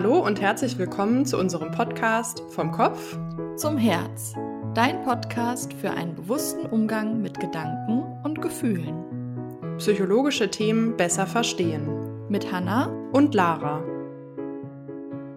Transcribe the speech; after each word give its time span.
Hallo 0.00 0.24
und 0.24 0.40
herzlich 0.40 0.78
willkommen 0.78 1.26
zu 1.26 1.36
unserem 1.36 1.72
Podcast 1.72 2.40
Vom 2.50 2.70
Kopf 2.70 3.18
zum 3.56 3.76
Herz. 3.76 4.32
Dein 4.72 5.02
Podcast 5.02 5.72
für 5.72 5.90
einen 5.90 6.14
bewussten 6.14 6.66
Umgang 6.66 7.20
mit 7.20 7.40
Gedanken 7.40 8.04
und 8.22 8.40
Gefühlen. 8.40 9.76
Psychologische 9.78 10.52
Themen 10.52 10.96
besser 10.96 11.26
verstehen. 11.26 12.28
Mit 12.28 12.52
Hanna 12.52 12.86
und 13.10 13.34
Lara. 13.34 13.82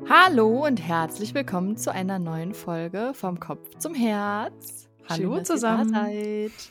Hallo 0.08 0.68
und 0.68 0.78
herzlich 0.80 1.34
willkommen 1.34 1.76
zu 1.76 1.92
einer 1.92 2.20
neuen 2.20 2.54
Folge 2.54 3.14
Vom 3.16 3.40
Kopf 3.40 3.68
zum 3.80 3.96
Herz. 3.96 4.88
Hallo 5.10 5.38
Schön, 5.38 5.46
zusammen. 5.46 6.64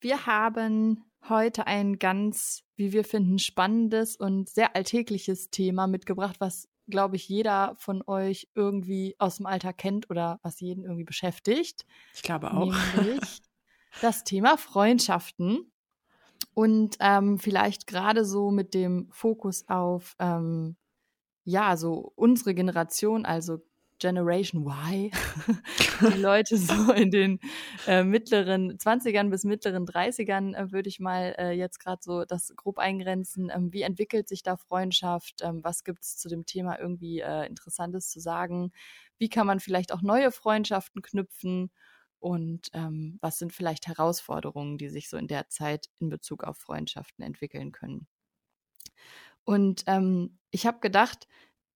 Wir 0.00 0.26
haben 0.26 1.04
heute 1.28 1.68
ein 1.68 2.00
ganz, 2.00 2.64
wie 2.74 2.92
wir 2.92 3.04
finden, 3.04 3.38
spannendes 3.38 4.16
und 4.16 4.48
sehr 4.48 4.74
alltägliches 4.74 5.50
Thema 5.50 5.86
mitgebracht, 5.86 6.36
was, 6.40 6.68
glaube 6.90 7.16
ich, 7.16 7.28
jeder 7.28 7.74
von 7.78 8.02
euch 8.06 8.48
irgendwie 8.54 9.14
aus 9.18 9.36
dem 9.36 9.46
Alter 9.46 9.72
kennt 9.72 10.10
oder 10.10 10.38
was 10.42 10.60
jeden 10.60 10.84
irgendwie 10.84 11.04
beschäftigt. 11.04 11.86
Ich 12.14 12.22
glaube 12.22 12.52
auch. 12.52 12.74
Das 14.00 14.22
Thema 14.22 14.56
Freundschaften. 14.56 15.72
Und 16.54 16.96
ähm, 17.00 17.38
vielleicht 17.38 17.86
gerade 17.86 18.24
so 18.24 18.50
mit 18.50 18.72
dem 18.72 19.08
Fokus 19.10 19.68
auf, 19.68 20.14
ähm, 20.18 20.76
ja, 21.44 21.76
so 21.76 22.12
unsere 22.14 22.54
Generation, 22.54 23.26
also 23.26 23.58
Generation 24.00 24.66
Y, 24.66 25.12
die 26.00 26.20
Leute 26.20 26.56
so 26.56 26.92
in 26.92 27.10
den 27.10 27.38
äh, 27.86 28.02
mittleren 28.02 28.76
20ern 28.76 29.30
bis 29.30 29.44
mittleren 29.44 29.86
30ern, 29.86 30.56
äh, 30.56 30.72
würde 30.72 30.88
ich 30.88 30.98
mal 30.98 31.34
äh, 31.38 31.52
jetzt 31.52 31.78
gerade 31.78 32.02
so 32.02 32.24
das 32.24 32.52
grob 32.56 32.78
eingrenzen. 32.78 33.50
Ähm, 33.54 33.72
wie 33.72 33.82
entwickelt 33.82 34.28
sich 34.28 34.42
da 34.42 34.56
Freundschaft? 34.56 35.42
Ähm, 35.42 35.62
was 35.62 35.84
gibt 35.84 36.02
es 36.02 36.16
zu 36.16 36.28
dem 36.28 36.46
Thema 36.46 36.78
irgendwie 36.80 37.20
äh, 37.20 37.46
Interessantes 37.46 38.10
zu 38.10 38.18
sagen? 38.18 38.72
Wie 39.18 39.28
kann 39.28 39.46
man 39.46 39.60
vielleicht 39.60 39.92
auch 39.92 40.02
neue 40.02 40.32
Freundschaften 40.32 41.02
knüpfen? 41.02 41.70
Und 42.18 42.68
ähm, 42.74 43.18
was 43.20 43.38
sind 43.38 43.52
vielleicht 43.52 43.86
Herausforderungen, 43.86 44.76
die 44.76 44.88
sich 44.88 45.08
so 45.08 45.16
in 45.16 45.28
der 45.28 45.48
Zeit 45.48 45.88
in 46.00 46.10
Bezug 46.10 46.44
auf 46.44 46.58
Freundschaften 46.58 47.24
entwickeln 47.24 47.72
können? 47.72 48.06
Und 49.44 49.84
ähm, 49.86 50.38
ich 50.50 50.66
habe 50.66 50.80
gedacht, 50.80 51.26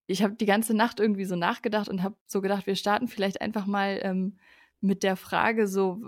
ich 0.07 0.23
habe 0.23 0.35
die 0.35 0.45
ganze 0.45 0.73
Nacht 0.73 0.99
irgendwie 0.99 1.25
so 1.25 1.35
nachgedacht 1.35 1.89
und 1.89 2.03
habe 2.03 2.15
so 2.27 2.41
gedacht, 2.41 2.67
wir 2.67 2.75
starten 2.75 3.07
vielleicht 3.07 3.41
einfach 3.41 3.65
mal 3.65 3.99
ähm, 4.03 4.37
mit 4.81 5.03
der 5.03 5.15
Frage 5.15 5.67
so, 5.67 5.99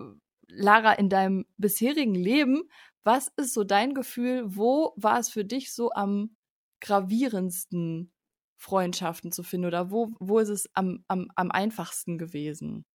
Lara, 0.48 0.94
in 0.94 1.09
deinem 1.09 1.45
bisherigen 1.58 2.16
Leben, 2.16 2.64
was 3.04 3.30
ist 3.38 3.54
so 3.54 3.64
dein 3.64 3.94
Gefühl, 3.94 4.44
wo 4.45 4.94
war 4.95 5.20
es 5.20 5.30
für 5.30 5.45
dich 5.45 5.73
so 5.73 5.92
am 5.92 6.36
gravierendsten, 6.81 8.12
Freundschaften 8.59 9.31
zu 9.31 9.44
finden 9.44 9.67
oder 9.67 9.92
wo, 9.92 10.09
wo 10.20 10.39
ist 10.39 10.50
es 10.50 10.70
am, 10.73 11.04
am, 11.08 11.30
am 11.36 11.52
einfachsten 11.52 12.17
gewesen? 12.17 12.86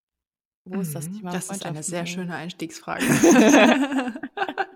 Wo 0.65 0.81
ist 0.81 0.95
das 0.95 1.09
mhm, 1.09 1.19
Thema? 1.19 1.33
Das 1.33 1.51
ist 1.51 1.65
eine 1.65 1.83
sehr 1.83 2.07
schöne 2.07 2.35
Einstiegsfrage. 2.35 3.05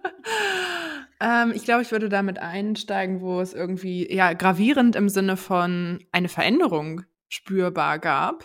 Ähm, 1.20 1.52
ich 1.54 1.64
glaube, 1.64 1.82
ich 1.82 1.92
würde 1.92 2.08
damit 2.08 2.38
einsteigen, 2.38 3.20
wo 3.20 3.40
es 3.40 3.54
irgendwie 3.54 4.12
ja 4.12 4.32
gravierend 4.32 4.96
im 4.96 5.08
Sinne 5.08 5.36
von 5.36 6.04
eine 6.12 6.28
Veränderung 6.28 7.02
spürbar 7.28 7.98
gab. 7.98 8.44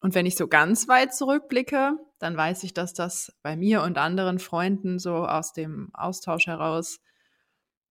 Und 0.00 0.14
wenn 0.14 0.26
ich 0.26 0.36
so 0.36 0.48
ganz 0.48 0.88
weit 0.88 1.14
zurückblicke, 1.14 1.92
dann 2.18 2.36
weiß 2.36 2.64
ich, 2.64 2.74
dass 2.74 2.92
das 2.92 3.32
bei 3.42 3.56
mir 3.56 3.82
und 3.82 3.98
anderen 3.98 4.38
Freunden 4.38 4.98
so 4.98 5.26
aus 5.26 5.52
dem 5.52 5.90
Austausch 5.92 6.46
heraus 6.46 7.00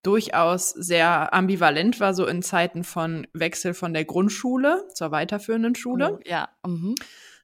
durchaus 0.02 0.70
sehr 0.70 1.32
ambivalent 1.32 2.00
war, 2.00 2.12
so 2.12 2.26
in 2.26 2.42
Zeiten 2.42 2.84
von 2.84 3.26
Wechsel 3.32 3.72
von 3.72 3.94
der 3.94 4.04
Grundschule 4.04 4.86
zur 4.94 5.10
weiterführenden 5.10 5.74
Schule. 5.74 6.18
Oh, 6.18 6.20
ja. 6.24 6.48
Mhm. 6.66 6.94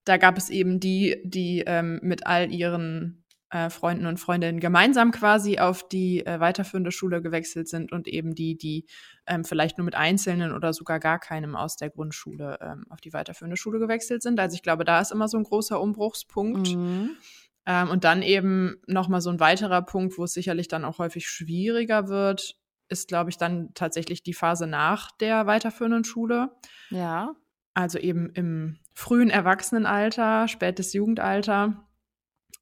Da 0.04 0.16
gab 0.16 0.37
es 0.37 0.50
eben 0.50 0.81
die, 0.81 1.22
die 1.25 1.62
ähm, 1.66 2.00
mit 2.03 2.26
all 2.26 2.53
ihren 2.53 3.25
äh, 3.50 3.70
Freunden 3.70 4.06
und 4.06 4.19
Freundinnen 4.19 4.60
gemeinsam 4.60 5.10
quasi 5.10 5.59
auf 5.59 5.88
die 5.88 6.25
äh, 6.26 6.38
weiterführende 6.38 6.92
Schule 6.92 7.22
gewechselt 7.22 7.69
sind 7.69 7.92
und 7.92 8.06
eben 8.06 8.34
die, 8.34 8.59
die 8.59 8.86
ähm, 9.26 9.44
vielleicht 9.44 9.78
nur 9.78 9.84
mit 9.86 9.94
Einzelnen 9.94 10.53
oder 10.53 10.72
sogar 10.72 11.00
gar 11.00 11.19
keinem 11.19 11.56
aus 11.56 11.76
der 11.76 11.91
Grundschule 11.91 12.59
ähm, 12.60 12.84
auf 12.91 13.00
die 13.00 13.12
weiterführende 13.12 13.56
Schule 13.56 13.78
gewechselt 13.78 14.22
sind. 14.22 14.38
Also 14.38 14.54
ich 14.54 14.62
glaube, 14.62 14.84
da 14.84 15.00
ist 15.00 15.12
immer 15.12 15.28
so 15.28 15.38
ein 15.38 15.44
großer 15.44 15.81
Umbruchspunkt. 15.81 16.75
Mhm. 16.75 17.16
Ähm, 17.64 17.91
und 17.91 18.04
dann 18.04 18.22
eben 18.22 18.76
nochmal 18.86 19.20
so 19.20 19.31
ein 19.31 19.41
weiterer 19.41 19.82
Punkt, 19.82 20.19
wo 20.19 20.25
es 20.25 20.32
sicherlich 20.32 20.69
dann 20.69 20.84
auch 20.84 20.98
häufig 20.98 21.26
schwieriger 21.28 22.09
wird, 22.09 22.56
ist, 22.88 23.09
glaube 23.09 23.30
ich, 23.30 23.36
dann 23.36 23.72
tatsächlich 23.75 24.22
die 24.22 24.34
Phase 24.34 24.66
nach 24.66 25.10
der 25.19 25.47
weiterführenden 25.47 26.04
Schule. 26.04 26.50
Ja. 26.91 27.34
Also 27.75 27.98
eben 27.98 28.30
im 28.30 28.78
frühen 28.94 29.30
Erwachsenenalter, 29.30 30.48
spätes 30.48 30.92
Jugendalter. 30.92 31.86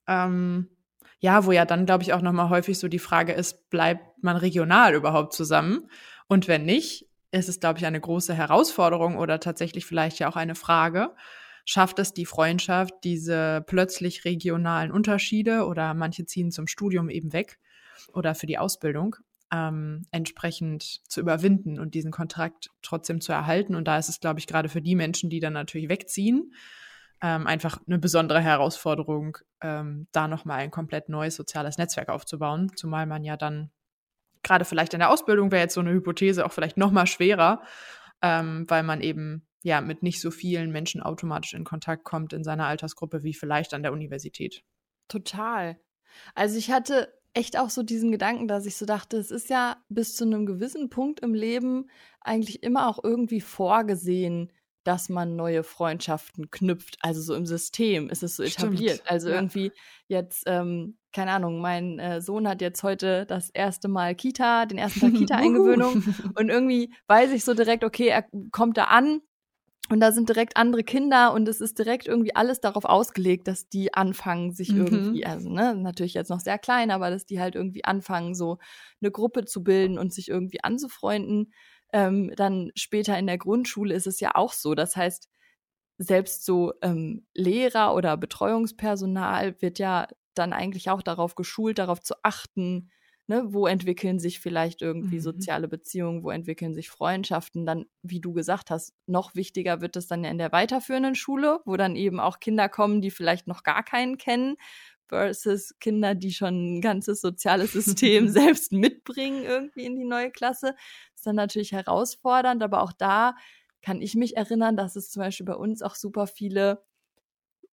Ähm, 0.06 0.68
ja, 1.19 1.44
wo 1.47 1.53
ja 1.53 1.65
dann, 1.65 1.87
glaube 1.87 2.03
ich, 2.03 2.12
auch 2.12 2.21
nochmal 2.21 2.50
häufig 2.50 2.78
so 2.78 2.88
die 2.88 2.99
Frage 2.99 3.32
ist, 3.32 3.71
bleibt 3.71 4.22
man 4.22 4.37
regional 4.37 4.94
überhaupt 4.94 5.32
zusammen? 5.32 5.88
Und 6.28 6.49
wenn 6.49 6.65
nicht, 6.65 7.09
ist 7.31 7.49
es, 7.49 7.60
glaube 7.60 7.78
ich, 7.78 7.87
eine 7.87 8.00
große 8.00 8.34
Herausforderung 8.34 9.16
oder 9.16 9.41
tatsächlich 9.41 9.87
vielleicht 9.87 10.19
ja 10.19 10.28
auch 10.28 10.37
eine 10.37 10.54
Frage. 10.54 11.15
Schafft 11.65 11.99
es 11.99 12.15
die 12.15 12.27
Freundschaft, 12.27 12.94
diese 13.03 13.65
plötzlich 13.66 14.25
regionalen 14.25 14.93
Unterschiede 14.93 15.66
oder 15.66 15.94
manche 15.94 16.25
ziehen 16.25 16.50
zum 16.53 16.66
Studium 16.66 17.09
eben 17.09 17.33
weg 17.33 17.59
oder 18.12 18.34
für 18.34 18.47
die 18.47 18.59
Ausbildung 18.59 19.16
ähm, 19.53 20.06
entsprechend 20.12 21.00
zu 21.09 21.21
überwinden 21.21 21.81
und 21.81 21.94
diesen 21.94 22.12
Kontrakt 22.12 22.71
trotzdem 22.83 23.21
zu 23.21 23.33
erhalten? 23.33 23.75
Und 23.75 23.88
da 23.88 23.98
ist 23.98 24.09
es, 24.09 24.21
glaube 24.21 24.38
ich, 24.38 24.47
gerade 24.47 24.69
für 24.69 24.83
die 24.83 24.94
Menschen, 24.94 25.28
die 25.28 25.41
dann 25.41 25.54
natürlich 25.54 25.88
wegziehen, 25.88 26.53
ähm, 27.22 27.47
einfach 27.47 27.81
eine 27.87 27.99
besondere 27.99 28.41
Herausforderung, 28.41 29.38
ähm, 29.62 30.06
da 30.12 30.28
nochmal 30.28 30.60
ein 30.60 30.71
komplett 30.71 31.09
neues 31.09 31.37
soziales 31.37 31.78
Netzwerk 31.78 32.09
aufzubauen, 32.09 32.72
zumal 32.77 33.06
man 33.06 33.25
ja 33.25 33.37
dann 33.37 33.71
gerade 34.43 34.65
vielleicht 34.65 34.94
in 34.94 35.00
der 35.00 35.10
Ausbildung 35.10 35.50
wäre 35.50 35.62
jetzt 35.62 35.75
so 35.75 35.81
eine 35.81 35.93
Hypothese 35.93 36.44
auch 36.44 36.53
vielleicht 36.53 36.77
nochmal 36.77 37.06
schwerer, 37.06 37.62
ähm, 38.22 38.65
weil 38.69 38.82
man 38.82 39.00
eben 39.00 39.47
ja 39.62 39.81
mit 39.81 40.03
nicht 40.03 40.21
so 40.21 40.31
vielen 40.31 40.71
Menschen 40.71 41.03
automatisch 41.03 41.54
in 41.54 41.65
Kontakt 41.65 42.04
kommt 42.04 42.32
in 42.32 42.44
seiner 42.44 42.66
Altersgruppe 42.66 43.22
wie 43.25 43.34
vielleicht 43.34 43.75
an 43.75 43.83
der 43.83 43.93
Universität. 43.93 44.62
Total. 45.09 45.78
Also 46.34 46.56
ich 46.56 46.71
hatte 46.71 47.12
echt 47.34 47.59
auch 47.59 47.71
so 47.71 47.83
diesen 47.83 48.12
Gedanken, 48.12 48.48
dass 48.48 48.65
ich 48.65 48.77
so 48.77 48.87
dachte, 48.87 49.19
es 49.19 49.31
ist 49.31 49.50
ja 49.50 49.77
bis 49.88 50.15
zu 50.16 50.25
einem 50.25 50.47
gewissen 50.47 50.88
Punkt 50.88 51.21
im 51.21 51.34
Leben 51.34 51.91
eigentlich 52.21 52.62
immer 52.62 52.88
auch 52.88 53.03
irgendwie 53.03 53.41
vorgesehen, 53.41 54.53
dass 54.86 55.08
man 55.08 55.34
neue 55.34 55.64
Freundschaften 55.64 56.50
knüpft. 56.50 56.97
Also 57.00 57.20
so 57.20 57.34
im 57.34 57.44
System 57.44 58.08
ist 58.08 58.22
es 58.22 58.36
so 58.36 58.42
etabliert. 58.44 58.97
Stimmt. 58.97 59.10
Also 59.10 59.28
ja. 59.28 59.34
irgendwie 59.34 59.72
jetzt, 60.06 60.44
ähm, 60.47 60.97
keine 61.12 61.32
Ahnung, 61.32 61.60
mein 61.60 61.98
äh, 61.98 62.20
Sohn 62.20 62.47
hat 62.47 62.60
jetzt 62.60 62.82
heute 62.82 63.26
das 63.26 63.50
erste 63.50 63.88
Mal 63.88 64.14
Kita, 64.14 64.66
den 64.66 64.78
ersten 64.78 65.00
Tag 65.00 65.14
Kita-Eingewöhnung. 65.14 66.04
und 66.34 66.48
irgendwie 66.48 66.94
weiß 67.08 67.32
ich 67.32 67.44
so 67.44 67.54
direkt, 67.54 67.82
okay, 67.82 68.08
er 68.08 68.26
kommt 68.52 68.76
da 68.76 68.84
an 68.84 69.22
und 69.88 70.00
da 70.00 70.12
sind 70.12 70.28
direkt 70.28 70.56
andere 70.56 70.82
Kinder 70.82 71.32
und 71.32 71.48
es 71.48 71.60
ist 71.60 71.78
direkt 71.78 72.06
irgendwie 72.06 72.34
alles 72.34 72.60
darauf 72.60 72.84
ausgelegt, 72.84 73.48
dass 73.48 73.68
die 73.68 73.94
anfangen, 73.94 74.53
sich 74.53 74.72
mhm. 74.72 74.86
irgendwie, 74.86 75.26
also 75.26 75.48
ne, 75.48 75.74
natürlich 75.74 76.14
jetzt 76.14 76.30
noch 76.30 76.41
sehr 76.41 76.58
klein, 76.58 76.91
aber 76.91 77.10
dass 77.10 77.26
die 77.26 77.41
halt 77.41 77.54
irgendwie 77.54 77.84
anfangen, 77.84 78.34
so 78.34 78.58
eine 79.00 79.10
Gruppe 79.10 79.44
zu 79.44 79.62
bilden 79.62 79.98
und 79.98 80.12
sich 80.12 80.28
irgendwie 80.28 80.62
anzufreunden 80.62 81.53
ähm, 81.92 82.32
dann 82.36 82.70
später 82.74 83.19
in 83.19 83.26
der 83.26 83.38
Grundschule 83.38 83.94
ist 83.94 84.06
es 84.06 84.20
ja 84.20 84.34
auch 84.34 84.52
so. 84.52 84.74
Das 84.74 84.97
heißt, 84.97 85.28
selbst 85.98 86.44
so 86.44 86.74
ähm, 86.82 87.26
Lehrer 87.34 87.94
oder 87.94 88.16
Betreuungspersonal 88.16 89.60
wird 89.60 89.78
ja 89.78 90.08
dann 90.34 90.52
eigentlich 90.52 90.91
auch 90.91 91.02
darauf 91.02 91.34
geschult, 91.34 91.78
darauf 91.78 92.00
zu 92.00 92.14
achten, 92.22 92.91
ne, 93.28 93.44
wo 93.48 93.66
entwickeln 93.66 94.18
sich 94.18 94.41
vielleicht 94.41 94.83
irgendwie 94.83 95.16
mhm. 95.16 95.22
soziale 95.22 95.68
Beziehungen, 95.68 96.22
wo 96.22 96.30
entwickeln 96.30 96.74
sich 96.74 96.91
Freundschaften. 96.91 97.66
Dann, 97.66 97.86
wie 98.03 98.21
du 98.21 98.33
gesagt 98.33 98.71
hast, 98.71 98.94
noch 99.06 99.34
wichtiger 99.34 99.80
wird 99.80 99.97
es 99.97 100.06
dann 100.06 100.22
ja 100.24 100.30
in 100.30 100.38
der 100.38 100.53
weiterführenden 100.53 101.15
Schule, 101.15 101.60
wo 101.65 101.77
dann 101.77 101.97
eben 101.97 102.21
auch 102.21 102.41
Kinder 102.41 102.68
kommen, 102.68 103.00
die 103.00 103.10
vielleicht 103.10 103.47
noch 103.47 103.62
gar 103.62 103.83
keinen 103.83 104.18
kennen, 104.18 104.56
versus 105.08 105.74
Kinder, 105.80 106.14
die 106.14 106.32
schon 106.32 106.78
ein 106.78 106.80
ganzes 106.80 107.20
soziales 107.20 107.72
System 107.72 108.28
selbst 108.28 108.72
mitbringen 108.72 109.44
irgendwie 109.44 109.84
in 109.84 109.97
die 109.97 110.04
neue 110.04 110.30
Klasse. 110.30 110.74
Das 110.74 111.16
ist 111.16 111.26
dann 111.26 111.36
natürlich 111.36 111.72
herausfordernd, 111.72 112.62
aber 112.62 112.82
auch 112.82 112.92
da 112.92 113.34
kann 113.82 114.03
ich 114.03 114.14
mich 114.14 114.36
erinnern, 114.36 114.76
dass 114.76 114.97
es 114.97 115.10
zum 115.10 115.20
Beispiel 115.20 115.47
bei 115.47 115.54
uns 115.54 115.82
auch 115.82 115.94
super 115.94 116.26
viele 116.26 116.82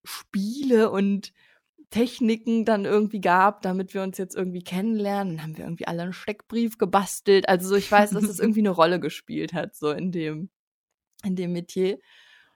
Spiele 0.04 0.92
und 0.92 1.34
Techniken 1.90 2.66
dann 2.66 2.86
irgendwie 2.86 3.22
gab, 3.22 3.62
damit 3.62 3.94
wir 3.94 4.02
uns 4.02 4.18
jetzt 4.18 4.36
irgendwie 4.36 4.64
kennenlernen. 4.64 5.38
Dann 5.38 5.44
haben 5.44 5.58
wir 5.58 5.66
irgendwie 5.66 5.88
alle 5.88 6.02
einen 6.02 6.14
Steckbrief 6.14 6.78
gebastelt. 6.80 7.48
Also 7.48 7.70
so, 7.70 7.76
ich 7.76 7.92
weiß, 7.92 8.12
dass 8.12 8.24
es 8.24 8.40
irgendwie 8.40 8.62
eine 8.62 8.72
Rolle 8.72 9.00
gespielt 9.00 9.54
hat, 9.54 9.76
so 9.76 9.92
in 9.92 10.12
dem, 10.12 10.50
in 11.24 11.36
dem 11.36 11.54
Metier. 11.54 12.00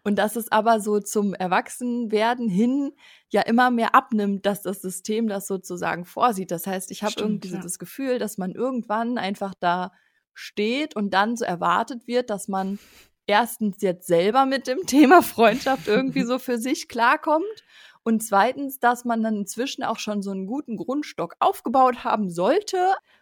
Und 0.03 0.17
dass 0.17 0.35
es 0.35 0.51
aber 0.51 0.79
so 0.79 0.99
zum 0.99 1.33
Erwachsenwerden 1.33 2.47
hin 2.47 2.93
ja 3.29 3.41
immer 3.41 3.71
mehr 3.71 3.93
abnimmt, 3.93 4.45
dass 4.45 4.61
das 4.61 4.81
System 4.81 5.27
das 5.27 5.47
sozusagen 5.47 6.05
vorsieht. 6.05 6.51
Das 6.51 6.65
heißt, 6.65 6.91
ich 6.91 7.03
habe 7.03 7.15
irgendwie 7.17 7.49
ja. 7.49 7.59
das 7.59 7.77
Gefühl, 7.77 8.17
dass 8.19 8.37
man 8.37 8.53
irgendwann 8.53 9.17
einfach 9.17 9.53
da 9.59 9.91
steht 10.33 10.95
und 10.95 11.13
dann 11.13 11.35
so 11.35 11.43
erwartet 11.43 12.07
wird, 12.07 12.29
dass 12.29 12.47
man 12.47 12.79
erstens 13.25 13.81
jetzt 13.81 14.07
selber 14.07 14.45
mit 14.45 14.67
dem 14.67 14.79
Thema 14.87 15.21
Freundschaft 15.21 15.87
irgendwie 15.87 16.23
so 16.23 16.39
für 16.39 16.57
sich 16.57 16.87
klarkommt 16.87 17.63
und 18.07 18.23
zweitens, 18.23 18.79
dass 18.79 19.03
man 19.03 19.21
dann 19.21 19.35
inzwischen 19.35 19.83
auch 19.83 19.99
schon 19.99 20.21
so 20.21 20.31
einen 20.31 20.47
guten 20.47 20.77
Grundstock 20.77 21.35
aufgebaut 21.39 22.05
haben 22.05 22.29
sollte. 22.29 22.77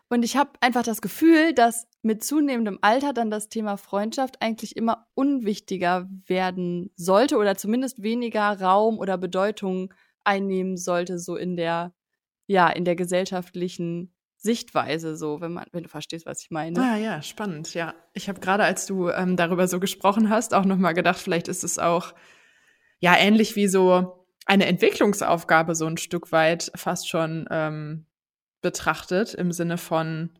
Und 0.09 0.23
ich 0.23 0.37
habe 0.37 0.51
einfach 0.61 0.83
das 0.83 1.01
Gefühl, 1.01 1.53
dass 1.53 1.87
mit 2.03 2.23
zunehmendem 2.23 2.77
Alter 2.81 3.11
dann 3.11 3.31
das 3.31 3.49
Thema 3.49 3.77
Freundschaft 3.77 4.41
eigentlich 4.41 4.77
immer 4.77 5.07
unwichtiger 5.15 6.07
werden 6.27 6.91
sollte 6.95 7.37
oder 7.37 7.55
zumindest 7.55 8.03
weniger 8.03 8.61
Raum 8.61 8.99
oder 8.99 9.17
Bedeutung 9.17 9.93
einnehmen 10.23 10.77
sollte, 10.77 11.17
so 11.17 11.35
in 11.35 11.55
der, 11.55 11.93
ja, 12.45 12.69
in 12.69 12.85
der 12.85 12.95
gesellschaftlichen 12.95 14.13
Sichtweise, 14.37 15.15
so, 15.15 15.41
wenn 15.41 15.53
man, 15.53 15.65
wenn 15.71 15.83
du 15.83 15.89
verstehst, 15.89 16.27
was 16.27 16.41
ich 16.43 16.51
meine. 16.51 16.79
Ah 16.79 16.97
ja, 16.97 17.21
spannend, 17.23 17.73
ja. 17.73 17.95
Ich 18.13 18.29
habe 18.29 18.39
gerade, 18.39 18.63
als 18.63 18.85
du 18.85 19.09
ähm, 19.09 19.35
darüber 19.35 19.67
so 19.67 19.79
gesprochen 19.79 20.29
hast, 20.29 20.53
auch 20.53 20.65
nochmal 20.65 20.93
gedacht, 20.93 21.17
vielleicht 21.17 21.47
ist 21.47 21.63
es 21.63 21.79
auch 21.79 22.13
ja 22.99 23.17
ähnlich 23.17 23.55
wie 23.55 23.67
so 23.67 24.25
eine 24.45 24.67
Entwicklungsaufgabe 24.67 25.73
so 25.73 25.87
ein 25.87 25.97
Stück 25.97 26.31
weit 26.31 26.71
fast 26.75 27.09
schon 27.09 27.47
ähm, 27.49 28.05
betrachtet, 28.65 29.35
im 29.35 29.51
Sinne 29.51 29.77
von, 29.77 30.31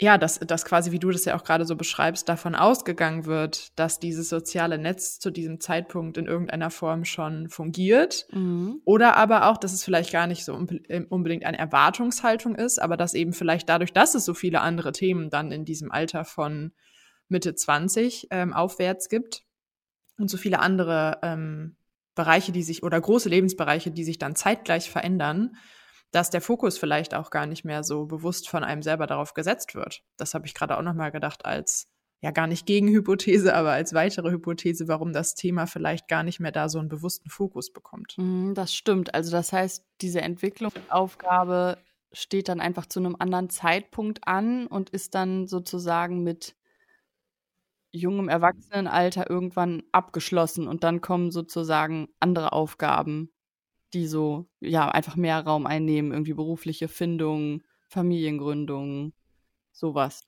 ja, 0.00 0.18
dass, 0.18 0.40
dass 0.40 0.64
quasi, 0.64 0.90
wie 0.90 0.98
du 0.98 1.12
das 1.12 1.24
ja 1.24 1.36
auch 1.36 1.44
gerade 1.44 1.64
so 1.64 1.76
beschreibst, 1.76 2.28
davon 2.28 2.56
ausgegangen 2.56 3.24
wird, 3.24 3.78
dass 3.78 4.00
dieses 4.00 4.28
soziale 4.28 4.76
Netz 4.76 5.20
zu 5.20 5.30
diesem 5.30 5.60
Zeitpunkt 5.60 6.18
in 6.18 6.26
irgendeiner 6.26 6.70
Form 6.70 7.04
schon 7.04 7.48
fungiert. 7.48 8.26
Mhm. 8.32 8.80
Oder 8.84 9.16
aber 9.16 9.46
auch, 9.46 9.58
dass 9.58 9.72
es 9.72 9.84
vielleicht 9.84 10.10
gar 10.10 10.26
nicht 10.26 10.44
so 10.44 10.54
unbedingt 10.54 11.44
eine 11.44 11.58
Erwartungshaltung 11.58 12.56
ist, 12.56 12.82
aber 12.82 12.96
dass 12.96 13.14
eben 13.14 13.32
vielleicht 13.32 13.68
dadurch, 13.68 13.92
dass 13.92 14.16
es 14.16 14.24
so 14.24 14.34
viele 14.34 14.60
andere 14.60 14.90
Themen 14.90 15.30
dann 15.30 15.52
in 15.52 15.64
diesem 15.64 15.92
Alter 15.92 16.24
von 16.24 16.72
Mitte 17.28 17.54
20 17.54 18.26
ähm, 18.32 18.52
aufwärts 18.52 19.08
gibt 19.08 19.44
und 20.18 20.28
so 20.28 20.36
viele 20.36 20.58
andere 20.58 21.20
ähm, 21.22 21.76
Bereiche, 22.16 22.50
die 22.50 22.64
sich 22.64 22.82
oder 22.82 23.00
große 23.00 23.28
Lebensbereiche, 23.28 23.92
die 23.92 24.02
sich 24.02 24.18
dann 24.18 24.34
zeitgleich 24.34 24.90
verändern, 24.90 25.56
dass 26.10 26.30
der 26.30 26.40
Fokus 26.40 26.78
vielleicht 26.78 27.14
auch 27.14 27.30
gar 27.30 27.46
nicht 27.46 27.64
mehr 27.64 27.84
so 27.84 28.06
bewusst 28.06 28.48
von 28.48 28.64
einem 28.64 28.82
selber 28.82 29.06
darauf 29.06 29.34
gesetzt 29.34 29.74
wird. 29.74 30.02
Das 30.16 30.34
habe 30.34 30.46
ich 30.46 30.54
gerade 30.54 30.76
auch 30.76 30.82
noch 30.82 30.94
mal 30.94 31.10
gedacht 31.10 31.44
als 31.44 31.88
ja 32.20 32.30
gar 32.30 32.46
nicht 32.46 32.66
Gegenhypothese, 32.66 33.54
aber 33.54 33.72
als 33.72 33.94
weitere 33.94 34.30
Hypothese, 34.30 34.88
warum 34.88 35.12
das 35.12 35.34
Thema 35.34 35.66
vielleicht 35.66 36.08
gar 36.08 36.22
nicht 36.22 36.40
mehr 36.40 36.52
da 36.52 36.68
so 36.68 36.78
einen 36.78 36.88
bewussten 36.88 37.30
Fokus 37.30 37.72
bekommt. 37.72 38.16
Mhm, 38.18 38.54
das 38.54 38.74
stimmt. 38.74 39.14
Also 39.14 39.30
das 39.30 39.52
heißt, 39.52 39.84
diese 40.00 40.20
Entwicklungsaufgabe 40.20 41.78
steht 42.12 42.48
dann 42.48 42.60
einfach 42.60 42.86
zu 42.86 42.98
einem 43.00 43.16
anderen 43.18 43.50
Zeitpunkt 43.50 44.26
an 44.26 44.66
und 44.66 44.90
ist 44.90 45.14
dann 45.14 45.46
sozusagen 45.46 46.22
mit 46.22 46.56
jungem 47.92 48.28
Erwachsenenalter 48.28 49.28
irgendwann 49.28 49.82
abgeschlossen 49.92 50.68
und 50.68 50.84
dann 50.84 51.00
kommen 51.00 51.30
sozusagen 51.30 52.08
andere 52.20 52.52
Aufgaben, 52.52 53.32
die 53.94 54.06
so, 54.06 54.46
ja, 54.60 54.88
einfach 54.88 55.16
mehr 55.16 55.40
Raum 55.40 55.66
einnehmen, 55.66 56.12
irgendwie 56.12 56.34
berufliche 56.34 56.88
Findung, 56.88 57.62
Familiengründung, 57.88 59.12
sowas. 59.72 60.24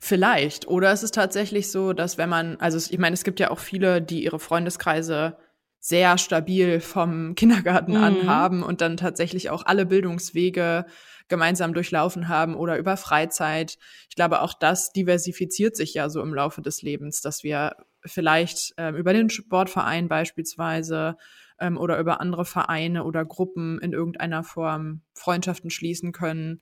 Vielleicht. 0.00 0.68
Oder 0.68 0.92
es 0.92 1.02
ist 1.02 1.14
tatsächlich 1.14 1.70
so, 1.70 1.92
dass 1.92 2.18
wenn 2.18 2.28
man, 2.28 2.56
also 2.56 2.78
ich 2.78 2.98
meine, 2.98 3.14
es 3.14 3.24
gibt 3.24 3.40
ja 3.40 3.50
auch 3.50 3.58
viele, 3.58 4.00
die 4.00 4.24
ihre 4.24 4.38
Freundeskreise 4.38 5.36
sehr 5.80 6.16
stabil 6.18 6.80
vom 6.80 7.34
Kindergarten 7.36 7.92
mhm. 7.92 8.04
an 8.04 8.26
haben 8.26 8.62
und 8.62 8.80
dann 8.80 8.96
tatsächlich 8.96 9.50
auch 9.50 9.66
alle 9.66 9.86
Bildungswege 9.86 10.86
gemeinsam 11.28 11.72
durchlaufen 11.72 12.28
haben 12.28 12.54
oder 12.54 12.76
über 12.78 12.96
Freizeit. 12.96 13.78
Ich 14.08 14.16
glaube, 14.16 14.42
auch 14.42 14.54
das 14.54 14.92
diversifiziert 14.92 15.76
sich 15.76 15.94
ja 15.94 16.08
so 16.08 16.20
im 16.20 16.34
Laufe 16.34 16.62
des 16.62 16.82
Lebens, 16.82 17.20
dass 17.20 17.42
wir 17.42 17.74
vielleicht 18.04 18.74
ähm, 18.76 18.96
über 18.96 19.12
den 19.12 19.30
Sportverein 19.30 20.08
beispielsweise 20.08 21.16
ähm, 21.62 21.78
oder 21.78 21.98
über 21.98 22.20
andere 22.20 22.44
Vereine 22.44 23.04
oder 23.04 23.24
Gruppen 23.24 23.78
in 23.78 23.92
irgendeiner 23.92 24.44
Form 24.44 25.02
Freundschaften 25.14 25.70
schließen 25.70 26.12
können 26.12 26.60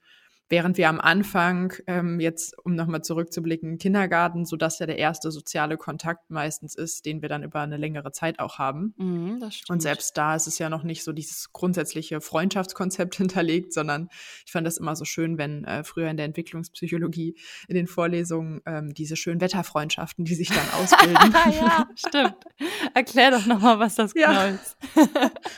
Während 0.50 0.76
wir 0.78 0.88
am 0.88 1.00
Anfang, 1.00 1.72
ähm, 1.86 2.18
jetzt 2.18 2.58
um 2.64 2.74
nochmal 2.74 3.02
zurückzublicken, 3.02 3.78
Kindergarten, 3.78 4.44
so 4.44 4.56
dass 4.56 4.80
ja 4.80 4.86
der 4.86 4.98
erste 4.98 5.30
soziale 5.30 5.76
Kontakt 5.76 6.28
meistens 6.28 6.74
ist, 6.74 7.06
den 7.06 7.22
wir 7.22 7.28
dann 7.28 7.44
über 7.44 7.60
eine 7.60 7.76
längere 7.76 8.10
Zeit 8.10 8.40
auch 8.40 8.58
haben. 8.58 8.92
Mhm. 8.98 9.48
Und 9.68 9.80
selbst 9.80 10.16
da 10.16 10.34
ist 10.34 10.48
es 10.48 10.58
ja 10.58 10.68
noch 10.68 10.82
nicht 10.82 11.04
so 11.04 11.12
dieses 11.12 11.52
grundsätzliche 11.52 12.20
Freundschaftskonzept 12.20 13.14
hinterlegt, 13.16 13.72
sondern 13.72 14.08
ich 14.44 14.50
fand 14.50 14.66
das 14.66 14.78
immer 14.78 14.96
so 14.96 15.04
schön, 15.04 15.38
wenn 15.38 15.62
äh, 15.64 15.84
früher 15.84 16.10
in 16.10 16.16
der 16.16 16.26
Entwicklungspsychologie 16.26 17.36
in 17.68 17.76
den 17.76 17.86
Vorlesungen 17.86 18.60
ähm, 18.66 18.92
diese 18.92 19.14
schönen 19.14 19.40
Wetterfreundschaften, 19.40 20.24
die 20.24 20.34
sich 20.34 20.48
dann 20.48 20.68
ausbilden. 20.82 21.32
ja, 21.60 21.88
stimmt. 21.94 22.34
Erklär 22.94 23.30
doch 23.30 23.46
nochmal, 23.46 23.78
was 23.78 23.94
das 23.94 24.14
ja. 24.16 24.48
genau 24.48 24.56
ist. 24.56 24.76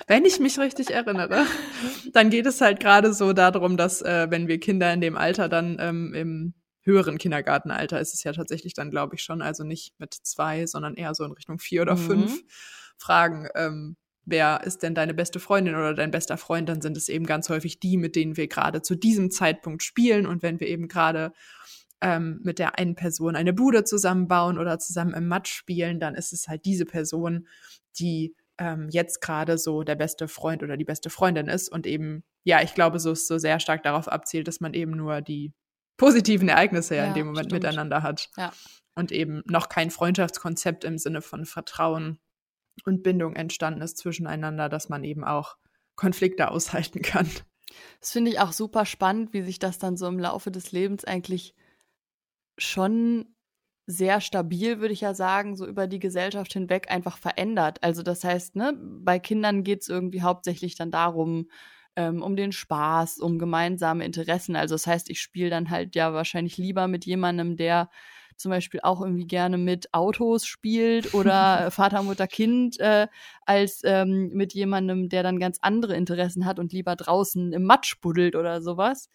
wenn 0.07 0.27
ich 0.27 0.39
mich 0.39 0.59
richtig 0.59 0.91
erinnere, 0.91 1.47
dann 2.13 2.29
geht 2.29 2.45
es 2.45 2.61
halt 2.61 2.79
gerade 2.79 3.15
so 3.15 3.33
darum, 3.33 3.79
dass 3.79 4.03
äh, 4.03 4.27
wenn 4.29 4.49
wir 4.49 4.61
Kinder 4.61 4.82
Kinder 4.83 4.95
in 4.95 5.01
dem 5.01 5.17
Alter 5.17 5.49
dann 5.49 5.77
ähm, 5.79 6.13
im 6.15 6.55
höheren 6.81 7.19
Kindergartenalter 7.19 8.01
ist 8.01 8.15
es 8.15 8.25
ja 8.25 8.33
tatsächlich 8.33 8.75
dann, 8.75 8.91
glaube 8.91 9.15
ich, 9.15 9.23
schon, 9.23 9.41
also 9.41 9.63
nicht 9.63 9.95
mit 9.99 10.13
zwei, 10.13 10.67
sondern 10.67 10.95
eher 10.95 11.15
so 11.15 11.25
in 11.25 11.31
Richtung 11.31 11.61
vier 11.61 11.83
oder 11.83 11.95
mhm. 11.95 11.99
fünf, 11.99 12.43
fragen, 12.99 13.49
ähm, 13.55 13.97
wer 14.25 14.63
ist 14.65 14.83
denn 14.83 14.97
deine 14.97 15.15
beste 15.15 15.39
Freundin 15.39 15.77
oder 15.77 15.95
dein 15.95 16.11
bester 16.11 16.37
Freund, 16.37 16.69
dann 16.69 16.81
sind 16.81 16.97
es 16.97 17.09
eben 17.09 17.27
ganz 17.27 17.49
häufig 17.49 17.79
die, 17.79 17.97
mit 17.97 18.17
denen 18.17 18.37
wir 18.37 18.49
gerade 18.49 18.83
zu 18.83 18.97
diesem 18.97 19.31
Zeitpunkt 19.31 19.85
spielen. 19.85 20.27
Und 20.27 20.43
wenn 20.43 20.59
wir 20.59 20.67
eben 20.67 20.89
gerade 20.89 21.33
ähm, 22.01 22.41
mit 22.43 22.59
der 22.59 22.77
einen 22.79 22.97
Person 22.97 23.37
eine 23.37 23.53
Bude 23.53 23.85
zusammenbauen 23.85 24.59
oder 24.59 24.81
zusammen 24.81 25.15
im 25.15 25.29
Matsch 25.29 25.53
spielen, 25.53 26.01
dann 26.01 26.17
ist 26.17 26.33
es 26.33 26.49
halt 26.49 26.65
diese 26.65 26.87
Person, 26.87 27.47
die 28.01 28.35
ähm, 28.59 28.89
jetzt 28.91 29.21
gerade 29.21 29.59
so 29.59 29.83
der 29.83 29.95
beste 29.95 30.29
Freund 30.29 30.63
oder 30.63 30.77
die 30.77 30.85
beste 30.85 31.11
Freundin 31.11 31.49
ist 31.49 31.69
und 31.69 31.87
eben, 31.87 32.25
ja, 32.45 32.63
ich 32.63 32.75
glaube, 32.75 32.99
so, 32.99 33.15
so 33.15 33.39
sehr 33.39 33.61
stark 33.61 33.83
darauf 33.83 34.09
abzielt, 34.09 34.49
dass 34.49 34.61
man 34.61 34.75
eben 34.75 34.93
nur 34.93 35.21
die 35.21 35.53
positiven 35.97 36.49
Ereignisse 36.49 36.97
ja, 36.97 37.03
ja 37.03 37.09
in 37.09 37.15
dem 37.15 37.27
Moment 37.27 37.47
stimmt. 37.47 37.63
miteinander 37.63 38.03
hat. 38.03 38.29
Ja. 38.37 38.53
Und 38.95 39.13
eben 39.13 39.43
noch 39.47 39.69
kein 39.69 39.91
Freundschaftskonzept 39.91 40.85
im 40.85 40.99
Sinne 40.99 41.23
von 41.23 41.47
Vertrauen 41.47 42.19
und 42.85 43.03
Bindung 43.03 43.37
entstanden 43.37 43.83
ist 43.83 43.99
zwischeneinander, 43.99 44.69
dass 44.69 44.89
man 44.89 45.05
eben 45.05 45.25
auch 45.25 45.57
Konflikte 45.97 46.49
aushalten 46.51 47.03
kann. 47.03 47.29
Das 48.01 48.13
finde 48.13 48.31
ich 48.31 48.41
auch 48.41 48.53
super 48.53 48.85
spannend, 48.85 49.33
wie 49.33 49.43
sich 49.43 49.59
das 49.59 49.79
dann 49.79 49.97
so 49.97 50.07
im 50.07 50.19
Laufe 50.19 50.51
des 50.51 50.73
Lebens 50.73 51.05
eigentlich 51.05 51.55
schon 52.59 53.35
sehr 53.87 54.21
stabil, 54.21 54.81
würde 54.81 54.95
ich 54.95 55.01
ja 55.01 55.15
sagen, 55.15 55.57
so 55.57 55.67
über 55.67 55.87
die 55.87 55.99
Gesellschaft 55.99 56.53
hinweg 56.53 56.91
einfach 56.91 57.19
verändert. 57.19 57.83
Also 57.83 58.03
das 58.03 58.23
heißt, 58.25 58.57
ne, 58.57 58.75
bei 58.79 59.19
Kindern 59.19 59.65
geht 59.65 59.83
es 59.83 59.89
irgendwie 59.89 60.23
hauptsächlich 60.23 60.77
dann 60.77 60.91
darum, 60.91 61.49
ähm, 61.97 62.23
um 62.23 62.37
den 62.37 62.53
Spaß, 62.53 63.19
um 63.19 63.39
gemeinsame 63.39 64.05
Interessen. 64.05 64.57
Also 64.57 64.75
das 64.77 64.87
heißt, 64.87 65.11
ich 65.11 65.21
spiele 65.21 65.51
dann 65.51 65.71
halt 65.71 65.95
ja 65.95 66.15
wahrscheinlich 66.15 66.57
lieber 66.59 66.89
mit 66.89 67.05
jemandem, 67.05 67.57
der 67.57 67.91
zum 68.37 68.51
Beispiel 68.51 68.81
auch 68.83 69.03
irgendwie 69.03 69.27
gerne 69.27 69.59
mit 69.59 69.93
Autos 69.93 70.47
spielt 70.47 71.13
oder 71.15 71.71
Vater, 71.71 72.03
Mutter, 72.03 72.27
Kind, 72.27 72.79
äh, 72.81 73.09
als 73.45 73.83
ähm, 73.85 74.31
mit 74.33 74.55
jemandem, 74.55 75.09
der 75.09 75.23
dann 75.23 75.39
ganz 75.39 75.59
andere 75.61 75.97
Interessen 75.97 76.47
hat 76.47 76.59
und 76.59 76.73
lieber 76.73 76.97
draußen 76.97 77.53
im 77.53 77.65
Matsch 77.65 78.01
buddelt 78.01 78.37
oder 78.37 78.63
sowas. 78.63 79.11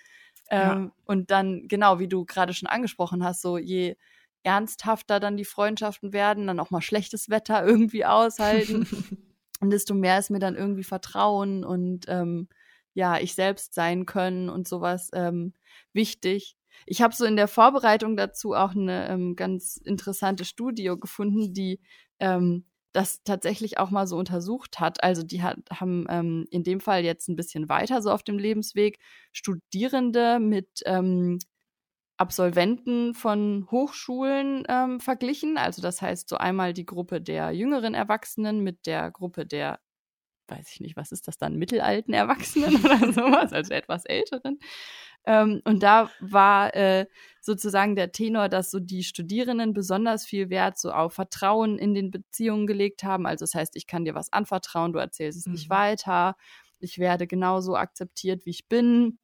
Ähm, 0.50 0.60
ja. 0.60 0.92
Und 1.06 1.32
dann, 1.32 1.68
genau, 1.68 2.00
wie 2.00 2.08
du 2.08 2.26
gerade 2.26 2.54
schon 2.54 2.68
angesprochen 2.70 3.24
hast, 3.24 3.42
so 3.42 3.58
je 3.58 3.96
ernsthafter 4.44 5.20
dann 5.20 5.38
die 5.38 5.46
Freundschaften 5.46 6.14
werden, 6.14 6.48
dann 6.48 6.60
auch 6.60 6.72
mal 6.72 6.82
schlechtes 6.82 7.30
Wetter 7.30 7.66
irgendwie 7.66 8.06
aushalten. 8.06 8.88
und 9.60 9.70
desto 9.70 9.94
mehr 9.94 10.20
ist 10.20 10.30
mir 10.30 10.40
dann 10.40 10.56
irgendwie 10.56 10.84
Vertrauen 10.84 11.64
und 11.64 12.06
ähm, 12.08 12.48
ja, 12.94 13.20
ich 13.20 13.36
selbst 13.36 13.74
sein 13.74 14.06
können 14.06 14.50
und 14.50 14.68
sowas 14.68 15.10
ähm, 15.14 15.54
wichtig. 15.94 16.56
Ich 16.86 17.02
habe 17.02 17.14
so 17.14 17.26
in 17.26 17.36
der 17.36 17.48
Vorbereitung 17.48 18.18
dazu 18.18 18.54
auch 18.54 18.72
eine 18.72 19.10
ähm, 19.10 19.36
ganz 19.36 19.78
interessante 19.78 20.46
Studie 20.46 20.92
gefunden, 21.00 21.54
die 21.54 21.80
ähm, 22.20 22.66
das 22.94 23.22
tatsächlich 23.24 23.78
auch 23.78 23.92
mal 23.92 24.08
so 24.08 24.18
untersucht 24.18 24.80
hat. 24.80 25.04
Also 25.04 25.22
die 25.22 25.44
hat, 25.44 25.58
haben 25.70 26.08
ähm, 26.10 26.48
in 26.50 26.64
dem 26.64 26.80
Fall 26.80 27.04
jetzt 27.04 27.28
ein 27.28 27.36
bisschen 27.36 27.70
weiter 27.70 28.02
so 28.02 28.10
auf 28.12 28.24
dem 28.24 28.40
Lebensweg 28.40 28.98
Studierende 29.32 30.40
mit 30.40 30.82
ähm, 30.86 31.38
Absolventen 32.18 33.14
von 33.14 33.68
Hochschulen 33.70 34.64
ähm, 34.68 35.00
verglichen. 35.00 35.58
Also 35.58 35.82
das 35.82 36.02
heißt 36.02 36.28
so 36.28 36.38
einmal 36.38 36.74
die 36.74 36.86
Gruppe 36.86 37.22
der 37.22 37.52
jüngeren 37.52 37.94
Erwachsenen 37.94 38.64
mit 38.64 38.88
der 38.88 39.12
Gruppe 39.12 39.46
der, 39.46 39.80
weiß 40.48 40.72
ich 40.72 40.80
nicht, 40.80 40.98
was 40.98 41.12
ist 41.12 41.28
das 41.28 41.38
dann, 41.38 41.58
mittelalten 41.58 42.14
Erwachsenen 42.14 42.76
oder 42.86 43.14
sowas, 43.14 43.54
also 43.54 43.74
etwas 43.74 44.06
älteren. 44.06 44.60
Ähm, 45.26 45.62
und 45.66 45.84
da 45.84 46.10
war 46.20 46.74
äh, 46.74 47.06
sozusagen 47.42 47.96
der 47.96 48.12
Tenor, 48.12 48.50
dass 48.50 48.72
so 48.72 48.80
die 48.80 49.04
Studierenden 49.04 49.74
besonders 49.74 50.26
viel 50.26 50.50
Wert 50.50 50.80
so 50.80 50.92
auf 50.92 51.14
Vertrauen 51.14 51.78
in 51.78 51.94
den 51.94 52.12
Beziehungen 52.12 52.66
gelegt 52.66 53.04
haben. 53.04 53.28
Also 53.28 53.44
das 53.44 53.54
heißt, 53.54 53.76
ich 53.76 53.88
kann 53.88 54.06
dir 54.06 54.16
was 54.16 54.32
anvertrauen, 54.34 54.94
du 54.94 55.00
erzählst 55.00 55.40
es 55.40 55.46
mhm. 55.46 55.52
nicht 55.52 55.70
weiter. 55.70 56.36
Ich 56.80 56.98
werde 56.98 57.28
genauso 57.28 57.76
akzeptiert, 57.76 58.46
wie 58.46 58.52
ich 58.52 58.68
bin 58.68 59.20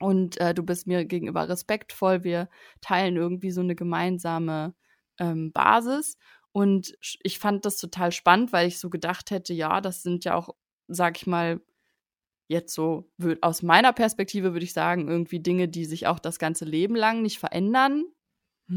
und 0.00 0.40
äh, 0.40 0.54
du 0.54 0.62
bist 0.62 0.86
mir 0.86 1.04
gegenüber 1.04 1.48
respektvoll. 1.48 2.24
Wir 2.24 2.48
teilen 2.80 3.16
irgendwie 3.16 3.50
so 3.50 3.60
eine 3.60 3.74
gemeinsame 3.74 4.74
ähm, 5.18 5.52
Basis. 5.52 6.16
Und 6.52 6.96
ich 7.00 7.38
fand 7.38 7.64
das 7.64 7.76
total 7.78 8.12
spannend, 8.12 8.52
weil 8.52 8.68
ich 8.68 8.78
so 8.78 8.90
gedacht 8.90 9.30
hätte, 9.30 9.52
ja, 9.52 9.80
das 9.80 10.02
sind 10.02 10.24
ja 10.24 10.34
auch, 10.34 10.50
sag 10.88 11.16
ich 11.18 11.26
mal, 11.26 11.60
jetzt 12.48 12.74
so, 12.74 13.10
aus 13.42 13.62
meiner 13.62 13.92
Perspektive 13.92 14.54
würde 14.54 14.64
ich 14.64 14.72
sagen, 14.72 15.08
irgendwie 15.08 15.40
Dinge, 15.40 15.68
die 15.68 15.84
sich 15.84 16.06
auch 16.06 16.18
das 16.18 16.38
ganze 16.38 16.64
Leben 16.64 16.96
lang 16.96 17.22
nicht 17.22 17.38
verändern 17.38 18.04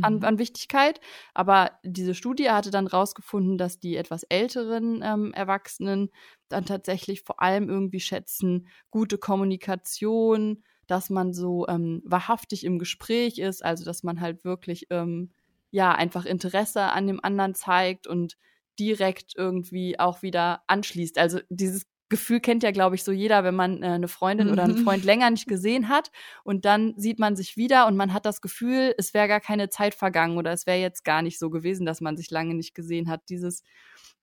an, 0.01 0.15
mhm. 0.15 0.23
an 0.23 0.39
Wichtigkeit. 0.39 0.99
Aber 1.33 1.71
diese 1.83 2.15
Studie 2.15 2.49
hatte 2.49 2.71
dann 2.71 2.87
rausgefunden, 2.87 3.57
dass 3.57 3.79
die 3.79 3.95
etwas 3.95 4.23
älteren 4.23 5.01
ähm, 5.03 5.33
Erwachsenen 5.33 6.09
dann 6.49 6.65
tatsächlich 6.65 7.21
vor 7.21 7.41
allem 7.41 7.69
irgendwie 7.69 7.99
schätzen, 7.99 8.67
gute 8.89 9.17
Kommunikation, 9.17 10.63
dass 10.91 11.09
man 11.09 11.33
so 11.33 11.65
ähm, 11.69 12.01
wahrhaftig 12.03 12.65
im 12.65 12.77
Gespräch 12.77 13.39
ist, 13.39 13.63
also 13.63 13.85
dass 13.85 14.03
man 14.03 14.19
halt 14.19 14.43
wirklich 14.43 14.87
ähm, 14.89 15.31
ja 15.69 15.93
einfach 15.93 16.25
Interesse 16.25 16.83
an 16.83 17.07
dem 17.07 17.23
anderen 17.23 17.55
zeigt 17.55 18.07
und 18.07 18.37
direkt 18.77 19.33
irgendwie 19.37 19.97
auch 19.97 20.21
wieder 20.21 20.63
anschließt. 20.67 21.17
Also 21.17 21.39
dieses 21.49 21.85
Gefühl 22.09 22.41
kennt 22.41 22.61
ja, 22.63 22.71
glaube 22.71 22.95
ich, 22.95 23.05
so 23.05 23.13
jeder, 23.13 23.45
wenn 23.45 23.55
man 23.55 23.81
äh, 23.81 23.87
eine 23.87 24.09
Freundin 24.09 24.47
mhm. 24.47 24.53
oder 24.53 24.63
einen 24.63 24.79
mhm. 24.79 24.83
Freund 24.83 25.05
länger 25.05 25.29
nicht 25.29 25.47
gesehen 25.47 25.87
hat 25.87 26.11
und 26.43 26.65
dann 26.65 26.93
sieht 26.97 27.19
man 27.19 27.37
sich 27.37 27.55
wieder 27.55 27.87
und 27.87 27.95
man 27.95 28.11
hat 28.11 28.25
das 28.25 28.41
Gefühl, 28.41 28.93
es 28.97 29.13
wäre 29.13 29.29
gar 29.29 29.39
keine 29.39 29.69
Zeit 29.69 29.95
vergangen 29.95 30.37
oder 30.37 30.51
es 30.51 30.65
wäre 30.65 30.79
jetzt 30.79 31.05
gar 31.05 31.21
nicht 31.21 31.39
so 31.39 31.49
gewesen, 31.49 31.85
dass 31.85 32.01
man 32.01 32.17
sich 32.17 32.29
lange 32.31 32.53
nicht 32.53 32.75
gesehen 32.75 33.09
hat. 33.09 33.21
Dieses, 33.29 33.63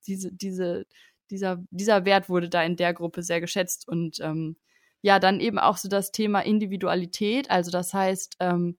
diese, 0.05 0.31
diese, 0.31 0.85
dieser, 1.31 1.63
dieser 1.71 2.05
Wert 2.05 2.29
wurde 2.29 2.47
da 2.47 2.61
in 2.61 2.75
der 2.75 2.93
Gruppe 2.93 3.23
sehr 3.23 3.41
geschätzt 3.41 3.87
und 3.87 4.19
ähm, 4.21 4.55
ja, 5.01 5.19
dann 5.19 5.39
eben 5.39 5.59
auch 5.59 5.77
so 5.77 5.89
das 5.89 6.11
Thema 6.11 6.41
Individualität, 6.41 7.49
also 7.49 7.71
das 7.71 7.93
heißt, 7.93 8.37
ähm, 8.39 8.77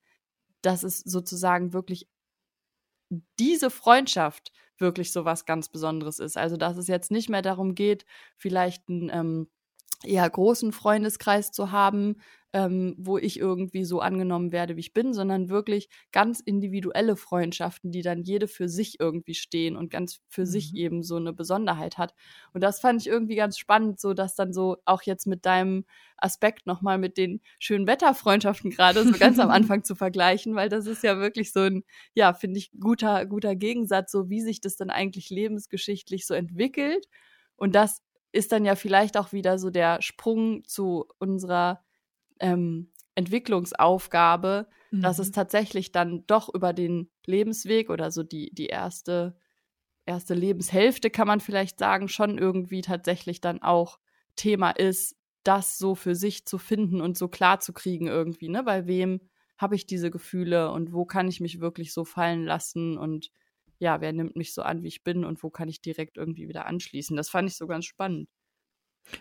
dass 0.62 0.82
es 0.82 1.00
sozusagen 1.00 1.72
wirklich 1.72 2.08
diese 3.38 3.70
Freundschaft 3.70 4.52
wirklich 4.78 5.12
so 5.12 5.24
was 5.24 5.44
ganz 5.44 5.68
Besonderes 5.68 6.18
ist. 6.18 6.36
Also, 6.36 6.56
dass 6.56 6.76
es 6.76 6.86
jetzt 6.88 7.10
nicht 7.10 7.28
mehr 7.28 7.42
darum 7.42 7.74
geht, 7.74 8.06
vielleicht 8.36 8.88
einen 8.88 9.10
ähm, 9.12 9.50
eher 10.04 10.28
großen 10.28 10.72
Freundeskreis 10.72 11.52
zu 11.52 11.72
haben, 11.72 12.16
ähm, 12.52 12.96
wo 12.98 13.16
ich 13.16 13.38
irgendwie 13.38 13.84
so 13.84 14.00
angenommen 14.00 14.50
werde, 14.50 14.76
wie 14.76 14.80
ich 14.80 14.92
bin, 14.92 15.14
sondern 15.14 15.50
wirklich 15.50 15.88
ganz 16.10 16.40
individuelle 16.40 17.16
Freundschaften, 17.16 17.92
die 17.92 18.02
dann 18.02 18.22
jede 18.22 18.48
für 18.48 18.68
sich 18.68 18.98
irgendwie 18.98 19.34
stehen 19.34 19.76
und 19.76 19.90
ganz 19.90 20.20
für 20.28 20.40
mhm. 20.42 20.46
sich 20.46 20.74
eben 20.74 21.02
so 21.02 21.16
eine 21.16 21.32
Besonderheit 21.32 21.96
hat. 21.98 22.14
Und 22.52 22.62
das 22.62 22.80
fand 22.80 23.00
ich 23.00 23.06
irgendwie 23.06 23.36
ganz 23.36 23.56
spannend, 23.56 24.00
so 24.00 24.14
dass 24.14 24.34
dann 24.34 24.52
so 24.52 24.78
auch 24.84 25.02
jetzt 25.02 25.26
mit 25.26 25.46
deinem 25.46 25.84
Aspekt 26.16 26.66
nochmal 26.66 26.98
mit 26.98 27.16
den 27.16 27.40
schönen 27.58 27.86
Wetterfreundschaften 27.86 28.70
gerade 28.70 29.04
so 29.04 29.12
ganz 29.12 29.38
am 29.38 29.50
Anfang 29.50 29.84
zu 29.84 29.94
vergleichen, 29.94 30.56
weil 30.56 30.68
das 30.68 30.86
ist 30.86 31.04
ja 31.04 31.18
wirklich 31.18 31.52
so 31.52 31.60
ein, 31.60 31.84
ja, 32.14 32.32
finde 32.32 32.58
ich, 32.58 32.72
guter, 32.80 33.26
guter 33.26 33.54
Gegensatz, 33.54 34.10
so 34.10 34.28
wie 34.28 34.40
sich 34.40 34.60
das 34.60 34.76
dann 34.76 34.90
eigentlich 34.90 35.30
lebensgeschichtlich 35.30 36.26
so 36.26 36.34
entwickelt. 36.34 37.06
Und 37.56 37.74
das 37.74 38.02
ist 38.32 38.52
dann 38.52 38.64
ja 38.64 38.74
vielleicht 38.74 39.16
auch 39.16 39.32
wieder 39.32 39.58
so 39.58 39.70
der 39.70 40.02
Sprung 40.02 40.64
zu 40.64 41.06
unserer 41.18 41.82
ähm, 42.38 42.92
Entwicklungsaufgabe, 43.14 44.68
mhm. 44.90 45.02
dass 45.02 45.18
es 45.18 45.28
mhm. 45.28 45.32
tatsächlich 45.34 45.92
dann 45.92 46.24
doch 46.26 46.52
über 46.52 46.72
den 46.72 47.10
Lebensweg 47.26 47.90
oder 47.90 48.10
so 48.10 48.22
die, 48.22 48.54
die 48.54 48.66
erste, 48.66 49.36
erste 50.06 50.34
Lebenshälfte, 50.34 51.10
kann 51.10 51.26
man 51.26 51.40
vielleicht 51.40 51.78
sagen, 51.78 52.08
schon 52.08 52.38
irgendwie 52.38 52.82
tatsächlich 52.82 53.40
dann 53.40 53.62
auch 53.62 53.98
Thema 54.36 54.70
ist, 54.70 55.16
das 55.42 55.78
so 55.78 55.94
für 55.94 56.14
sich 56.14 56.46
zu 56.46 56.58
finden 56.58 57.00
und 57.00 57.16
so 57.16 57.28
klar 57.28 57.60
zu 57.60 57.72
kriegen 57.72 58.06
irgendwie, 58.06 58.48
ne? 58.48 58.62
Bei 58.62 58.86
wem 58.86 59.20
habe 59.56 59.74
ich 59.74 59.86
diese 59.86 60.10
Gefühle 60.10 60.70
und 60.70 60.92
wo 60.92 61.04
kann 61.04 61.28
ich 61.28 61.40
mich 61.40 61.60
wirklich 61.60 61.92
so 61.92 62.04
fallen 62.04 62.44
lassen 62.44 62.96
und 62.96 63.30
ja, 63.80 64.00
wer 64.00 64.12
nimmt 64.12 64.36
mich 64.36 64.52
so 64.52 64.62
an, 64.62 64.82
wie 64.82 64.88
ich 64.88 65.02
bin 65.02 65.24
und 65.24 65.42
wo 65.42 65.50
kann 65.50 65.68
ich 65.68 65.80
direkt 65.80 66.18
irgendwie 66.18 66.48
wieder 66.48 66.66
anschließen. 66.66 67.16
Das 67.16 67.30
fand 67.30 67.48
ich 67.48 67.56
so 67.56 67.66
ganz 67.66 67.86
spannend. 67.86 68.28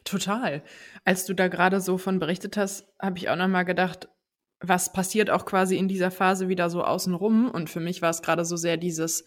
Total. 0.04 0.64
Als 1.06 1.26
du 1.26 1.34
da 1.34 1.48
gerade 1.48 1.80
so 1.80 1.98
von 1.98 2.20
berichtet 2.20 2.58
hast, 2.58 2.86
habe 3.02 3.18
ich 3.18 3.30
auch 3.30 3.38
noch 3.38 3.48
mal 3.48 3.64
gedacht, 3.64 4.10
was 4.60 4.92
passiert 4.92 5.30
auch 5.30 5.46
quasi 5.46 5.78
in 5.78 5.88
dieser 5.88 6.12
Phase 6.12 6.50
wieder 6.50 6.70
so 6.70 6.84
außenrum? 6.84 7.50
Und 7.50 7.70
für 7.70 7.80
mich 7.80 8.02
war 8.02 8.10
es 8.10 8.22
gerade 8.22 8.44
so 8.44 8.58
sehr 8.58 8.76
dieses, 8.76 9.24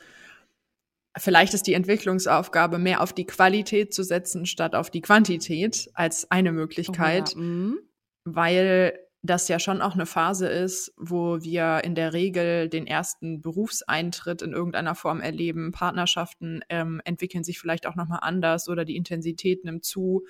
vielleicht 1.17 1.55
ist 1.55 1.67
die 1.67 1.73
Entwicklungsaufgabe 1.73 2.79
mehr 2.79 3.01
auf 3.01 3.15
die 3.15 3.27
Qualität 3.27 3.95
zu 3.95 4.03
setzen 4.03 4.45
statt 4.45 4.75
auf 4.75 4.91
die 4.91 5.01
Quantität 5.01 5.91
als 5.95 6.31
eine 6.31 6.53
Möglichkeit, 6.53 7.33
oh 7.35 7.39
ja. 7.39 7.45
mhm. 7.45 7.79
weil 8.25 8.99
das 9.23 9.47
ja 9.47 9.61
schon 9.61 9.81
auch 9.81 9.95
eine 9.95 10.07
Phase 10.07 10.49
ist, 10.49 10.93
wo 10.97 11.41
wir 11.43 11.83
in 11.85 11.95
der 11.95 12.13
Regel 12.13 12.69
den 12.69 12.87
ersten 12.87 13.41
Berufseintritt 13.41 14.43
in 14.43 14.53
irgendeiner 14.53 14.97
Form 14.97 15.21
erleben. 15.21 15.71
Partnerschaften 15.71 16.61
ähm, 16.69 17.01
entwickeln 17.05 17.45
sich 17.45 17.61
vielleicht 17.61 17.87
auch 17.87 17.95
nochmal 17.95 18.19
anders 18.23 18.69
oder 18.69 18.85
die 18.85 18.97
Intensität 18.97 19.65
nimmt 19.65 19.85
zu. 19.85 20.25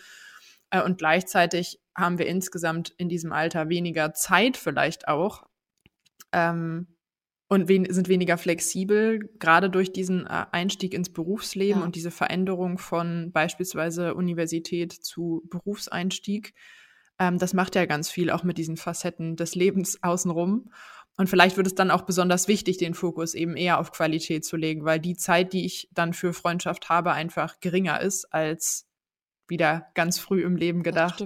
Äh, 0.70 0.82
und 0.82 0.98
gleichzeitig 0.98 1.80
haben 1.96 2.18
wir 2.18 2.26
insgesamt 2.26 2.90
in 2.98 3.08
diesem 3.08 3.32
Alter 3.32 3.70
weniger 3.70 4.12
Zeit 4.12 4.58
vielleicht 4.58 5.08
auch 5.08 5.44
ähm, 6.32 6.86
und 7.48 7.68
wen 7.68 7.92
sind 7.92 8.08
weniger 8.08 8.38
flexibel, 8.38 9.28
gerade 9.38 9.68
durch 9.68 9.92
diesen 9.92 10.26
äh, 10.26 10.46
Einstieg 10.52 10.94
ins 10.94 11.12
Berufsleben 11.12 11.80
ja. 11.80 11.84
und 11.84 11.96
diese 11.96 12.10
Veränderung 12.10 12.78
von 12.78 13.30
beispielsweise 13.30 14.14
Universität 14.14 14.92
zu 14.92 15.42
Berufseinstieg 15.50 16.54
ähm, 17.22 17.38
das 17.38 17.54
macht 17.54 17.76
ja 17.76 17.86
ganz 17.86 18.10
viel 18.10 18.30
auch 18.30 18.42
mit 18.42 18.58
diesen 18.58 18.76
Facetten 18.76 19.36
des 19.36 19.54
Lebens 19.54 20.02
außenrum. 20.02 20.72
Und 21.16 21.28
vielleicht 21.28 21.56
wird 21.56 21.66
es 21.66 21.74
dann 21.74 21.90
auch 21.90 22.02
besonders 22.02 22.48
wichtig, 22.48 22.78
den 22.78 22.94
Fokus 22.94 23.34
eben 23.34 23.56
eher 23.56 23.78
auf 23.78 23.92
Qualität 23.92 24.44
zu 24.44 24.56
legen, 24.56 24.84
weil 24.84 24.98
die 24.98 25.16
Zeit, 25.16 25.52
die 25.52 25.64
ich 25.64 25.88
dann 25.92 26.14
für 26.14 26.32
Freundschaft 26.32 26.88
habe, 26.88 27.12
einfach 27.12 27.60
geringer 27.60 28.00
ist 28.00 28.32
als 28.32 28.88
wieder 29.46 29.86
ganz 29.94 30.18
früh 30.18 30.42
im 30.42 30.56
Leben 30.56 30.82
gedacht. 30.82 31.24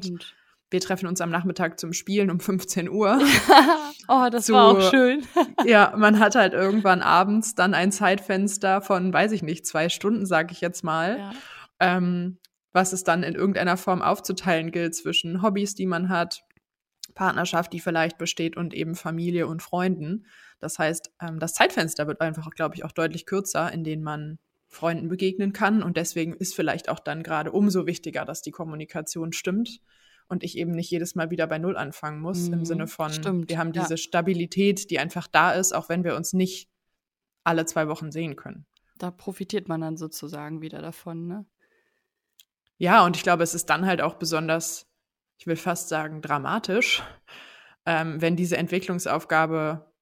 Wir 0.68 0.80
treffen 0.80 1.06
uns 1.06 1.20
am 1.20 1.30
Nachmittag 1.30 1.78
zum 1.78 1.92
Spielen 1.92 2.30
um 2.30 2.40
15 2.40 2.90
Uhr. 2.90 3.20
oh, 4.08 4.26
das 4.30 4.46
zu, 4.46 4.52
war 4.52 4.66
auch 4.66 4.90
schön. 4.90 5.24
ja, 5.64 5.94
man 5.96 6.18
hat 6.18 6.34
halt 6.34 6.52
irgendwann 6.52 7.00
abends 7.00 7.54
dann 7.54 7.72
ein 7.72 7.92
Zeitfenster 7.92 8.82
von, 8.82 9.12
weiß 9.12 9.30
ich 9.32 9.42
nicht, 9.42 9.64
zwei 9.64 9.88
Stunden, 9.88 10.26
sag 10.26 10.50
ich 10.50 10.60
jetzt 10.60 10.82
mal. 10.82 11.18
Ja. 11.18 11.32
Ähm, 11.78 12.38
was 12.76 12.92
es 12.92 13.04
dann 13.04 13.22
in 13.22 13.34
irgendeiner 13.34 13.78
Form 13.78 14.02
aufzuteilen 14.02 14.70
gilt 14.70 14.94
zwischen 14.94 15.40
Hobbys, 15.40 15.74
die 15.74 15.86
man 15.86 16.10
hat, 16.10 16.44
Partnerschaft, 17.14 17.72
die 17.72 17.80
vielleicht 17.80 18.18
besteht 18.18 18.54
und 18.54 18.74
eben 18.74 18.94
Familie 18.94 19.46
und 19.46 19.62
Freunden. 19.62 20.26
Das 20.60 20.78
heißt, 20.78 21.10
ähm, 21.22 21.38
das 21.38 21.54
Zeitfenster 21.54 22.06
wird 22.06 22.20
einfach, 22.20 22.50
glaube 22.50 22.74
ich, 22.74 22.84
auch 22.84 22.92
deutlich 22.92 23.24
kürzer, 23.24 23.72
in 23.72 23.82
denen 23.82 24.02
man 24.02 24.38
Freunden 24.68 25.08
begegnen 25.08 25.54
kann. 25.54 25.82
Und 25.82 25.96
deswegen 25.96 26.34
ist 26.34 26.54
vielleicht 26.54 26.90
auch 26.90 27.00
dann 27.00 27.22
gerade 27.22 27.50
umso 27.50 27.86
wichtiger, 27.86 28.26
dass 28.26 28.42
die 28.42 28.50
Kommunikation 28.50 29.32
stimmt 29.32 29.80
und 30.28 30.44
ich 30.44 30.58
eben 30.58 30.72
nicht 30.72 30.90
jedes 30.90 31.14
Mal 31.14 31.30
wieder 31.30 31.46
bei 31.46 31.56
Null 31.56 31.78
anfangen 31.78 32.20
muss, 32.20 32.48
mhm, 32.48 32.52
im 32.52 32.64
Sinne 32.66 32.88
von, 32.88 33.10
stimmt, 33.10 33.48
wir 33.48 33.56
haben 33.56 33.72
diese 33.72 33.94
ja. 33.94 33.96
Stabilität, 33.96 34.90
die 34.90 34.98
einfach 34.98 35.28
da 35.28 35.52
ist, 35.52 35.74
auch 35.74 35.88
wenn 35.88 36.04
wir 36.04 36.14
uns 36.14 36.34
nicht 36.34 36.68
alle 37.42 37.64
zwei 37.64 37.88
Wochen 37.88 38.12
sehen 38.12 38.36
können. 38.36 38.66
Da 38.98 39.10
profitiert 39.10 39.66
man 39.66 39.80
dann 39.80 39.96
sozusagen 39.96 40.60
wieder 40.60 40.82
davon, 40.82 41.26
ne? 41.26 41.46
Ja, 42.78 43.04
und 43.04 43.16
ich 43.16 43.22
glaube, 43.22 43.42
es 43.42 43.54
ist 43.54 43.70
dann 43.70 43.86
halt 43.86 44.00
auch 44.00 44.14
besonders, 44.14 44.86
ich 45.38 45.46
will 45.46 45.56
fast 45.56 45.88
sagen, 45.88 46.20
dramatisch, 46.20 47.02
ähm, 47.86 48.20
wenn 48.20 48.36
diese 48.36 48.56
Entwicklungsaufgabe 48.56 49.92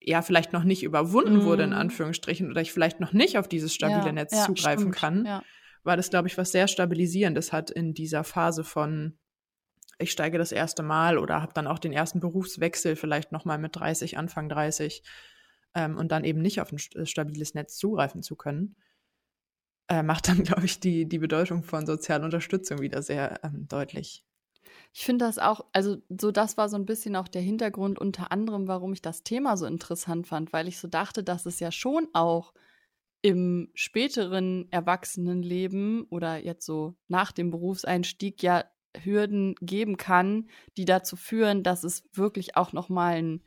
ja 0.00 0.22
vielleicht 0.22 0.52
noch 0.52 0.62
nicht 0.62 0.84
überwunden 0.84 1.38
mm. 1.38 1.44
wurde, 1.44 1.64
in 1.64 1.70
mhm. 1.70 1.76
Anführungsstrichen, 1.76 2.50
oder 2.50 2.60
ich 2.60 2.72
vielleicht 2.72 3.00
noch 3.00 3.12
nicht 3.12 3.36
auf 3.36 3.48
dieses 3.48 3.74
stabile 3.74 4.06
ja, 4.06 4.12
Netz 4.12 4.32
ja, 4.32 4.44
zugreifen 4.44 4.92
stimmt, 4.92 4.96
kann, 4.96 5.24
ja. 5.26 5.42
weil 5.82 5.96
das, 5.96 6.10
glaube 6.10 6.28
ich, 6.28 6.38
was 6.38 6.52
sehr 6.52 6.68
Stabilisierendes 6.68 7.52
hat 7.52 7.70
in 7.70 7.94
dieser 7.94 8.24
Phase 8.24 8.62
von 8.62 9.18
ich 10.00 10.12
steige 10.12 10.38
das 10.38 10.52
erste 10.52 10.84
Mal 10.84 11.18
oder 11.18 11.42
habe 11.42 11.52
dann 11.52 11.66
auch 11.66 11.80
den 11.80 11.92
ersten 11.92 12.20
Berufswechsel 12.20 12.94
vielleicht 12.94 13.32
nochmal 13.32 13.58
mit 13.58 13.74
30, 13.74 14.16
Anfang 14.16 14.48
30 14.48 15.02
ähm, 15.74 15.96
und 15.96 16.12
dann 16.12 16.22
eben 16.22 16.40
nicht 16.40 16.60
auf 16.60 16.70
ein 16.70 16.78
stabiles 16.78 17.54
Netz 17.54 17.76
zugreifen 17.76 18.22
zu 18.22 18.36
können 18.36 18.76
äh, 19.88 20.02
macht 20.02 20.28
dann, 20.28 20.42
glaube 20.44 20.64
ich, 20.64 20.80
die, 20.80 21.06
die 21.06 21.18
Bedeutung 21.18 21.62
von 21.62 21.86
sozialer 21.86 22.24
Unterstützung 22.24 22.80
wieder 22.80 23.02
sehr 23.02 23.40
ähm, 23.44 23.66
deutlich. 23.68 24.24
Ich 24.94 25.04
finde 25.04 25.24
das 25.26 25.38
auch, 25.38 25.66
also 25.72 25.98
so 26.08 26.30
das 26.30 26.56
war 26.56 26.68
so 26.68 26.76
ein 26.76 26.86
bisschen 26.86 27.16
auch 27.16 27.28
der 27.28 27.42
Hintergrund 27.42 27.98
unter 27.98 28.32
anderem, 28.32 28.68
warum 28.68 28.92
ich 28.92 29.02
das 29.02 29.22
Thema 29.22 29.56
so 29.56 29.66
interessant 29.66 30.26
fand, 30.26 30.52
weil 30.52 30.68
ich 30.68 30.78
so 30.78 30.88
dachte, 30.88 31.22
dass 31.22 31.46
es 31.46 31.60
ja 31.60 31.70
schon 31.70 32.08
auch 32.12 32.52
im 33.20 33.70
späteren 33.74 34.70
Erwachsenenleben 34.70 36.04
oder 36.04 36.36
jetzt 36.36 36.64
so 36.64 36.94
nach 37.08 37.32
dem 37.32 37.50
Berufseinstieg 37.50 38.42
ja 38.42 38.64
Hürden 38.96 39.54
geben 39.60 39.96
kann, 39.96 40.48
die 40.76 40.84
dazu 40.84 41.16
führen, 41.16 41.62
dass 41.62 41.84
es 41.84 42.04
wirklich 42.12 42.56
auch 42.56 42.72
noch 42.72 42.88
mal 42.88 43.16
ein 43.16 43.42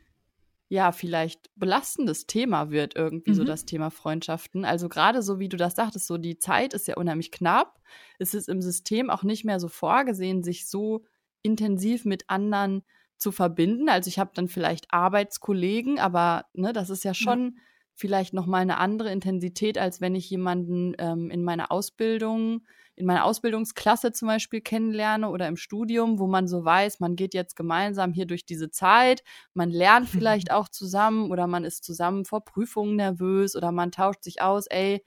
ja, 0.72 0.90
vielleicht 0.90 1.50
belastendes 1.54 2.26
Thema 2.26 2.70
wird, 2.70 2.96
irgendwie 2.96 3.32
mhm. 3.32 3.34
so 3.34 3.44
das 3.44 3.66
Thema 3.66 3.90
Freundschaften. 3.90 4.64
Also 4.64 4.88
gerade 4.88 5.20
so, 5.20 5.38
wie 5.38 5.50
du 5.50 5.58
das 5.58 5.74
sagtest, 5.74 6.06
so 6.06 6.16
die 6.16 6.38
Zeit 6.38 6.72
ist 6.72 6.88
ja 6.88 6.96
unheimlich 6.96 7.30
knapp. 7.30 7.78
Es 8.18 8.32
ist 8.32 8.48
im 8.48 8.62
System 8.62 9.10
auch 9.10 9.22
nicht 9.22 9.44
mehr 9.44 9.60
so 9.60 9.68
vorgesehen, 9.68 10.42
sich 10.42 10.66
so 10.66 11.04
intensiv 11.42 12.06
mit 12.06 12.30
anderen 12.30 12.84
zu 13.18 13.32
verbinden. 13.32 13.90
Also 13.90 14.08
ich 14.08 14.18
habe 14.18 14.30
dann 14.32 14.48
vielleicht 14.48 14.86
Arbeitskollegen, 14.94 15.98
aber 15.98 16.46
ne, 16.54 16.72
das 16.72 16.88
ist 16.88 17.04
ja 17.04 17.12
schon 17.12 17.54
ja. 17.54 17.62
Vielleicht 17.94 18.34
nochmal 18.34 18.62
eine 18.62 18.78
andere 18.78 19.12
Intensität, 19.12 19.78
als 19.78 20.00
wenn 20.00 20.14
ich 20.14 20.28
jemanden 20.30 20.94
ähm, 20.98 21.30
in 21.30 21.44
meiner 21.44 21.70
Ausbildung, 21.70 22.62
in 22.94 23.06
meiner 23.06 23.24
Ausbildungsklasse 23.24 24.12
zum 24.12 24.28
Beispiel 24.28 24.60
kennenlerne 24.60 25.30
oder 25.30 25.48
im 25.48 25.56
Studium, 25.56 26.18
wo 26.18 26.26
man 26.26 26.46
so 26.46 26.64
weiß, 26.64 27.00
man 27.00 27.16
geht 27.16 27.34
jetzt 27.34 27.56
gemeinsam 27.56 28.12
hier 28.12 28.26
durch 28.26 28.44
diese 28.44 28.70
Zeit, 28.70 29.22
man 29.54 29.70
lernt 29.70 30.08
vielleicht 30.08 30.50
auch 30.50 30.68
zusammen 30.68 31.30
oder 31.30 31.46
man 31.46 31.64
ist 31.64 31.84
zusammen 31.84 32.24
vor 32.24 32.44
Prüfungen 32.44 32.96
nervös 32.96 33.56
oder 33.56 33.72
man 33.72 33.92
tauscht 33.92 34.22
sich 34.22 34.42
aus, 34.42 34.66
ey, 34.66 35.02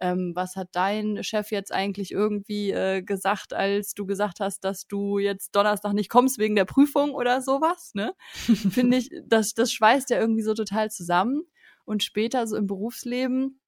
ähm, 0.00 0.32
was 0.34 0.56
hat 0.56 0.68
dein 0.72 1.22
Chef 1.24 1.50
jetzt 1.50 1.72
eigentlich 1.72 2.12
irgendwie 2.12 2.70
äh, 2.70 3.02
gesagt, 3.02 3.52
als 3.52 3.94
du 3.94 4.06
gesagt 4.06 4.40
hast, 4.40 4.60
dass 4.60 4.86
du 4.86 5.18
jetzt 5.18 5.56
Donnerstag 5.56 5.92
nicht 5.92 6.08
kommst 6.08 6.38
wegen 6.38 6.54
der 6.54 6.64
Prüfung 6.64 7.14
oder 7.14 7.42
sowas, 7.42 7.92
ne? 7.94 8.14
Finde 8.70 8.96
ich, 8.98 9.10
das, 9.24 9.54
das 9.54 9.72
schweißt 9.72 10.10
ja 10.10 10.20
irgendwie 10.20 10.42
so 10.42 10.54
total 10.54 10.90
zusammen. 10.90 11.42
Und 11.88 12.02
später 12.02 12.46
so 12.46 12.56
im 12.56 12.66
Berufsleben 12.66 13.60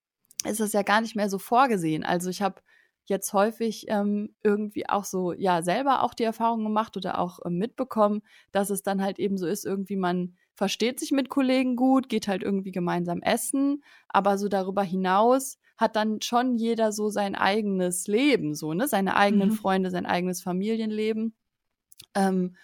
ist 0.45 0.61
das 0.61 0.75
ja 0.75 0.83
gar 0.83 1.01
nicht 1.01 1.17
mehr 1.17 1.31
so 1.31 1.39
vorgesehen. 1.39 2.05
Also 2.05 2.29
ich 2.29 2.43
habe 2.43 2.61
jetzt 3.07 3.33
häufig 3.33 3.87
ähm, 3.89 4.35
irgendwie 4.43 4.87
auch 4.89 5.05
so, 5.05 5.33
ja, 5.33 5.63
selber 5.63 6.03
auch 6.03 6.13
die 6.13 6.25
Erfahrung 6.25 6.63
gemacht 6.63 6.99
oder 6.99 7.19
auch 7.19 7.39
äh, 7.45 7.49
mitbekommen, 7.51 8.21
dass 8.53 8.69
es 8.69 8.83
dann 8.83 9.03
halt 9.03 9.19
eben 9.19 9.39
so 9.39 9.47
ist, 9.47 9.65
irgendwie 9.65 9.97
man 9.97 10.37
versteht 10.55 11.01
sich 11.01 11.13
mit 11.13 11.31
Kollegen 11.31 11.77
gut, 11.77 12.11
geht 12.11 12.29
halt 12.29 12.43
irgendwie 12.43 12.73
gemeinsam 12.73 13.23
essen, 13.23 13.83
aber 14.09 14.37
so 14.37 14.49
darüber 14.49 14.83
hinaus 14.83 15.59
hat 15.79 15.97
dann 15.97 16.21
schon 16.21 16.57
jeder 16.57 16.93
so 16.93 17.09
sein 17.09 17.35
eigenes 17.35 18.07
Leben, 18.07 18.55
so, 18.55 18.75
ne, 18.75 18.87
seine 18.87 19.17
eigenen 19.17 19.49
mhm. 19.49 19.55
Freunde, 19.55 19.91
sein 19.91 20.05
eigenes 20.05 20.43
Familienleben. 20.43 21.35
Ähm, 22.15 22.55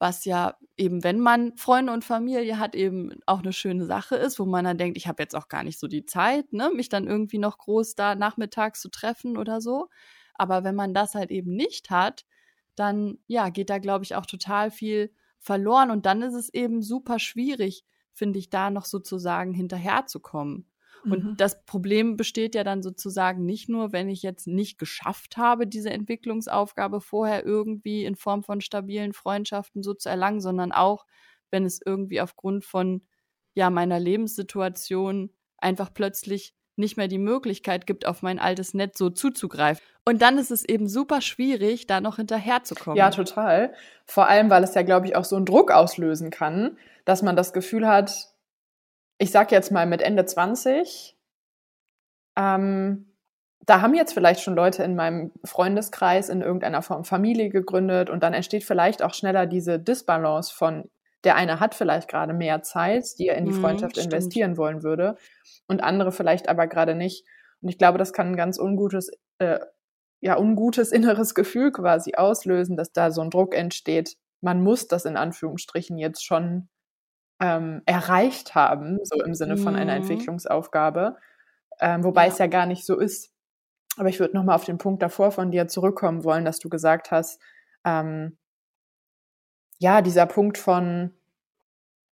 was 0.00 0.24
ja 0.24 0.56
eben, 0.78 1.04
wenn 1.04 1.20
man 1.20 1.56
Freunde 1.58 1.92
und 1.92 2.04
Familie 2.04 2.58
hat, 2.58 2.74
eben 2.74 3.20
auch 3.26 3.40
eine 3.40 3.52
schöne 3.52 3.84
Sache 3.86 4.16
ist, 4.16 4.40
wo 4.40 4.46
man 4.46 4.64
dann 4.64 4.78
denkt, 4.78 4.96
ich 4.98 5.06
habe 5.06 5.22
jetzt 5.22 5.36
auch 5.36 5.48
gar 5.48 5.62
nicht 5.62 5.78
so 5.78 5.88
die 5.88 6.06
Zeit, 6.06 6.52
ne, 6.54 6.70
mich 6.74 6.88
dann 6.88 7.06
irgendwie 7.06 7.38
noch 7.38 7.58
groß 7.58 7.94
da 7.96 8.14
nachmittags 8.16 8.80
zu 8.80 8.88
treffen 8.90 9.36
oder 9.36 9.60
so. 9.60 9.88
Aber 10.34 10.64
wenn 10.64 10.74
man 10.74 10.94
das 10.94 11.14
halt 11.14 11.30
eben 11.30 11.54
nicht 11.54 11.90
hat, 11.90 12.24
dann 12.76 13.18
ja, 13.26 13.50
geht 13.50 13.70
da 13.70 13.78
glaube 13.78 14.04
ich 14.04 14.14
auch 14.16 14.26
total 14.26 14.70
viel 14.70 15.12
verloren 15.38 15.90
und 15.90 16.06
dann 16.06 16.22
ist 16.22 16.34
es 16.34 16.52
eben 16.54 16.82
super 16.82 17.18
schwierig, 17.18 17.84
finde 18.14 18.38
ich, 18.38 18.50
da 18.50 18.70
noch 18.70 18.86
sozusagen 18.86 19.52
hinterherzukommen. 19.54 20.69
Und 21.04 21.24
mhm. 21.24 21.36
das 21.36 21.64
Problem 21.64 22.16
besteht 22.16 22.54
ja 22.54 22.64
dann 22.64 22.82
sozusagen 22.82 23.44
nicht 23.44 23.68
nur, 23.68 23.92
wenn 23.92 24.08
ich 24.08 24.22
jetzt 24.22 24.46
nicht 24.46 24.78
geschafft 24.78 25.36
habe, 25.36 25.66
diese 25.66 25.90
Entwicklungsaufgabe 25.90 27.00
vorher 27.00 27.44
irgendwie 27.44 28.04
in 28.04 28.16
Form 28.16 28.42
von 28.42 28.60
stabilen 28.60 29.12
Freundschaften 29.12 29.82
so 29.82 29.94
zu 29.94 30.08
erlangen, 30.08 30.40
sondern 30.40 30.72
auch, 30.72 31.06
wenn 31.50 31.64
es 31.64 31.80
irgendwie 31.84 32.20
aufgrund 32.20 32.64
von 32.64 33.02
ja 33.54 33.70
meiner 33.70 33.98
Lebenssituation 33.98 35.30
einfach 35.58 35.92
plötzlich 35.92 36.54
nicht 36.76 36.96
mehr 36.96 37.08
die 37.08 37.18
Möglichkeit 37.18 37.86
gibt, 37.86 38.06
auf 38.06 38.22
mein 38.22 38.38
altes 38.38 38.74
Netz 38.74 38.98
so 38.98 39.10
zuzugreifen. 39.10 39.84
Und 40.04 40.22
dann 40.22 40.38
ist 40.38 40.50
es 40.50 40.64
eben 40.64 40.88
super 40.88 41.20
schwierig, 41.20 41.86
da 41.86 42.00
noch 42.00 42.16
hinterherzukommen. 42.16 42.96
Ja, 42.96 43.10
total. 43.10 43.74
Vor 44.06 44.28
allem, 44.28 44.50
weil 44.50 44.64
es 44.64 44.74
ja, 44.74 44.82
glaube 44.82 45.06
ich, 45.06 45.14
auch 45.14 45.24
so 45.24 45.36
einen 45.36 45.44
Druck 45.44 45.70
auslösen 45.70 46.30
kann, 46.30 46.78
dass 47.04 47.22
man 47.22 47.36
das 47.36 47.52
Gefühl 47.52 47.86
hat, 47.86 48.30
ich 49.20 49.30
sag 49.30 49.52
jetzt 49.52 49.70
mal 49.70 49.86
mit 49.86 50.00
Ende 50.00 50.24
20, 50.24 51.16
ähm, 52.36 53.14
da 53.66 53.82
haben 53.82 53.94
jetzt 53.94 54.14
vielleicht 54.14 54.40
schon 54.40 54.54
Leute 54.54 54.82
in 54.82 54.96
meinem 54.96 55.30
Freundeskreis 55.44 56.30
in 56.30 56.40
irgendeiner 56.40 56.80
Form 56.80 57.04
Familie 57.04 57.50
gegründet 57.50 58.08
und 58.08 58.22
dann 58.22 58.32
entsteht 58.32 58.64
vielleicht 58.64 59.02
auch 59.02 59.12
schneller 59.12 59.46
diese 59.46 59.78
Disbalance 59.78 60.52
von 60.52 60.90
der 61.24 61.36
eine 61.36 61.60
hat 61.60 61.74
vielleicht 61.74 62.08
gerade 62.08 62.32
mehr 62.32 62.62
Zeit, 62.62 63.04
die 63.18 63.28
er 63.28 63.36
in 63.36 63.44
die 63.44 63.52
mhm, 63.52 63.60
Freundschaft 63.60 63.98
mhm, 63.98 64.04
investieren 64.04 64.56
wollen 64.56 64.82
würde 64.82 65.16
und 65.68 65.84
andere 65.84 66.12
vielleicht 66.12 66.48
aber 66.48 66.66
gerade 66.66 66.94
nicht. 66.94 67.26
Und 67.60 67.68
ich 67.68 67.76
glaube, 67.76 67.98
das 67.98 68.14
kann 68.14 68.28
ein 68.28 68.36
ganz 68.36 68.58
ungutes, 68.58 69.10
äh, 69.38 69.60
ja, 70.22 70.38
ungutes 70.38 70.92
inneres 70.92 71.34
Gefühl 71.34 71.72
quasi 71.72 72.14
auslösen, 72.14 72.78
dass 72.78 72.92
da 72.92 73.10
so 73.10 73.20
ein 73.20 73.28
Druck 73.28 73.54
entsteht. 73.54 74.16
Man 74.40 74.62
muss 74.62 74.86
das 74.86 75.04
in 75.04 75.18
Anführungsstrichen 75.18 75.98
jetzt 75.98 76.24
schon 76.24 76.70
ähm, 77.40 77.82
erreicht 77.86 78.54
haben, 78.54 78.98
so 79.02 79.22
im 79.22 79.34
Sinne 79.34 79.56
von 79.56 79.74
einer 79.74 79.94
mhm. 79.94 80.02
Entwicklungsaufgabe, 80.02 81.16
ähm, 81.80 82.04
wobei 82.04 82.26
ja. 82.26 82.32
es 82.32 82.38
ja 82.38 82.46
gar 82.46 82.66
nicht 82.66 82.84
so 82.84 82.98
ist. 82.98 83.32
Aber 83.96 84.08
ich 84.08 84.20
würde 84.20 84.36
nochmal 84.36 84.54
auf 84.54 84.64
den 84.64 84.78
Punkt 84.78 85.02
davor 85.02 85.30
von 85.32 85.50
dir 85.50 85.66
zurückkommen 85.66 86.22
wollen, 86.22 86.44
dass 86.44 86.58
du 86.58 86.68
gesagt 86.68 87.10
hast, 87.10 87.40
ähm, 87.84 88.36
ja, 89.78 90.02
dieser 90.02 90.26
Punkt 90.26 90.58
von, 90.58 91.14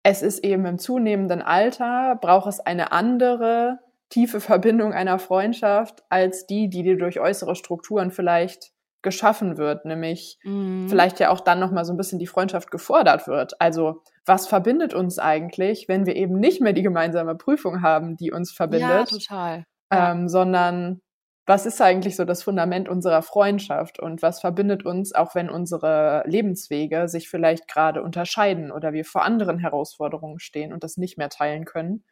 es 0.03 0.23
ist 0.23 0.43
eben 0.43 0.65
im 0.65 0.79
zunehmenden 0.79 1.43
Alter, 1.43 2.17
braucht 2.21 2.49
es 2.49 2.61
eine 2.61 2.93
andere 2.93 3.79
tiefe 4.09 4.41
Verbindung 4.41 4.95
einer 4.95 5.19
Freundschaft 5.19 6.03
als 6.09 6.47
die, 6.47 6.71
die 6.71 6.83
dir 6.83 6.97
durch 6.97 7.21
äußere 7.21 7.55
Strukturen 7.55 8.11
vielleicht 8.11 8.73
geschaffen 9.03 9.59
wird, 9.59 9.85
nämlich 9.85 10.39
mhm. 10.43 10.89
vielleicht 10.89 11.21
ja 11.21 11.31
auch 11.31 11.41
dann 11.41 11.61
noch 11.61 11.71
mal 11.71 11.85
so 11.85 11.93
ein 11.93 11.97
bisschen 11.97 12.19
die 12.19 12.27
Freundschaft 12.27 12.71
gefordert 12.71 13.29
wird. 13.29 13.61
Also 13.61 14.03
was 14.29 14.47
verbindet 14.47 14.95
uns 14.95 15.19
eigentlich, 15.19 15.89
wenn 15.89 16.07
wir 16.07 16.15
eben 16.15 16.39
nicht 16.39 16.61
mehr 16.61 16.75
die 16.75 16.83
gemeinsame 16.83 17.35
Prüfung 17.35 17.83
haben, 17.83 18.17
die 18.17 18.31
uns 18.31 18.53
verbindet? 18.53 18.89
Ja, 18.91 19.05
total. 19.05 19.65
Ähm, 19.91 20.29
sondern 20.29 21.01
was 21.47 21.65
ist 21.65 21.81
eigentlich 21.81 22.15
so 22.15 22.27
das 22.27 22.43
Fundament 22.43 22.91
unserer 22.91 23.23
Freundschaft 23.23 23.99
und 23.99 24.21
was 24.21 24.41
verbindet 24.41 24.85
uns, 24.85 25.15
auch 25.15 25.35
wenn 25.35 25.49
unsere 25.49 26.23
Lebenswege 26.27 27.09
sich 27.09 27.31
vielleicht 27.31 27.69
gerade 27.69 28.03
unterscheiden 28.03 28.71
oder 28.71 28.93
wir 28.93 29.07
vor 29.07 29.23
anderen 29.23 29.59
Herausforderungen 29.59 30.41
stehen 30.41 30.75
und 30.75 30.85
das 30.85 30.99
nicht 30.99 31.17
mehr 31.17 31.31
teilen 31.31 31.65
können? 31.65 32.05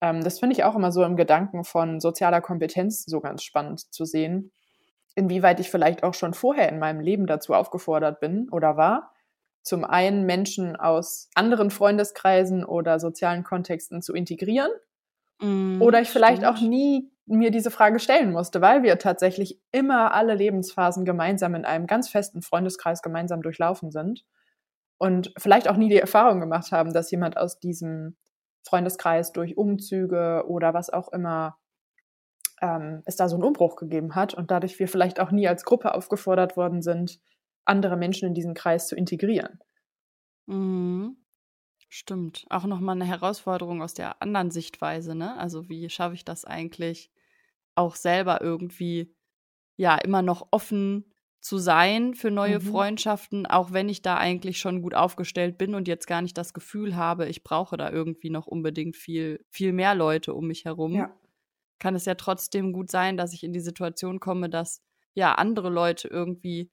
Ähm, 0.00 0.22
das 0.22 0.38
finde 0.38 0.54
ich 0.54 0.62
auch 0.62 0.76
immer 0.76 0.92
so 0.92 1.02
im 1.02 1.16
Gedanken 1.16 1.64
von 1.64 1.98
sozialer 1.98 2.40
Kompetenz 2.40 3.04
so 3.04 3.20
ganz 3.20 3.42
spannend 3.42 3.92
zu 3.92 4.04
sehen, 4.04 4.52
inwieweit 5.16 5.58
ich 5.58 5.68
vielleicht 5.68 6.04
auch 6.04 6.14
schon 6.14 6.32
vorher 6.32 6.68
in 6.68 6.78
meinem 6.78 7.00
Leben 7.00 7.26
dazu 7.26 7.54
aufgefordert 7.54 8.20
bin 8.20 8.48
oder 8.50 8.76
war, 8.76 9.10
zum 9.66 9.84
einen 9.84 10.26
Menschen 10.26 10.76
aus 10.76 11.28
anderen 11.34 11.70
Freundeskreisen 11.70 12.64
oder 12.64 13.00
sozialen 13.00 13.42
Kontexten 13.42 14.00
zu 14.00 14.14
integrieren. 14.14 14.70
Mm, 15.40 15.82
oder 15.82 16.00
ich 16.00 16.08
vielleicht 16.08 16.42
stimmt. 16.42 16.56
auch 16.56 16.60
nie 16.60 17.10
mir 17.26 17.50
diese 17.50 17.72
Frage 17.72 17.98
stellen 17.98 18.30
musste, 18.30 18.60
weil 18.60 18.84
wir 18.84 18.96
tatsächlich 19.00 19.60
immer 19.72 20.14
alle 20.14 20.36
Lebensphasen 20.36 21.04
gemeinsam 21.04 21.56
in 21.56 21.64
einem 21.64 21.88
ganz 21.88 22.08
festen 22.08 22.42
Freundeskreis 22.42 23.02
gemeinsam 23.02 23.42
durchlaufen 23.42 23.90
sind 23.90 24.24
und 24.98 25.32
vielleicht 25.36 25.68
auch 25.68 25.76
nie 25.76 25.88
die 25.88 25.98
Erfahrung 25.98 26.38
gemacht 26.38 26.70
haben, 26.70 26.92
dass 26.92 27.10
jemand 27.10 27.36
aus 27.36 27.58
diesem 27.58 28.16
Freundeskreis 28.62 29.32
durch 29.32 29.56
Umzüge 29.56 30.44
oder 30.46 30.74
was 30.74 30.90
auch 30.90 31.08
immer 31.12 31.58
ähm, 32.62 33.02
es 33.04 33.16
da 33.16 33.28
so 33.28 33.34
einen 33.34 33.42
Umbruch 33.44 33.74
gegeben 33.74 34.14
hat 34.14 34.32
und 34.32 34.52
dadurch 34.52 34.78
wir 34.78 34.86
vielleicht 34.86 35.18
auch 35.18 35.32
nie 35.32 35.48
als 35.48 35.64
Gruppe 35.64 35.92
aufgefordert 35.92 36.56
worden 36.56 36.82
sind, 36.82 37.18
andere 37.66 37.96
Menschen 37.96 38.28
in 38.28 38.34
diesen 38.34 38.54
Kreis 38.54 38.88
zu 38.88 38.96
integrieren. 38.96 39.58
Mhm. 40.46 41.16
Stimmt. 41.88 42.46
Auch 42.50 42.64
nochmal 42.64 42.96
eine 42.96 43.04
Herausforderung 43.04 43.82
aus 43.82 43.94
der 43.94 44.20
anderen 44.20 44.50
Sichtweise, 44.50 45.14
ne? 45.14 45.36
Also 45.36 45.68
wie 45.68 45.88
schaffe 45.88 46.14
ich 46.14 46.24
das 46.24 46.44
eigentlich 46.44 47.10
auch 47.74 47.94
selber 47.94 48.40
irgendwie, 48.40 49.14
ja, 49.76 49.96
immer 49.96 50.22
noch 50.22 50.48
offen 50.50 51.12
zu 51.40 51.58
sein 51.58 52.14
für 52.14 52.30
neue 52.32 52.58
mhm. 52.58 52.62
Freundschaften, 52.62 53.46
auch 53.46 53.72
wenn 53.72 53.88
ich 53.88 54.02
da 54.02 54.16
eigentlich 54.16 54.58
schon 54.58 54.82
gut 54.82 54.94
aufgestellt 54.94 55.58
bin 55.58 55.74
und 55.76 55.86
jetzt 55.86 56.08
gar 56.08 56.22
nicht 56.22 56.36
das 56.36 56.52
Gefühl 56.52 56.96
habe, 56.96 57.28
ich 57.28 57.44
brauche 57.44 57.76
da 57.76 57.90
irgendwie 57.90 58.30
noch 58.30 58.48
unbedingt 58.48 58.96
viel, 58.96 59.44
viel 59.48 59.72
mehr 59.72 59.94
Leute 59.94 60.34
um 60.34 60.48
mich 60.48 60.64
herum. 60.64 60.94
Ja. 60.94 61.14
Kann 61.78 61.94
es 61.94 62.04
ja 62.04 62.16
trotzdem 62.16 62.72
gut 62.72 62.90
sein, 62.90 63.16
dass 63.16 63.32
ich 63.32 63.44
in 63.44 63.52
die 63.52 63.60
Situation 63.60 64.18
komme, 64.18 64.50
dass 64.50 64.82
ja 65.14 65.34
andere 65.34 65.68
Leute 65.68 66.08
irgendwie 66.08 66.70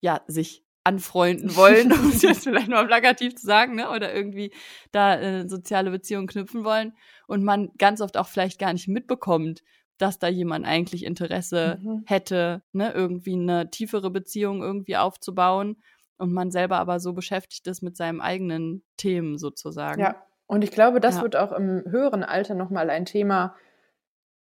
ja, 0.00 0.20
sich 0.26 0.64
anfreunden 0.84 1.54
wollen, 1.56 1.92
um 1.92 2.08
es 2.10 2.22
jetzt 2.22 2.44
vielleicht 2.44 2.68
mal 2.68 2.86
plakativ 2.86 3.36
zu 3.36 3.46
sagen, 3.46 3.74
ne? 3.74 3.90
oder 3.90 4.14
irgendwie 4.14 4.52
da 4.92 5.18
äh, 5.18 5.48
soziale 5.48 5.90
Beziehungen 5.90 6.26
knüpfen 6.26 6.64
wollen 6.64 6.94
und 7.26 7.44
man 7.44 7.70
ganz 7.78 8.00
oft 8.00 8.16
auch 8.16 8.28
vielleicht 8.28 8.58
gar 8.58 8.72
nicht 8.72 8.88
mitbekommt, 8.88 9.62
dass 9.98 10.18
da 10.18 10.28
jemand 10.28 10.66
eigentlich 10.66 11.04
Interesse 11.04 11.78
mhm. 11.82 12.04
hätte, 12.06 12.62
ne, 12.72 12.92
irgendwie 12.92 13.34
eine 13.34 13.70
tiefere 13.70 14.10
Beziehung 14.10 14.62
irgendwie 14.62 14.96
aufzubauen 14.96 15.76
und 16.16 16.32
man 16.32 16.50
selber 16.50 16.78
aber 16.78 17.00
so 17.00 17.12
beschäftigt 17.12 17.66
ist 17.66 17.82
mit 17.82 17.96
seinem 17.96 18.22
eigenen 18.22 18.82
Themen 18.96 19.36
sozusagen. 19.36 20.00
Ja, 20.00 20.22
und 20.46 20.64
ich 20.64 20.70
glaube, 20.70 21.00
das 21.00 21.16
ja. 21.16 21.22
wird 21.22 21.36
auch 21.36 21.52
im 21.52 21.84
höheren 21.86 22.24
Alter 22.24 22.54
nochmal 22.54 22.88
ein 22.88 23.04
Thema, 23.04 23.54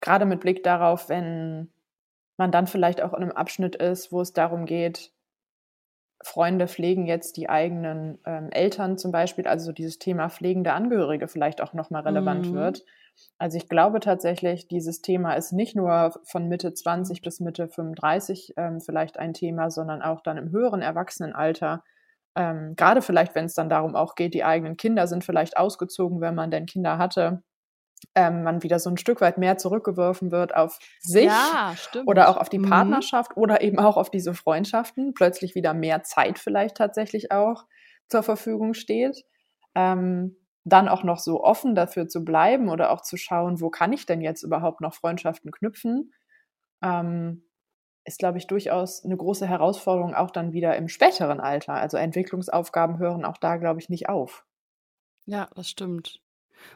gerade 0.00 0.26
mit 0.26 0.40
Blick 0.40 0.64
darauf, 0.64 1.08
wenn 1.08 1.72
man 2.36 2.50
dann 2.50 2.66
vielleicht 2.66 3.00
auch 3.00 3.14
in 3.14 3.22
einem 3.22 3.32
Abschnitt 3.32 3.76
ist, 3.76 4.10
wo 4.10 4.20
es 4.20 4.32
darum 4.32 4.66
geht, 4.66 5.13
Freunde 6.24 6.66
pflegen 6.68 7.06
jetzt 7.06 7.36
die 7.36 7.48
eigenen 7.48 8.18
ähm, 8.24 8.48
Eltern 8.50 8.96
zum 8.96 9.12
Beispiel, 9.12 9.46
also 9.46 9.72
dieses 9.72 9.98
Thema 9.98 10.30
pflegende 10.30 10.72
Angehörige 10.72 11.28
vielleicht 11.28 11.60
auch 11.60 11.74
nochmal 11.74 12.02
relevant 12.02 12.50
mhm. 12.50 12.54
wird. 12.54 12.84
Also 13.38 13.58
ich 13.58 13.68
glaube 13.68 14.00
tatsächlich, 14.00 14.66
dieses 14.66 15.02
Thema 15.02 15.34
ist 15.34 15.52
nicht 15.52 15.76
nur 15.76 16.18
von 16.24 16.48
Mitte 16.48 16.72
20 16.72 17.20
bis 17.20 17.40
Mitte 17.40 17.68
35 17.68 18.54
ähm, 18.56 18.80
vielleicht 18.80 19.18
ein 19.18 19.34
Thema, 19.34 19.70
sondern 19.70 20.02
auch 20.02 20.22
dann 20.22 20.38
im 20.38 20.50
höheren 20.50 20.82
Erwachsenenalter. 20.82 21.84
Ähm, 22.36 22.74
gerade 22.74 23.02
vielleicht, 23.02 23.34
wenn 23.34 23.44
es 23.44 23.54
dann 23.54 23.68
darum 23.68 23.94
auch 23.94 24.14
geht, 24.14 24.34
die 24.34 24.44
eigenen 24.44 24.76
Kinder 24.76 25.06
sind 25.06 25.24
vielleicht 25.24 25.56
ausgezogen, 25.56 26.20
wenn 26.20 26.34
man 26.34 26.50
denn 26.50 26.66
Kinder 26.66 26.98
hatte. 26.98 27.42
Ähm, 28.14 28.42
man 28.42 28.62
wieder 28.62 28.78
so 28.78 28.90
ein 28.90 28.96
Stück 28.96 29.20
weit 29.20 29.38
mehr 29.38 29.56
zurückgeworfen 29.58 30.30
wird 30.30 30.54
auf 30.54 30.78
sich 31.00 31.60
Ja, 31.62 31.74
oder 32.04 32.28
auch 32.28 32.36
auf 32.36 32.48
die 32.48 32.58
Mhm. 32.58 32.60
Partnerschaft 32.60 33.36
oder 33.36 33.62
eben 33.62 33.78
auch 33.78 33.96
auf 33.96 34.10
diese 34.10 34.34
Freundschaften, 34.34 35.14
plötzlich 35.14 35.54
wieder 35.54 35.74
mehr 35.74 36.02
Zeit 36.02 36.38
vielleicht 36.38 36.76
tatsächlich 36.76 37.32
auch 37.32 37.64
zur 38.08 38.22
Verfügung 38.22 38.74
steht. 38.74 39.24
Ähm, 39.74 40.36
dann 40.66 40.88
auch 40.88 41.02
noch 41.04 41.18
so 41.18 41.42
offen 41.44 41.74
dafür 41.74 42.08
zu 42.08 42.24
bleiben 42.24 42.68
oder 42.70 42.90
auch 42.90 43.02
zu 43.02 43.16
schauen, 43.18 43.60
wo 43.60 43.68
kann 43.70 43.92
ich 43.92 44.06
denn 44.06 44.22
jetzt 44.22 44.42
überhaupt 44.42 44.80
noch 44.80 44.94
Freundschaften 44.94 45.50
knüpfen, 45.50 46.12
ähm, 46.82 47.44
ist, 48.04 48.18
glaube 48.18 48.38
ich, 48.38 48.46
durchaus 48.46 49.04
eine 49.04 49.16
große 49.16 49.46
Herausforderung 49.48 50.14
auch 50.14 50.30
dann 50.30 50.52
wieder 50.52 50.76
im 50.76 50.88
späteren 50.88 51.40
Alter. 51.40 51.74
Also 51.74 51.96
Entwicklungsaufgaben 51.98 52.98
hören 52.98 53.24
auch 53.26 53.38
da, 53.38 53.56
glaube 53.58 53.80
ich, 53.80 53.88
nicht 53.90 54.08
auf. 54.08 54.44
Ja, 55.26 55.50
das 55.54 55.68
stimmt. 55.68 56.22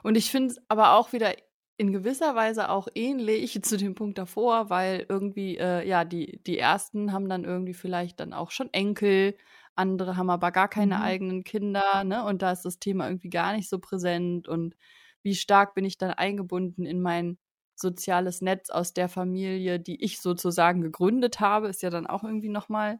Und 0.02 0.16
ich 0.16 0.30
finde 0.30 0.48
es 0.52 0.58
aber 0.68 0.94
auch 0.94 1.12
wieder 1.12 1.34
in 1.76 1.92
gewisser 1.92 2.34
Weise 2.34 2.70
auch 2.70 2.88
ähnlich 2.94 3.60
zu 3.62 3.76
dem 3.76 3.94
Punkt 3.94 4.18
davor, 4.18 4.70
weil 4.70 5.06
irgendwie, 5.08 5.56
äh, 5.58 5.86
ja, 5.86 6.04
die, 6.04 6.40
die 6.44 6.58
ersten 6.58 7.12
haben 7.12 7.28
dann 7.28 7.44
irgendwie 7.44 7.74
vielleicht 7.74 8.20
dann 8.20 8.32
auch 8.32 8.50
schon 8.50 8.72
Enkel, 8.72 9.36
andere 9.76 10.16
haben 10.16 10.30
aber 10.30 10.50
gar 10.50 10.68
keine 10.68 11.00
Mhm. 11.00 11.02
eigenen 11.02 11.44
Kinder, 11.44 12.02
ne? 12.04 12.24
Und 12.24 12.42
da 12.42 12.50
ist 12.52 12.64
das 12.64 12.78
Thema 12.80 13.06
irgendwie 13.08 13.30
gar 13.30 13.52
nicht 13.54 13.68
so 13.68 13.78
präsent. 13.78 14.48
Und 14.48 14.76
wie 15.22 15.34
stark 15.36 15.74
bin 15.74 15.84
ich 15.84 15.98
dann 15.98 16.10
eingebunden 16.10 16.84
in 16.86 17.00
mein 17.00 17.38
soziales 17.76 18.40
Netz 18.40 18.70
aus 18.70 18.92
der 18.92 19.08
Familie, 19.08 19.78
die 19.78 20.02
ich 20.04 20.20
sozusagen 20.20 20.80
gegründet 20.82 21.38
habe, 21.40 21.68
ist 21.68 21.82
ja 21.82 21.90
dann 21.90 22.06
auch 22.08 22.24
irgendwie 22.24 22.48
nochmal 22.48 22.98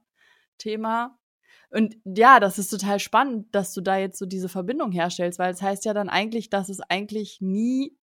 Thema. 0.58 1.18
Und 1.70 1.96
ja, 2.04 2.40
das 2.40 2.58
ist 2.58 2.70
total 2.70 2.98
spannend, 2.98 3.54
dass 3.54 3.74
du 3.74 3.80
da 3.80 3.98
jetzt 3.98 4.18
so 4.18 4.26
diese 4.26 4.48
Verbindung 4.48 4.90
herstellst, 4.92 5.38
weil 5.38 5.52
es 5.52 5.60
heißt 5.60 5.84
ja 5.84 5.92
dann 5.94 6.08
eigentlich, 6.08 6.48
dass 6.48 6.68
es 6.68 6.80
eigentlich 6.80 7.40
nie 7.40 7.96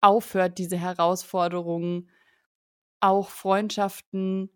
aufhört, 0.00 0.58
diese 0.58 0.76
Herausforderungen, 0.76 2.10
auch 3.00 3.30
Freundschaften 3.30 4.50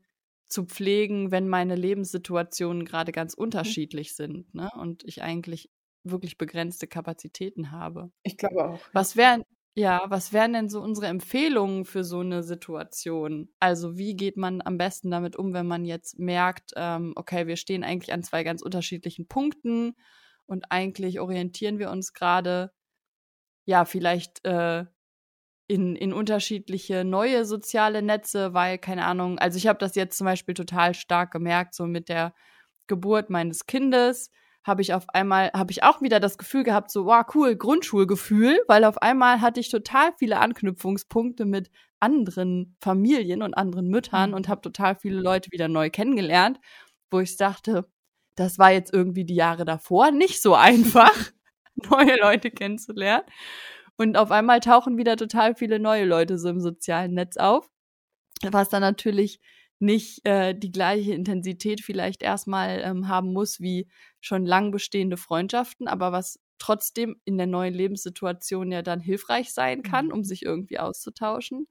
zu 0.49 0.65
pflegen, 0.65 1.33
wenn 1.33 1.49
meine 1.49 1.75
Lebenssituationen 1.75 2.85
gerade 2.85 3.11
ganz 3.11 3.35
unterschiedlich 3.35 4.15
sind, 4.15 4.55
ne? 4.55 4.71
Und 4.79 5.03
ich 5.05 5.23
eigentlich 5.23 5.71
wirklich 6.05 6.39
begrenzte 6.39 6.87
Kapazitäten 6.87 7.73
habe. 7.73 8.13
Ich 8.23 8.37
glaube 8.37 8.65
auch. 8.65 8.81
Was 8.93 9.17
wären, 9.17 9.43
ja, 9.79 10.07
was 10.09 10.33
wären 10.33 10.55
denn 10.55 10.69
so 10.71 10.81
unsere 10.81 11.07
Empfehlungen 11.09 11.85
für 11.85 12.03
so 12.03 12.21
eine 12.21 12.43
Situation? 12.43 13.51
Also 13.61 13.99
wie 13.99 14.17
geht 14.17 14.39
man 14.39 14.63
am 14.63 14.79
besten 14.79 15.11
damit 15.11 15.37
um, 15.37 15.53
wenn 15.53 15.67
man 15.67 15.85
jetzt 15.85 16.19
merkt, 16.19 16.73
ähm, 16.77 17.13
okay, 17.17 17.47
wir 17.47 17.57
stehen 17.57 17.85
eigentlich 17.85 18.13
an 18.15 18.23
zwei 18.23 18.43
ganz 18.43 18.63
unterschiedlichen 18.63 19.29
Punkten 19.29 19.95
und 20.47 20.65
eigentlich 20.71 21.21
orientieren 21.21 21.79
wir 21.79 21.91
uns 21.91 22.15
gerade, 22.15 22.73
ja, 23.67 23.85
vielleicht 23.85 24.45
äh, 24.47 24.87
in, 25.69 25.97
in 25.97 26.13
unterschiedliche 26.15 27.05
neue 27.05 27.45
soziale 27.45 28.03
Netze, 28.03 28.55
weil, 28.55 28.79
keine 28.79 29.05
Ahnung, 29.05 29.39
also 29.39 29.59
ich 29.59 29.67
habe 29.67 29.79
das 29.79 29.95
jetzt 29.95 30.19
zum 30.19 30.27
Beispiel 30.27 30.55
total 30.55 30.95
stark 30.95 31.33
gemerkt, 31.33 31.75
so 31.75 31.87
mit 31.87 32.09
der 32.09 32.35
Geburt 32.87 33.31
meines 33.31 33.67
Kindes 33.67 34.31
habe 34.67 34.83
ich 34.83 34.93
auf 34.95 35.09
einmal, 35.11 35.51
habe 35.55 35.71
ich 35.71 35.83
auch 35.83 36.03
wieder 36.03 36.21
das 36.21 36.39
Gefühl 36.39 36.65
gehabt, 36.65 36.91
so, 36.91 37.07
wow, 37.07 37.25
cool, 37.35 37.57
Grundschulgefühl, 37.57 38.59
weil 38.67 38.85
auf 38.85 38.99
einmal 38.99 39.41
hatte 39.41 39.61
ich 39.61 39.71
total 39.71 40.13
viele 40.19 40.39
Anknüpfungspunkte 40.39 41.45
mit 41.45 41.71
anderen 42.01 42.77
Familien 42.81 43.43
und 43.43 43.55
anderen 43.55 43.89
Müttern 43.89 44.35
und 44.35 44.49
habe 44.49 44.61
total 44.61 44.97
viele 44.97 45.21
Leute 45.21 45.51
wieder 45.53 45.69
neu 45.69 45.91
kennengelernt, 45.91 46.59
wo 47.11 47.21
ich 47.21 47.37
dachte, 47.37 47.89
das 48.35 48.59
war 48.59 48.73
jetzt 48.73 48.93
irgendwie 48.93 49.25
die 49.25 49.37
Jahre 49.37 49.65
davor 49.65 50.11
nicht 50.11 50.43
so 50.43 50.55
einfach, 50.55 51.15
neue 51.91 52.17
Leute 52.19 52.51
kennenzulernen. 52.51 53.25
Und 53.97 54.17
auf 54.17 54.31
einmal 54.31 54.61
tauchen 54.61 54.99
wieder 54.99 55.17
total 55.17 55.55
viele 55.55 55.79
neue 55.79 56.05
Leute 56.05 56.39
so 56.39 56.49
im 56.49 56.61
sozialen 56.61 57.15
Netz 57.15 57.37
auf, 57.37 57.71
was 58.43 58.69
dann 58.69 58.83
natürlich 58.83 59.41
nicht 59.79 60.27
äh, 60.27 60.55
die 60.55 60.73
gleiche 60.73 61.13
Intensität 61.15 61.81
vielleicht 61.83 62.23
erstmal 62.23 62.81
ähm, 62.85 63.09
haben 63.09 63.33
muss 63.33 63.61
wie 63.61 63.89
schon 64.21 64.45
lang 64.47 64.71
bestehende 64.71 65.17
Freundschaften, 65.17 65.89
aber 65.89 66.13
was 66.13 66.39
trotzdem 66.59 67.21
in 67.25 67.37
der 67.37 67.47
neuen 67.47 67.75
Lebenssituation 67.75 68.73
ja 68.73 68.83
dann 68.83 69.01
hilfreich 69.01 69.53
sein 69.53 69.83
kann, 69.83 70.11
um 70.13 70.25
sich 70.25 70.43
irgendwie 70.43 70.79
auszutauschen. 70.79 71.69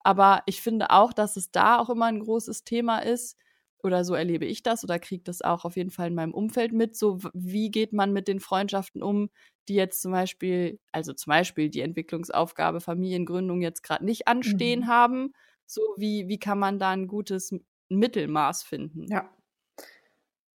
Aber 0.00 0.42
ich 0.46 0.62
finde 0.62 0.90
auch, 0.90 1.12
dass 1.12 1.36
es 1.36 1.50
da 1.50 1.78
auch 1.78 1.90
immer 1.90 2.06
ein 2.06 2.20
großes 2.20 2.64
Thema 2.64 2.98
ist, 3.00 3.36
oder 3.82 4.04
so 4.04 4.14
erlebe 4.14 4.44
ich 4.44 4.62
das 4.62 4.84
oder 4.84 4.98
kriege 4.98 5.22
das 5.24 5.40
auch 5.40 5.64
auf 5.64 5.74
jeden 5.76 5.90
Fall 5.90 6.08
in 6.08 6.14
meinem 6.14 6.34
Umfeld 6.34 6.72
mit. 6.72 6.96
So, 6.96 7.18
wie 7.32 7.70
geht 7.70 7.94
man 7.94 8.12
mit 8.12 8.28
den 8.28 8.38
Freundschaften 8.38 9.02
um, 9.02 9.30
die 9.68 9.74
jetzt 9.74 10.02
zum 10.02 10.12
Beispiel, 10.12 10.78
also 10.92 11.14
zum 11.14 11.30
Beispiel 11.30 11.70
die 11.70 11.80
Entwicklungsaufgabe 11.80 12.80
Familiengründung 12.82 13.62
jetzt 13.62 13.82
gerade 13.82 14.04
nicht 14.04 14.28
anstehen 14.28 14.86
Mhm. 14.86 14.86
haben? 14.86 15.32
So, 15.72 15.82
wie, 15.96 16.26
wie 16.26 16.40
kann 16.40 16.58
man 16.58 16.80
da 16.80 16.90
ein 16.90 17.06
gutes 17.06 17.54
Mittelmaß 17.90 18.64
finden? 18.64 19.06
Ja. 19.08 19.30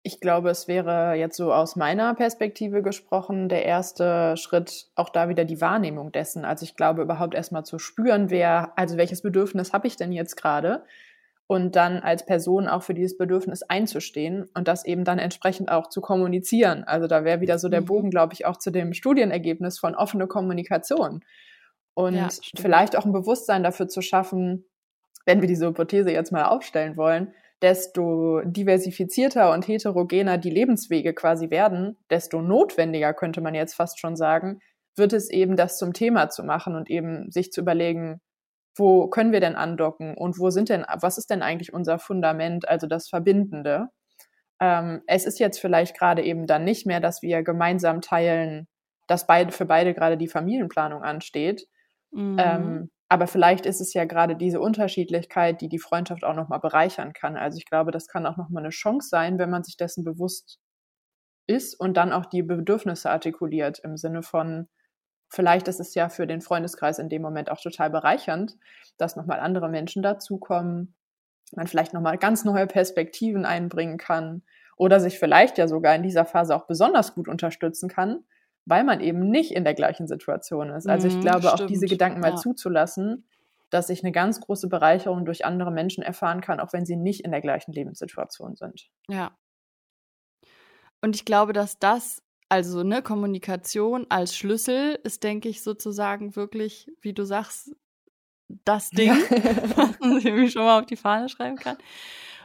Ich 0.03 0.21
glaube, 0.21 0.49
es 0.49 0.69
wäre 0.69 1.15
jetzt 1.15 1.35
so 1.35 1.51
aus 1.51 1.75
meiner 1.75 2.15
Perspektive 2.15 2.81
gesprochen, 2.81 3.49
der 3.49 3.65
erste 3.65 4.37
Schritt 4.37 4.87
auch 4.95 5.09
da 5.09 5.27
wieder 5.27 5.43
die 5.43 5.59
Wahrnehmung 5.59 6.13
dessen. 6.13 6.45
Also 6.45 6.63
ich 6.63 6.77
glaube, 6.77 7.01
überhaupt 7.01 7.35
erstmal 7.35 7.65
zu 7.65 7.77
spüren, 7.77 8.29
wer, 8.29 8.71
also 8.77 8.95
welches 8.95 9.21
Bedürfnis 9.21 9.73
habe 9.73 9.85
ich 9.85 9.97
denn 9.97 10.13
jetzt 10.13 10.37
gerade? 10.37 10.85
Und 11.45 11.75
dann 11.75 11.99
als 11.99 12.25
Person 12.25 12.69
auch 12.69 12.81
für 12.81 12.93
dieses 12.93 13.17
Bedürfnis 13.17 13.63
einzustehen 13.63 14.49
und 14.53 14.69
das 14.69 14.85
eben 14.85 15.03
dann 15.03 15.19
entsprechend 15.19 15.69
auch 15.69 15.89
zu 15.89 15.99
kommunizieren. 15.99 16.85
Also 16.85 17.07
da 17.07 17.25
wäre 17.25 17.41
wieder 17.41 17.59
so 17.59 17.67
der 17.67 17.81
Mhm. 17.81 17.85
Bogen, 17.85 18.09
glaube 18.11 18.33
ich, 18.33 18.45
auch 18.45 18.55
zu 18.55 18.71
dem 18.71 18.93
Studienergebnis 18.93 19.77
von 19.77 19.93
offene 19.93 20.27
Kommunikation. 20.27 21.21
Und 21.93 22.15
Ja, 22.15 22.29
vielleicht 22.55 22.95
auch 22.95 23.05
ein 23.05 23.11
Bewusstsein 23.11 23.63
dafür 23.63 23.89
zu 23.89 24.01
schaffen, 24.01 24.65
wenn 25.25 25.41
wir 25.41 25.47
diese 25.47 25.67
Hypothese 25.67 26.11
jetzt 26.11 26.31
mal 26.31 26.45
aufstellen 26.45 26.97
wollen, 26.97 27.33
desto 27.61 28.41
diversifizierter 28.43 29.51
und 29.51 29.67
heterogener 29.67 30.37
die 30.37 30.49
Lebenswege 30.49 31.13
quasi 31.13 31.49
werden, 31.51 31.97
desto 32.09 32.41
notwendiger, 32.41 33.13
könnte 33.13 33.41
man 33.41 33.53
jetzt 33.53 33.75
fast 33.75 33.99
schon 33.99 34.15
sagen, 34.15 34.59
wird 34.95 35.13
es 35.13 35.29
eben, 35.29 35.55
das 35.55 35.77
zum 35.77 35.93
Thema 35.93 36.29
zu 36.29 36.43
machen 36.43 36.75
und 36.75 36.89
eben 36.89 37.29
sich 37.31 37.51
zu 37.51 37.61
überlegen, 37.61 38.19
wo 38.75 39.07
können 39.07 39.31
wir 39.31 39.41
denn 39.41 39.55
andocken 39.55 40.15
und 40.17 40.39
wo 40.39 40.49
sind 40.49 40.69
denn, 40.69 40.85
was 41.01 41.17
ist 41.17 41.29
denn 41.29 41.41
eigentlich 41.43 41.73
unser 41.73 41.99
Fundament, 41.99 42.67
also 42.67 42.87
das 42.87 43.09
Verbindende? 43.09 43.87
Ähm, 44.59 45.01
es 45.07 45.25
ist 45.25 45.39
jetzt 45.39 45.59
vielleicht 45.59 45.97
gerade 45.97 46.23
eben 46.23 46.47
dann 46.47 46.63
nicht 46.63 46.85
mehr, 46.85 46.99
dass 46.99 47.21
wir 47.21 47.43
gemeinsam 47.43 48.01
teilen, 48.01 48.67
dass 49.07 49.27
beide 49.27 49.51
für 49.51 49.65
beide 49.65 49.93
gerade 49.93 50.17
die 50.17 50.27
Familienplanung 50.27 51.03
ansteht, 51.03 51.67
Mhm. 52.11 52.35
ähm, 52.39 52.91
aber 53.11 53.27
vielleicht 53.27 53.65
ist 53.65 53.81
es 53.81 53.93
ja 53.93 54.05
gerade 54.05 54.37
diese 54.37 54.61
Unterschiedlichkeit, 54.61 55.59
die 55.59 55.67
die 55.67 55.79
Freundschaft 55.79 56.23
auch 56.23 56.33
nochmal 56.33 56.61
bereichern 56.61 57.11
kann. 57.11 57.35
Also 57.35 57.57
ich 57.57 57.65
glaube, 57.65 57.91
das 57.91 58.07
kann 58.07 58.25
auch 58.25 58.37
nochmal 58.37 58.63
eine 58.63 58.69
Chance 58.69 59.09
sein, 59.09 59.37
wenn 59.37 59.49
man 59.49 59.65
sich 59.65 59.75
dessen 59.75 60.05
bewusst 60.05 60.61
ist 61.45 61.77
und 61.77 61.97
dann 61.97 62.13
auch 62.13 62.25
die 62.25 62.41
Bedürfnisse 62.41 63.09
artikuliert 63.09 63.79
im 63.79 63.97
Sinne 63.97 64.23
von, 64.23 64.69
vielleicht 65.27 65.67
ist 65.67 65.81
es 65.81 65.93
ja 65.93 66.07
für 66.07 66.25
den 66.25 66.39
Freundeskreis 66.39 66.99
in 66.99 67.09
dem 67.09 67.21
Moment 67.21 67.51
auch 67.51 67.59
total 67.59 67.89
bereichernd, 67.89 68.55
dass 68.95 69.17
nochmal 69.17 69.41
andere 69.41 69.67
Menschen 69.67 70.01
dazukommen, 70.01 70.95
man 71.53 71.67
vielleicht 71.67 71.93
nochmal 71.93 72.17
ganz 72.17 72.45
neue 72.45 72.65
Perspektiven 72.65 73.43
einbringen 73.43 73.97
kann 73.97 74.41
oder 74.77 75.01
sich 75.01 75.19
vielleicht 75.19 75.57
ja 75.57 75.67
sogar 75.67 75.95
in 75.95 76.03
dieser 76.03 76.23
Phase 76.23 76.55
auch 76.55 76.65
besonders 76.65 77.13
gut 77.13 77.27
unterstützen 77.27 77.89
kann, 77.89 78.23
weil 78.71 78.85
man 78.85 79.01
eben 79.01 79.29
nicht 79.29 79.51
in 79.51 79.65
der 79.65 79.73
gleichen 79.73 80.07
Situation 80.07 80.69
ist. 80.69 80.87
Also 80.87 81.09
ich 81.09 81.17
Mhm, 81.17 81.21
glaube, 81.21 81.51
auch 81.51 81.57
stimmt, 81.57 81.71
diese 81.71 81.87
Gedanken 81.87 82.21
mal 82.21 82.31
ja. 82.31 82.35
zuzulassen, 82.37 83.25
dass 83.69 83.89
ich 83.89 84.01
eine 84.01 84.13
ganz 84.13 84.39
große 84.39 84.69
Bereicherung 84.69 85.25
durch 85.25 85.43
andere 85.43 85.71
Menschen 85.71 86.01
erfahren 86.03 86.39
kann, 86.39 86.61
auch 86.61 86.71
wenn 86.71 86.85
sie 86.85 86.95
nicht 86.95 87.25
in 87.25 87.31
der 87.31 87.41
gleichen 87.41 87.73
Lebenssituation 87.73 88.55
sind. 88.55 88.89
Ja. 89.09 89.37
Und 91.01 91.17
ich 91.17 91.25
glaube, 91.25 91.51
dass 91.51 91.79
das, 91.79 92.23
also 92.47 92.83
ne, 92.83 93.01
Kommunikation 93.01 94.05
als 94.07 94.37
Schlüssel 94.37 94.97
ist, 95.03 95.23
denke 95.23 95.49
ich, 95.49 95.63
sozusagen 95.63 96.37
wirklich, 96.37 96.89
wie 97.01 97.13
du 97.13 97.25
sagst, 97.25 97.75
das 98.63 98.89
Ding, 98.91 99.11
was 99.75 99.99
man 99.99 100.21
sich 100.21 100.53
schon 100.53 100.63
mal 100.63 100.79
auf 100.79 100.85
die 100.85 100.95
Fahne 100.95 101.27
schreiben 101.27 101.57
kann. 101.57 101.77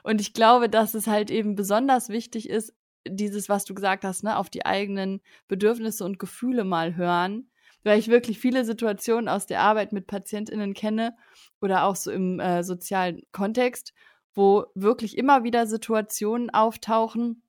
Und 0.03 0.21
ich 0.21 0.35
glaube, 0.35 0.69
dass 0.69 0.95
es 0.95 1.07
halt 1.07 1.31
eben 1.31 1.55
besonders 1.55 2.09
wichtig 2.09 2.49
ist, 2.49 2.73
dieses, 3.11 3.49
was 3.49 3.65
du 3.65 3.75
gesagt 3.75 4.05
hast, 4.05 4.25
ne, 4.25 4.37
auf 4.37 4.51
die 4.51 4.65
eigenen 4.65 5.21
Bedürfnisse 5.49 6.05
und 6.05 6.19
Gefühle 6.19 6.65
mal 6.65 6.97
hören, 6.97 7.49
weil 7.85 7.99
ich 7.99 8.09
wirklich 8.09 8.39
viele 8.39 8.65
Situationen 8.65 9.29
aus 9.29 9.47
der 9.47 9.61
Arbeit 9.61 9.93
mit 9.93 10.07
PatientInnen 10.07 10.75
kenne 10.75 11.17
oder 11.61 11.85
auch 11.85 11.97
so 11.97 12.11
im 12.11 12.41
äh, 12.41 12.63
sozialen 12.63 13.23
Kontext, 13.33 13.93
wo 14.35 14.67
wirklich 14.75 15.17
immer 15.17 15.45
wieder 15.45 15.67
Situationen 15.67 16.51
auftauchen, 16.51 17.43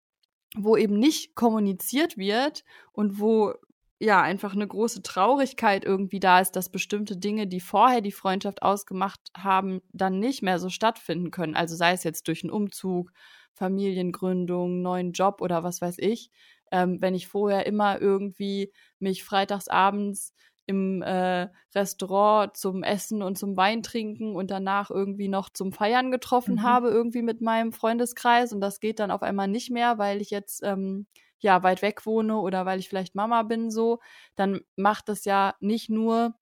wo 0.55 0.77
eben 0.77 0.97
nicht 0.97 1.35
kommuniziert 1.35 2.17
wird 2.17 2.63
und 2.93 3.19
wo 3.19 3.53
ja 3.99 4.21
einfach 4.21 4.53
eine 4.53 4.67
große 4.67 5.01
Traurigkeit 5.01 5.83
irgendwie 5.83 6.19
da 6.19 6.39
ist, 6.39 6.55
dass 6.55 6.69
bestimmte 6.69 7.17
Dinge, 7.17 7.47
die 7.47 7.59
vorher 7.59 8.01
die 8.01 8.11
Freundschaft 8.11 8.61
ausgemacht 8.61 9.19
haben, 9.35 9.81
dann 9.91 10.19
nicht 10.19 10.43
mehr 10.43 10.59
so 10.59 10.69
stattfinden 10.69 11.31
können. 11.31 11.55
Also 11.55 11.75
sei 11.75 11.93
es 11.93 12.03
jetzt 12.03 12.27
durch 12.27 12.43
einen 12.43 12.51
Umzug, 12.51 13.11
Familiengründung, 13.57 14.81
neuen 14.81 15.11
Job 15.11 15.41
oder 15.41 15.63
was 15.63 15.81
weiß 15.81 15.97
ich. 15.99 16.31
Ähm, 16.71 17.01
wenn 17.01 17.15
ich 17.15 17.27
vorher 17.27 17.65
immer 17.65 17.99
irgendwie 17.99 18.71
mich 18.99 19.23
freitags 19.23 19.67
abends 19.67 20.33
im 20.65 21.01
äh, 21.01 21.47
Restaurant 21.73 22.55
zum 22.57 22.83
Essen 22.83 23.23
und 23.23 23.37
zum 23.37 23.55
Wein 23.55 23.83
trinken 23.83 24.35
und 24.35 24.51
danach 24.51 24.91
irgendwie 24.91 25.29
noch 25.29 25.49
zum 25.49 25.71
Feiern 25.71 26.11
getroffen 26.11 26.55
mhm. 26.55 26.63
habe, 26.63 26.89
irgendwie 26.89 27.21
mit 27.21 27.41
meinem 27.41 27.71
Freundeskreis. 27.71 28.51
Und 28.51 28.59
das 28.59 28.81
geht 28.81 28.99
dann 28.99 29.09
auf 29.09 29.23
einmal 29.23 29.47
nicht 29.47 29.71
mehr, 29.71 29.97
weil 29.97 30.21
ich 30.21 30.29
jetzt 30.29 30.61
ähm, 30.63 31.07
ja 31.39 31.63
weit 31.63 31.81
weg 31.81 32.05
wohne 32.05 32.37
oder 32.37 32.65
weil 32.65 32.79
ich 32.79 32.89
vielleicht 32.89 33.15
Mama 33.15 33.43
bin, 33.43 33.71
so, 33.71 33.99
dann 34.35 34.59
macht 34.75 35.07
das 35.07 35.23
ja 35.23 35.55
nicht 35.61 35.89
nur 35.89 36.35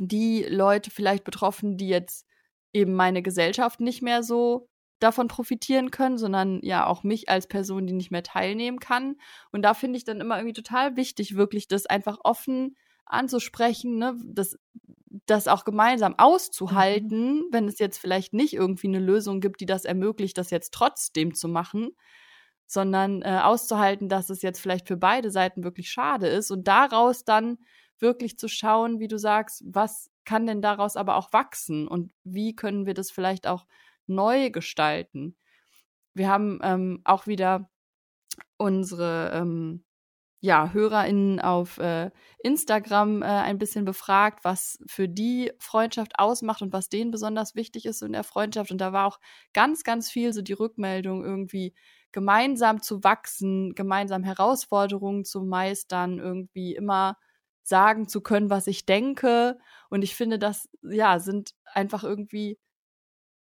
die 0.00 0.44
Leute 0.44 0.90
vielleicht 0.90 1.24
betroffen, 1.24 1.76
die 1.76 1.88
jetzt 1.88 2.26
eben 2.72 2.94
meine 2.94 3.22
Gesellschaft 3.22 3.80
nicht 3.80 4.02
mehr 4.02 4.22
so 4.22 4.68
davon 4.98 5.28
profitieren 5.28 5.90
können, 5.90 6.18
sondern 6.18 6.60
ja 6.62 6.86
auch 6.86 7.02
mich 7.04 7.28
als 7.28 7.46
Person, 7.46 7.86
die 7.86 7.92
nicht 7.92 8.10
mehr 8.10 8.22
teilnehmen 8.22 8.80
kann. 8.80 9.16
Und 9.52 9.62
da 9.62 9.74
finde 9.74 9.96
ich 9.96 10.04
dann 10.04 10.20
immer 10.20 10.36
irgendwie 10.36 10.54
total 10.54 10.96
wichtig, 10.96 11.36
wirklich 11.36 11.68
das 11.68 11.86
einfach 11.86 12.18
offen 12.24 12.76
anzusprechen, 13.06 13.98
ne, 13.98 14.16
das, 14.24 14.58
das 15.26 15.48
auch 15.48 15.64
gemeinsam 15.64 16.14
auszuhalten, 16.18 17.36
mhm. 17.36 17.44
wenn 17.50 17.68
es 17.68 17.78
jetzt 17.78 17.98
vielleicht 17.98 18.32
nicht 18.34 18.54
irgendwie 18.54 18.88
eine 18.88 18.98
Lösung 18.98 19.40
gibt, 19.40 19.60
die 19.60 19.66
das 19.66 19.84
ermöglicht, 19.84 20.36
das 20.38 20.50
jetzt 20.50 20.74
trotzdem 20.74 21.34
zu 21.34 21.48
machen, 21.48 21.90
sondern 22.66 23.22
äh, 23.22 23.40
auszuhalten, 23.42 24.08
dass 24.08 24.30
es 24.30 24.42
jetzt 24.42 24.60
vielleicht 24.60 24.86
für 24.86 24.96
beide 24.96 25.30
Seiten 25.30 25.64
wirklich 25.64 25.90
schade 25.90 26.26
ist 26.26 26.50
und 26.50 26.68
daraus 26.68 27.24
dann 27.24 27.58
wirklich 27.98 28.38
zu 28.38 28.48
schauen, 28.48 29.00
wie 29.00 29.08
du 29.08 29.18
sagst, 29.18 29.64
was 29.66 30.10
kann 30.24 30.46
denn 30.46 30.60
daraus 30.60 30.96
aber 30.96 31.16
auch 31.16 31.32
wachsen 31.32 31.88
und 31.88 32.12
wie 32.22 32.54
können 32.54 32.84
wir 32.84 32.94
das 32.94 33.10
vielleicht 33.10 33.46
auch 33.46 33.66
neu 34.08 34.50
gestalten. 34.50 35.36
Wir 36.14 36.28
haben 36.28 36.60
ähm, 36.62 37.00
auch 37.04 37.26
wieder 37.26 37.70
unsere 38.56 39.32
ähm, 39.34 39.84
ja, 40.40 40.72
HörerInnen 40.72 41.40
auf 41.40 41.78
äh, 41.78 42.10
Instagram 42.38 43.22
äh, 43.22 43.26
ein 43.26 43.58
bisschen 43.58 43.84
befragt, 43.84 44.44
was 44.44 44.78
für 44.86 45.08
die 45.08 45.52
Freundschaft 45.58 46.12
ausmacht 46.18 46.62
und 46.62 46.72
was 46.72 46.88
denen 46.88 47.10
besonders 47.10 47.56
wichtig 47.56 47.86
ist 47.86 48.02
in 48.02 48.12
der 48.12 48.22
Freundschaft. 48.22 48.70
Und 48.70 48.78
da 48.78 48.92
war 48.92 49.06
auch 49.06 49.18
ganz, 49.52 49.82
ganz 49.82 50.10
viel 50.10 50.32
so 50.32 50.42
die 50.42 50.52
Rückmeldung 50.52 51.24
irgendwie 51.24 51.74
gemeinsam 52.12 52.82
zu 52.82 53.02
wachsen, 53.02 53.74
gemeinsam 53.74 54.22
Herausforderungen 54.22 55.24
zu 55.24 55.42
meistern, 55.42 56.18
irgendwie 56.18 56.74
immer 56.74 57.16
sagen 57.64 58.08
zu 58.08 58.22
können, 58.22 58.48
was 58.48 58.68
ich 58.68 58.86
denke. 58.86 59.58
Und 59.90 60.02
ich 60.02 60.14
finde, 60.14 60.38
das 60.38 60.68
ja 60.82 61.18
sind 61.18 61.50
einfach 61.64 62.04
irgendwie 62.04 62.58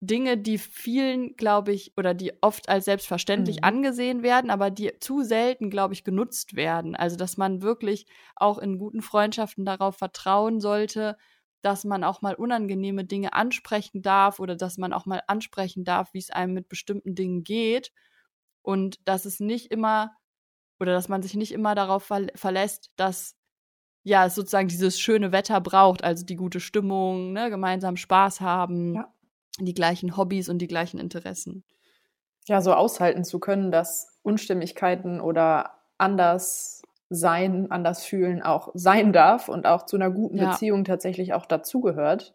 Dinge, 0.04 0.36
die 0.36 0.58
vielen, 0.58 1.36
glaube 1.36 1.72
ich, 1.72 1.96
oder 1.96 2.12
die 2.12 2.32
oft 2.42 2.68
als 2.68 2.86
selbstverständlich 2.86 3.58
mhm. 3.58 3.64
angesehen 3.64 4.22
werden, 4.24 4.50
aber 4.50 4.68
die 4.70 4.98
zu 4.98 5.22
selten, 5.22 5.70
glaube 5.70 5.94
ich, 5.94 6.02
genutzt 6.02 6.56
werden. 6.56 6.96
Also, 6.96 7.16
dass 7.16 7.36
man 7.36 7.62
wirklich 7.62 8.06
auch 8.34 8.58
in 8.58 8.78
guten 8.78 9.00
Freundschaften 9.00 9.64
darauf 9.64 9.96
vertrauen 9.96 10.60
sollte, 10.60 11.16
dass 11.62 11.84
man 11.84 12.02
auch 12.02 12.20
mal 12.20 12.34
unangenehme 12.34 13.04
Dinge 13.04 13.32
ansprechen 13.32 14.02
darf 14.02 14.40
oder 14.40 14.56
dass 14.56 14.76
man 14.76 14.92
auch 14.92 15.06
mal 15.06 15.22
ansprechen 15.28 15.84
darf, 15.84 16.12
wie 16.14 16.18
es 16.18 16.30
einem 16.30 16.54
mit 16.54 16.68
bestimmten 16.68 17.14
Dingen 17.14 17.44
geht. 17.44 17.92
Und 18.60 18.96
dass 19.06 19.24
es 19.24 19.38
nicht 19.38 19.70
immer 19.70 20.16
oder 20.80 20.94
dass 20.94 21.08
man 21.08 21.22
sich 21.22 21.34
nicht 21.34 21.52
immer 21.52 21.76
darauf 21.76 22.02
ver 22.02 22.26
verlässt, 22.34 22.90
dass 22.96 23.36
ja 24.02 24.28
sozusagen 24.28 24.66
dieses 24.66 24.98
schöne 24.98 25.30
Wetter 25.30 25.60
braucht, 25.60 26.02
also 26.02 26.24
die 26.26 26.34
gute 26.34 26.58
Stimmung, 26.58 27.32
ne, 27.32 27.50
gemeinsam 27.50 27.96
Spaß 27.96 28.40
haben. 28.40 28.96
Ja 28.96 29.12
die 29.58 29.74
gleichen 29.74 30.16
Hobbys 30.16 30.48
und 30.48 30.58
die 30.58 30.66
gleichen 30.66 30.98
Interessen. 30.98 31.64
Ja, 32.46 32.60
so 32.60 32.74
aushalten 32.74 33.24
zu 33.24 33.38
können, 33.38 33.70
dass 33.70 34.18
Unstimmigkeiten 34.22 35.20
oder 35.20 35.78
anders 35.98 36.82
sein, 37.08 37.70
anders 37.70 38.04
fühlen 38.04 38.42
auch 38.42 38.70
sein 38.74 39.12
darf 39.12 39.48
und 39.48 39.66
auch 39.66 39.86
zu 39.86 39.96
einer 39.96 40.10
guten 40.10 40.38
ja. 40.38 40.50
Beziehung 40.50 40.84
tatsächlich 40.84 41.34
auch 41.34 41.46
dazugehört. 41.46 42.34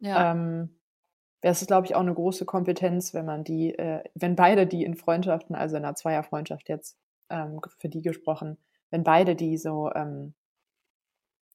Ja. 0.00 0.32
Ähm, 0.32 0.78
das 1.40 1.60
ist, 1.60 1.68
glaube 1.68 1.86
ich, 1.86 1.94
auch 1.94 2.00
eine 2.00 2.14
große 2.14 2.44
Kompetenz, 2.44 3.14
wenn 3.14 3.24
man 3.24 3.44
die, 3.44 3.76
äh, 3.76 4.02
wenn 4.14 4.36
beide 4.36 4.66
die 4.66 4.84
in 4.84 4.96
Freundschaften, 4.96 5.56
also 5.56 5.76
in 5.76 5.84
einer 5.84 5.94
Zweierfreundschaft 5.94 6.68
jetzt, 6.68 6.98
ähm, 7.30 7.60
für 7.78 7.88
die 7.88 8.02
gesprochen, 8.02 8.58
wenn 8.90 9.02
beide 9.02 9.34
die 9.34 9.56
so 9.56 9.90
ähm, 9.94 10.34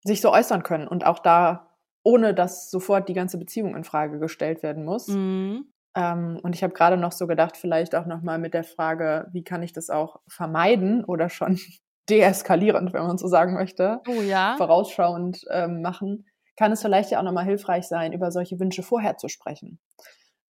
sich 0.03 0.21
so 0.21 0.31
äußern 0.31 0.63
können 0.63 0.87
und 0.87 1.05
auch 1.05 1.19
da 1.19 1.76
ohne 2.07 2.33
dass 2.33 2.71
sofort 2.71 3.09
die 3.09 3.13
ganze 3.13 3.37
Beziehung 3.37 3.75
in 3.75 3.83
Frage 3.83 4.17
gestellt 4.17 4.63
werden 4.63 4.85
muss. 4.85 5.09
Mhm. 5.09 5.65
Ähm, 5.93 6.39
und 6.41 6.55
ich 6.55 6.63
habe 6.63 6.71
gerade 6.73 6.95
noch 6.95 7.11
so 7.11 7.27
gedacht, 7.27 7.57
vielleicht 7.57 7.95
auch 7.95 8.05
noch 8.05 8.21
mal 8.21 8.39
mit 8.39 8.53
der 8.53 8.63
Frage, 8.63 9.27
wie 9.33 9.43
kann 9.43 9.61
ich 9.61 9.73
das 9.73 9.89
auch 9.89 10.21
vermeiden 10.25 11.03
oder 11.03 11.27
schon 11.27 11.59
deeskalierend, 12.09 12.93
wenn 12.93 13.03
man 13.03 13.17
so 13.17 13.27
sagen 13.27 13.55
möchte, 13.55 13.99
oh, 14.07 14.21
ja. 14.21 14.55
vorausschauend 14.55 15.41
ähm, 15.51 15.81
machen, 15.81 16.25
kann 16.55 16.71
es 16.71 16.81
vielleicht 16.81 17.11
ja 17.11 17.19
auch 17.19 17.23
noch 17.23 17.33
mal 17.33 17.43
hilfreich 17.43 17.89
sein, 17.89 18.13
über 18.13 18.31
solche 18.31 18.57
Wünsche 18.57 18.83
vorher 18.83 19.17
zu 19.17 19.27
sprechen. 19.27 19.77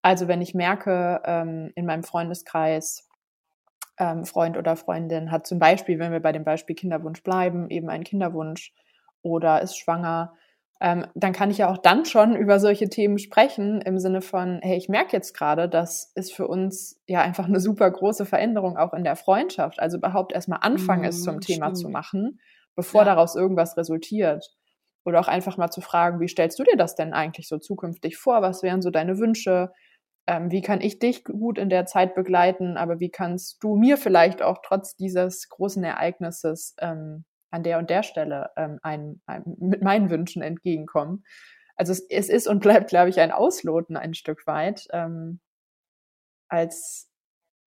Also 0.04 0.28
wenn 0.28 0.43
ich 0.43 0.54
merke, 0.54 1.24
ähm, 1.26 1.72
in 1.74 1.88
meinem 1.88 2.04
Freundeskreis, 2.04 3.10
ähm, 3.98 4.26
Freund 4.26 4.58
oder 4.58 4.76
Freundin 4.76 5.32
hat 5.32 5.48
zum 5.48 5.58
Beispiel, 5.58 5.98
wenn 5.98 6.12
wir 6.12 6.20
bei 6.20 6.34
dem 6.34 6.43
Beispiel 6.43 6.76
Kinderwunsch 6.76 7.24
bleiben, 7.24 7.72
eben 7.72 7.89
einen 7.89 8.04
Kinderwunsch 8.04 8.76
oder 9.24 9.63
ist 9.63 9.76
schwanger, 9.76 10.36
ähm, 10.80 11.08
dann 11.16 11.34
kann 11.34 11.50
ich 11.50 11.58
ja 11.58 11.72
auch 11.72 11.80
dann 11.80 12.06
schon 12.06 12.36
über 12.36 12.60
solche 12.60 12.88
Themen 12.88 13.18
sprechen 13.18 13.82
im 13.82 13.98
Sinne 13.98 14.22
von, 14.22 14.60
hey, 14.62 14.78
ich 14.78 14.90
merke 14.90 15.16
jetzt 15.16 15.34
gerade, 15.34 15.68
das 15.68 16.12
ist 16.13 16.34
für 16.34 16.48
uns 16.48 17.02
ja 17.08 17.22
einfach 17.22 17.46
eine 17.46 17.60
super 17.60 17.90
große 17.90 18.26
Veränderung 18.26 18.78
auch 18.78 18.94
in 18.94 19.04
der 19.04 19.16
Freundschaft. 19.16 19.80
Also 19.80 19.98
überhaupt 19.98 20.34
erstmal 20.34 20.60
anfangen, 20.62 21.02
mhm, 21.02 21.08
es 21.08 21.24
zum 21.24 21.42
Thema 21.42 21.74
zu 21.74 21.90
machen, 21.90 22.40
bevor 22.76 23.02
ja. 23.02 23.06
daraus 23.06 23.36
irgendwas 23.36 23.76
resultiert. 23.76 24.54
Oder 25.04 25.20
auch 25.20 25.28
einfach 25.28 25.58
mal 25.58 25.72
zu 25.72 25.82
fragen, 25.82 26.20
wie 26.20 26.28
stellst 26.28 26.60
du 26.60 26.63
dir 26.63 26.78
das 26.78 26.96
denn 26.96 27.13
eigentlich 27.13 27.48
so 27.48 27.58
zukünftig 27.58 28.18
vor? 28.18 28.42
Was 28.42 28.62
wären 28.62 28.82
so 28.82 28.92
deine 28.92 29.18
Wünsche? 29.18 29.72
Ähm, 30.28 30.52
wie 30.52 30.62
kann 30.62 30.82
ich 30.82 31.00
dich 31.00 31.24
gut 31.24 31.58
in 31.58 31.70
der 31.70 31.86
Zeit 31.86 32.13
begleiten? 32.13 32.78
Aber 32.78 33.00
wie 33.00 33.10
kannst 33.10 33.63
du 33.63 33.78
mir 33.78 33.98
vielleicht 33.98 34.44
auch 34.44 34.58
trotz 34.63 34.96
dieses 34.96 35.50
großen 35.50 35.84
Ereignisses 35.84 36.76
ähm, 36.80 37.24
an 37.51 37.63
der 37.63 37.77
und 37.79 37.89
der 37.89 38.03
Stelle 38.03 38.51
ähm, 38.57 38.79
ein, 38.83 39.21
ein, 39.25 39.43
mit 39.60 39.81
meinen 39.81 40.10
Wünschen 40.10 40.41
entgegenkommen. 40.41 41.23
Also 41.75 41.91
es, 41.91 42.01
es 42.10 42.29
ist 42.29 42.47
und 42.47 42.60
bleibt, 42.60 42.89
glaube 42.89 43.10
ich, 43.10 43.19
ein 43.19 43.31
Ausloten 43.31 43.97
ein 43.97 44.13
Stück 44.13 44.47
weit 44.47 44.88
ähm, 44.91 45.39
als 46.49 47.12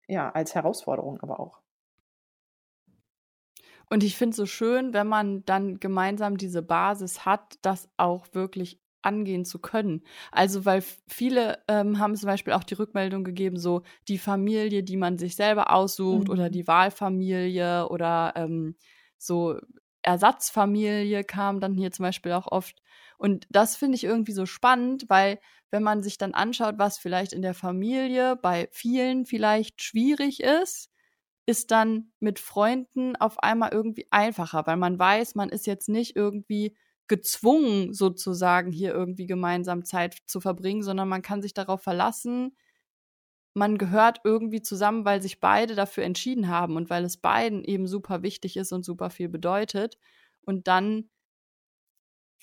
ja 0.08 0.30
als 0.30 0.54
Herausforderung, 0.54 1.20
aber 1.20 1.40
auch. 1.40 1.60
Und 3.88 4.04
ich 4.04 4.16
finde 4.16 4.30
es 4.30 4.36
so 4.36 4.46
schön, 4.46 4.92
wenn 4.92 5.08
man 5.08 5.44
dann 5.44 5.80
gemeinsam 5.80 6.36
diese 6.36 6.62
Basis 6.62 7.24
hat, 7.24 7.58
das 7.62 7.88
auch 7.96 8.26
wirklich 8.32 8.80
angehen 9.02 9.44
zu 9.44 9.58
können. 9.58 10.02
Also, 10.30 10.64
weil 10.64 10.82
viele 11.08 11.58
ähm, 11.68 11.98
haben 11.98 12.14
zum 12.16 12.26
Beispiel 12.28 12.52
auch 12.52 12.64
die 12.64 12.74
Rückmeldung 12.74 13.24
gegeben, 13.24 13.56
so 13.56 13.82
die 14.08 14.18
Familie, 14.18 14.82
die 14.82 14.96
man 14.96 15.18
sich 15.18 15.36
selber 15.36 15.72
aussucht 15.72 16.28
mhm. 16.28 16.32
oder 16.32 16.50
die 16.50 16.66
Wahlfamilie 16.66 17.88
oder 17.88 18.32
ähm, 18.36 18.76
so 19.24 19.58
Ersatzfamilie 20.02 21.24
kam 21.24 21.60
dann 21.60 21.74
hier 21.74 21.92
zum 21.92 22.04
Beispiel 22.04 22.32
auch 22.32 22.46
oft. 22.50 22.82
Und 23.18 23.46
das 23.50 23.76
finde 23.76 23.96
ich 23.96 24.04
irgendwie 24.04 24.32
so 24.32 24.46
spannend, 24.46 25.04
weil 25.08 25.40
wenn 25.70 25.82
man 25.82 26.02
sich 26.02 26.18
dann 26.18 26.34
anschaut, 26.34 26.76
was 26.78 26.98
vielleicht 26.98 27.32
in 27.32 27.42
der 27.42 27.54
Familie 27.54 28.36
bei 28.36 28.68
vielen 28.72 29.26
vielleicht 29.26 29.82
schwierig 29.82 30.40
ist, 30.42 30.90
ist 31.46 31.70
dann 31.70 32.12
mit 32.20 32.38
Freunden 32.38 33.16
auf 33.16 33.38
einmal 33.42 33.70
irgendwie 33.72 34.06
einfacher, 34.10 34.66
weil 34.66 34.76
man 34.76 34.98
weiß, 34.98 35.34
man 35.34 35.48
ist 35.48 35.66
jetzt 35.66 35.88
nicht 35.88 36.16
irgendwie 36.16 36.76
gezwungen, 37.08 37.92
sozusagen 37.92 38.70
hier 38.70 38.92
irgendwie 38.92 39.26
gemeinsam 39.26 39.84
Zeit 39.84 40.16
zu 40.26 40.40
verbringen, 40.40 40.82
sondern 40.82 41.08
man 41.08 41.22
kann 41.22 41.42
sich 41.42 41.54
darauf 41.54 41.82
verlassen, 41.82 42.56
man 43.54 43.78
gehört 43.78 44.20
irgendwie 44.24 44.62
zusammen, 44.62 45.04
weil 45.04 45.22
sich 45.22 45.40
beide 45.40 45.74
dafür 45.74 46.04
entschieden 46.04 46.48
haben 46.48 46.76
und 46.76 46.90
weil 46.90 47.04
es 47.04 47.16
beiden 47.16 47.64
eben 47.64 47.86
super 47.86 48.22
wichtig 48.22 48.56
ist 48.56 48.72
und 48.72 48.84
super 48.84 49.10
viel 49.10 49.28
bedeutet. 49.28 49.98
Und 50.42 50.68
dann 50.68 51.10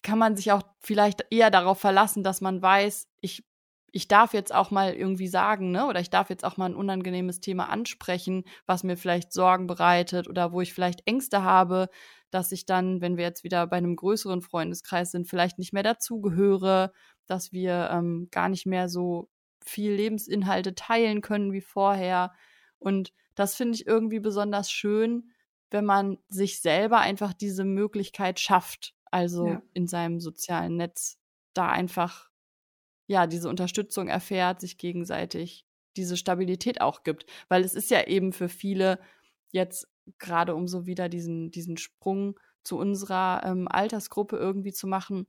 kann 0.04 0.20
man 0.20 0.36
sich 0.36 0.52
auch 0.52 0.63
vielleicht 0.80 1.26
eher 1.32 1.50
darauf 1.50 1.80
verlassen, 1.80 2.24
dass 2.24 2.41
man 2.41 2.62
weiß, 2.62 3.08
ich, 3.22 3.46
ich 3.91 4.08
darf 4.08 4.34
jetzt 4.34 4.54
auch 4.54 4.70
mal 4.70 4.93
irgendwie 4.93 5.28
sagen, 5.28 5.72
ne, 5.72 5.88
oder 5.88 6.00
ich 6.00 6.10
darf 6.10 6.30
jetzt 6.30 6.43
auch 6.43 6.58
mal 6.58 6.65
ein 6.65 6.76
unangenehmes 6.76 7.39
Thema 7.39 7.70
ansprechen, 7.70 8.43
was 8.65 8.84
mir 8.84 8.98
vielleicht 8.98 9.34
Sorgen 9.34 9.67
bereitet 9.67 10.28
oder 10.28 10.52
wo 10.52 10.62
ich 10.62 10.74
vielleicht 10.74 11.08
Ängste 11.08 11.43
habe, 11.43 11.89
dass 12.32 12.52
ich 12.52 12.65
dann, 12.65 13.02
wenn 13.02 13.17
wir 13.17 13.24
jetzt 13.24 13.43
wieder 13.43 13.65
bei 13.67 13.78
einem 13.78 13.96
größeren 13.96 14.41
Freundeskreis 14.41 15.12
sind, 15.12 15.28
vielleicht 15.28 15.58
nicht 15.58 15.74
mehr 15.74 15.84
dazugehöre, 15.84 16.91
dass 17.26 17.52
wir 17.52 17.89
ähm, 17.91 18.28
gar 18.32 18.50
nicht 18.50 18.65
mehr 18.65 18.89
so 18.89 19.30
viel 19.70 19.94
Lebensinhalte 19.94 20.76
teilen 20.76 21.22
können 21.22 21.54
wie 21.54 21.62
vorher. 21.62 22.34
Und 22.80 23.14
das 23.36 23.56
finde 23.56 23.76
ich 23.76 23.88
irgendwie 23.88 24.20
besonders 24.20 24.72
schön, 24.72 25.32
wenn 25.70 25.86
man 25.86 26.18
sich 26.28 26.62
selber 26.62 27.00
einfach 27.00 27.34
diese 27.34 27.66
Möglichkeit 27.66 28.40
schafft, 28.40 28.96
also 29.12 29.48
ja. 29.48 29.62
in 29.74 29.88
seinem 29.88 30.20
sozialen 30.20 30.78
Netz 30.78 31.20
da 31.54 31.70
einfach 31.70 32.30
ja 33.08 33.28
diese 33.28 33.50
Unterstützung 33.50 34.08
erfährt, 34.08 34.62
sich 34.62 34.78
gegenseitig 34.78 35.66
diese 35.96 36.18
Stabilität 36.18 36.82
auch 36.82 37.04
gibt, 37.04 37.26
weil 37.50 37.64
es 37.64 37.74
ist 37.74 37.90
ja 37.90 38.06
eben 38.06 38.32
für 38.32 38.50
viele 38.50 39.00
jetzt 39.52 39.88
gerade 40.20 40.56
um 40.56 40.68
so 40.68 40.86
wieder 40.86 41.10
diesen 41.10 41.52
diesen 41.52 41.78
Sprung 41.78 42.40
zu 42.64 42.78
unserer 42.78 43.42
ähm, 43.46 43.68
Altersgruppe 43.68 44.38
irgendwie 44.38 44.74
zu 44.74 44.88
machen, 44.88 45.26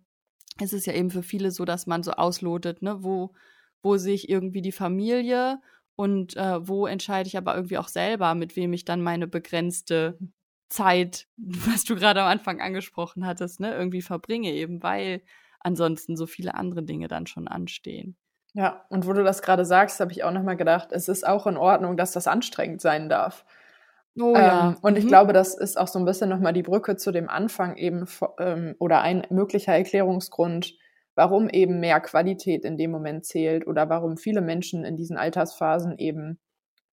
ist 0.60 0.72
es 0.72 0.86
ja 0.86 0.92
eben 0.92 1.10
für 1.10 1.22
viele 1.22 1.50
so, 1.50 1.64
dass 1.64 1.86
man 1.86 2.02
so 2.02 2.12
auslotet, 2.12 2.82
ne, 2.82 3.02
wo, 3.02 3.34
wo 3.82 3.96
sehe 3.96 4.14
ich 4.14 4.28
irgendwie 4.28 4.62
die 4.62 4.72
Familie 4.72 5.60
und 5.96 6.36
äh, 6.36 6.66
wo 6.66 6.86
entscheide 6.86 7.26
ich 7.26 7.36
aber 7.36 7.54
irgendwie 7.54 7.78
auch 7.78 7.88
selber, 7.88 8.34
mit 8.34 8.56
wem 8.56 8.72
ich 8.72 8.84
dann 8.84 9.02
meine 9.02 9.26
begrenzte 9.26 10.18
Zeit, 10.68 11.26
was 11.36 11.84
du 11.84 11.96
gerade 11.96 12.22
am 12.22 12.28
Anfang 12.28 12.60
angesprochen 12.60 13.26
hattest, 13.26 13.60
ne, 13.60 13.74
irgendwie 13.74 14.02
verbringe, 14.02 14.52
eben 14.52 14.82
weil 14.82 15.22
ansonsten 15.60 16.16
so 16.16 16.26
viele 16.26 16.54
andere 16.54 16.82
Dinge 16.82 17.08
dann 17.08 17.26
schon 17.26 17.48
anstehen. 17.48 18.16
Ja, 18.54 18.86
und 18.88 19.06
wo 19.06 19.12
du 19.12 19.22
das 19.22 19.42
gerade 19.42 19.64
sagst, 19.64 20.00
habe 20.00 20.12
ich 20.12 20.24
auch 20.24 20.32
nochmal 20.32 20.56
gedacht, 20.56 20.88
es 20.92 21.08
ist 21.08 21.26
auch 21.26 21.46
in 21.46 21.56
Ordnung, 21.56 21.96
dass 21.96 22.12
das 22.12 22.26
anstrengend 22.26 22.80
sein 22.80 23.08
darf. 23.08 23.44
Oh, 24.20 24.34
ähm, 24.34 24.42
ja. 24.42 24.76
Und 24.82 24.96
ich 24.96 25.04
mhm. 25.04 25.08
glaube, 25.08 25.32
das 25.32 25.56
ist 25.56 25.78
auch 25.78 25.88
so 25.88 25.98
ein 25.98 26.04
bisschen 26.04 26.28
nochmal 26.28 26.52
die 26.52 26.62
Brücke 26.62 26.96
zu 26.96 27.12
dem 27.12 27.28
Anfang 27.28 27.76
eben 27.76 28.06
ähm, 28.38 28.74
oder 28.78 29.00
ein 29.02 29.26
möglicher 29.30 29.74
Erklärungsgrund, 29.74 30.74
warum 31.18 31.48
eben 31.48 31.80
mehr 31.80 32.00
Qualität 32.00 32.64
in 32.64 32.78
dem 32.78 32.92
Moment 32.92 33.26
zählt 33.26 33.66
oder 33.66 33.88
warum 33.90 34.16
viele 34.16 34.40
Menschen 34.40 34.84
in 34.84 34.96
diesen 34.96 35.16
Altersphasen 35.16 35.98
eben 35.98 36.38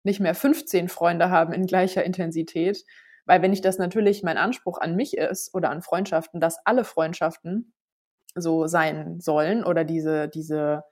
nicht 0.03 0.19
mehr 0.19 0.33
15 0.33 0.89
Freunde 0.89 1.29
haben 1.29 1.53
in 1.53 1.67
gleicher 1.67 2.03
Intensität. 2.03 2.83
Weil 3.25 3.43
wenn 3.43 3.53
ich 3.53 3.61
das 3.61 3.77
natürlich 3.77 4.23
mein 4.23 4.37
Anspruch 4.37 4.79
an 4.79 4.95
mich 4.95 5.15
ist 5.15 5.53
oder 5.53 5.69
an 5.69 5.83
Freundschaften, 5.83 6.39
dass 6.39 6.57
alle 6.65 6.83
Freundschaften 6.83 7.73
so 8.33 8.65
sein 8.65 9.19
sollen 9.19 9.63
oder 9.63 9.83
diese, 9.83 10.27
diese 10.27 10.83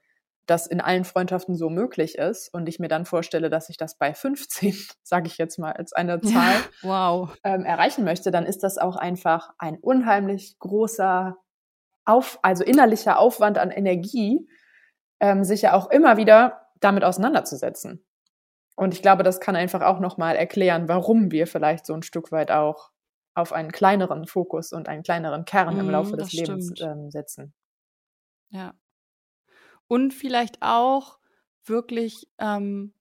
das 0.46 0.66
in 0.66 0.80
allen 0.80 1.04
Freundschaften 1.04 1.56
so 1.56 1.70
möglich 1.70 2.18
ist 2.18 2.52
und 2.52 2.68
ich 2.68 2.78
mir 2.78 2.88
dann 2.88 3.06
vorstelle, 3.06 3.50
dass 3.50 3.68
ich 3.68 3.78
das 3.78 3.96
bei 3.96 4.14
15, 4.14 4.74
sage 5.02 5.26
ich 5.26 5.38
jetzt 5.38 5.58
mal 5.58 5.72
als 5.72 5.92
eine 5.92 6.20
Zahl, 6.20 6.54
ja, 6.54 6.60
wow. 6.82 7.36
ähm, 7.42 7.64
erreichen 7.64 8.04
möchte, 8.04 8.30
dann 8.30 8.46
ist 8.46 8.62
das 8.62 8.78
auch 8.78 8.96
einfach 8.96 9.50
ein 9.58 9.78
unheimlich 9.78 10.56
großer, 10.58 11.36
auf, 12.04 12.38
also 12.42 12.64
innerlicher 12.64 13.18
Aufwand 13.18 13.58
an 13.58 13.70
Energie, 13.70 14.48
ähm, 15.20 15.44
sich 15.44 15.62
ja 15.62 15.74
auch 15.74 15.90
immer 15.90 16.16
wieder 16.16 16.68
damit 16.80 17.04
auseinanderzusetzen. 17.04 18.04
Und 18.76 18.92
ich 18.92 19.02
glaube, 19.02 19.22
das 19.22 19.40
kann 19.40 19.56
einfach 19.56 19.82
auch 19.82 20.00
nochmal 20.00 20.36
erklären, 20.36 20.88
warum 20.88 21.30
wir 21.30 21.46
vielleicht 21.46 21.86
so 21.86 21.94
ein 21.94 22.02
Stück 22.02 22.32
weit 22.32 22.50
auch 22.50 22.90
auf 23.34 23.52
einen 23.52 23.72
kleineren 23.72 24.26
Fokus 24.26 24.72
und 24.72 24.88
einen 24.88 25.02
kleineren 25.02 25.44
Kern 25.44 25.78
im 25.78 25.90
Laufe 25.90 26.14
mm, 26.14 26.18
des 26.18 26.32
Lebens 26.32 26.72
ähm, 26.80 27.10
setzen. 27.10 27.54
Ja, 28.50 28.74
und 29.86 30.14
vielleicht 30.14 30.58
auch 30.60 31.18
wirklich 31.64 32.28
ähm, 32.38 32.92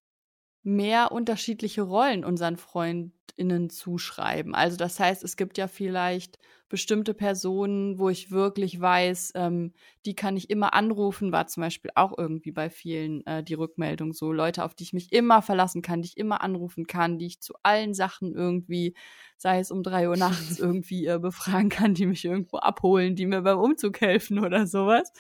mehr 0.64 1.12
unterschiedliche 1.12 1.82
Rollen 1.82 2.24
unseren 2.24 2.58
FreundInnen 2.58 3.70
zuschreiben. 3.70 4.56
Also 4.56 4.78
das 4.78 5.00
heißt, 5.00 5.24
es 5.24 5.36
gibt 5.36 5.58
ja 5.58 5.68
vielleicht 5.68 6.40
bestimmte 6.74 7.14
Personen, 7.14 8.00
wo 8.00 8.10
ich 8.10 8.32
wirklich 8.32 8.82
weiß, 8.82 9.34
ähm, 9.36 9.74
die 10.08 10.16
kann 10.16 10.36
ich 10.36 10.50
immer 10.50 10.74
anrufen, 10.74 11.32
war 11.32 11.46
zum 11.46 11.62
Beispiel 11.62 11.92
auch 11.94 12.18
irgendwie 12.18 12.52
bei 12.52 12.72
vielen 12.72 13.24
äh, 13.28 13.44
die 13.44 13.54
Rückmeldung 13.54 14.12
so. 14.12 14.34
Leute, 14.34 14.64
auf 14.64 14.74
die 14.74 14.82
ich 14.82 14.92
mich 14.92 15.14
immer 15.14 15.44
verlassen 15.44 15.84
kann, 15.84 16.02
die 16.02 16.08
ich 16.08 16.18
immer 16.18 16.42
anrufen 16.42 16.88
kann, 16.88 17.20
die 17.20 17.28
ich 17.28 17.42
zu 17.42 17.54
allen 17.62 17.94
Sachen 17.94 18.34
irgendwie, 18.34 18.96
sei 19.38 19.60
es 19.60 19.70
um 19.70 19.84
drei 19.84 20.10
Uhr 20.10 20.18
nachts, 20.18 20.58
irgendwie 20.60 21.06
äh, 21.06 21.20
befragen 21.20 21.70
kann, 21.70 21.94
die 21.94 22.08
mich 22.08 22.26
irgendwo 22.26 22.58
abholen, 22.58 23.16
die 23.16 23.28
mir 23.28 23.44
beim 23.44 23.60
Umzug 23.60 24.02
helfen 24.02 24.40
oder 24.40 24.66
sowas 24.66 25.14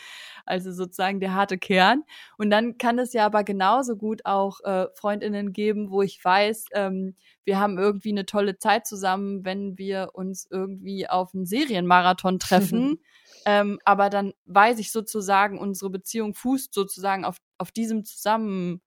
also 0.46 0.72
sozusagen 0.72 1.20
der 1.20 1.34
harte 1.34 1.58
Kern. 1.58 2.04
Und 2.38 2.50
dann 2.50 2.78
kann 2.78 3.00
es 3.00 3.14
ja 3.14 3.26
aber 3.26 3.44
genauso 3.44 3.96
gut 3.96 4.26
auch 4.26 4.60
äh, 4.64 4.88
Freundinnen 4.96 5.54
geben, 5.54 5.90
wo 5.92 6.02
ich 6.02 6.24
weiß, 6.24 6.66
ähm, 6.74 7.16
wir 7.46 7.60
haben 7.60 7.78
irgendwie 7.78 8.12
eine 8.12 8.26
tolle 8.26 8.58
Zeit 8.58 8.88
zusammen, 8.88 9.44
wenn 9.46 9.78
wir 9.78 10.10
uns 10.14 10.48
irgendwie 10.50 11.10
auf 11.10 11.34
einen 11.44 11.48
Serienmarathon 11.48 12.40
treffen. 12.40 13.00
ähm, 13.46 13.80
aber 13.86 14.10
dann 14.10 14.34
weiß 14.46 14.80
ich 14.80 14.92
sozusagen, 14.92 15.60
unsere 15.60 15.90
Beziehung 15.90 16.34
fußt 16.34 16.74
sozusagen 16.74 17.26
auf, 17.26 17.38
auf 17.58 17.72
diesem 17.72 18.06
Zusammen, 18.06 18.82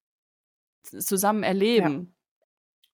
zusammen 0.83 1.43
erleben. 1.43 1.93
Ja. 1.93 2.17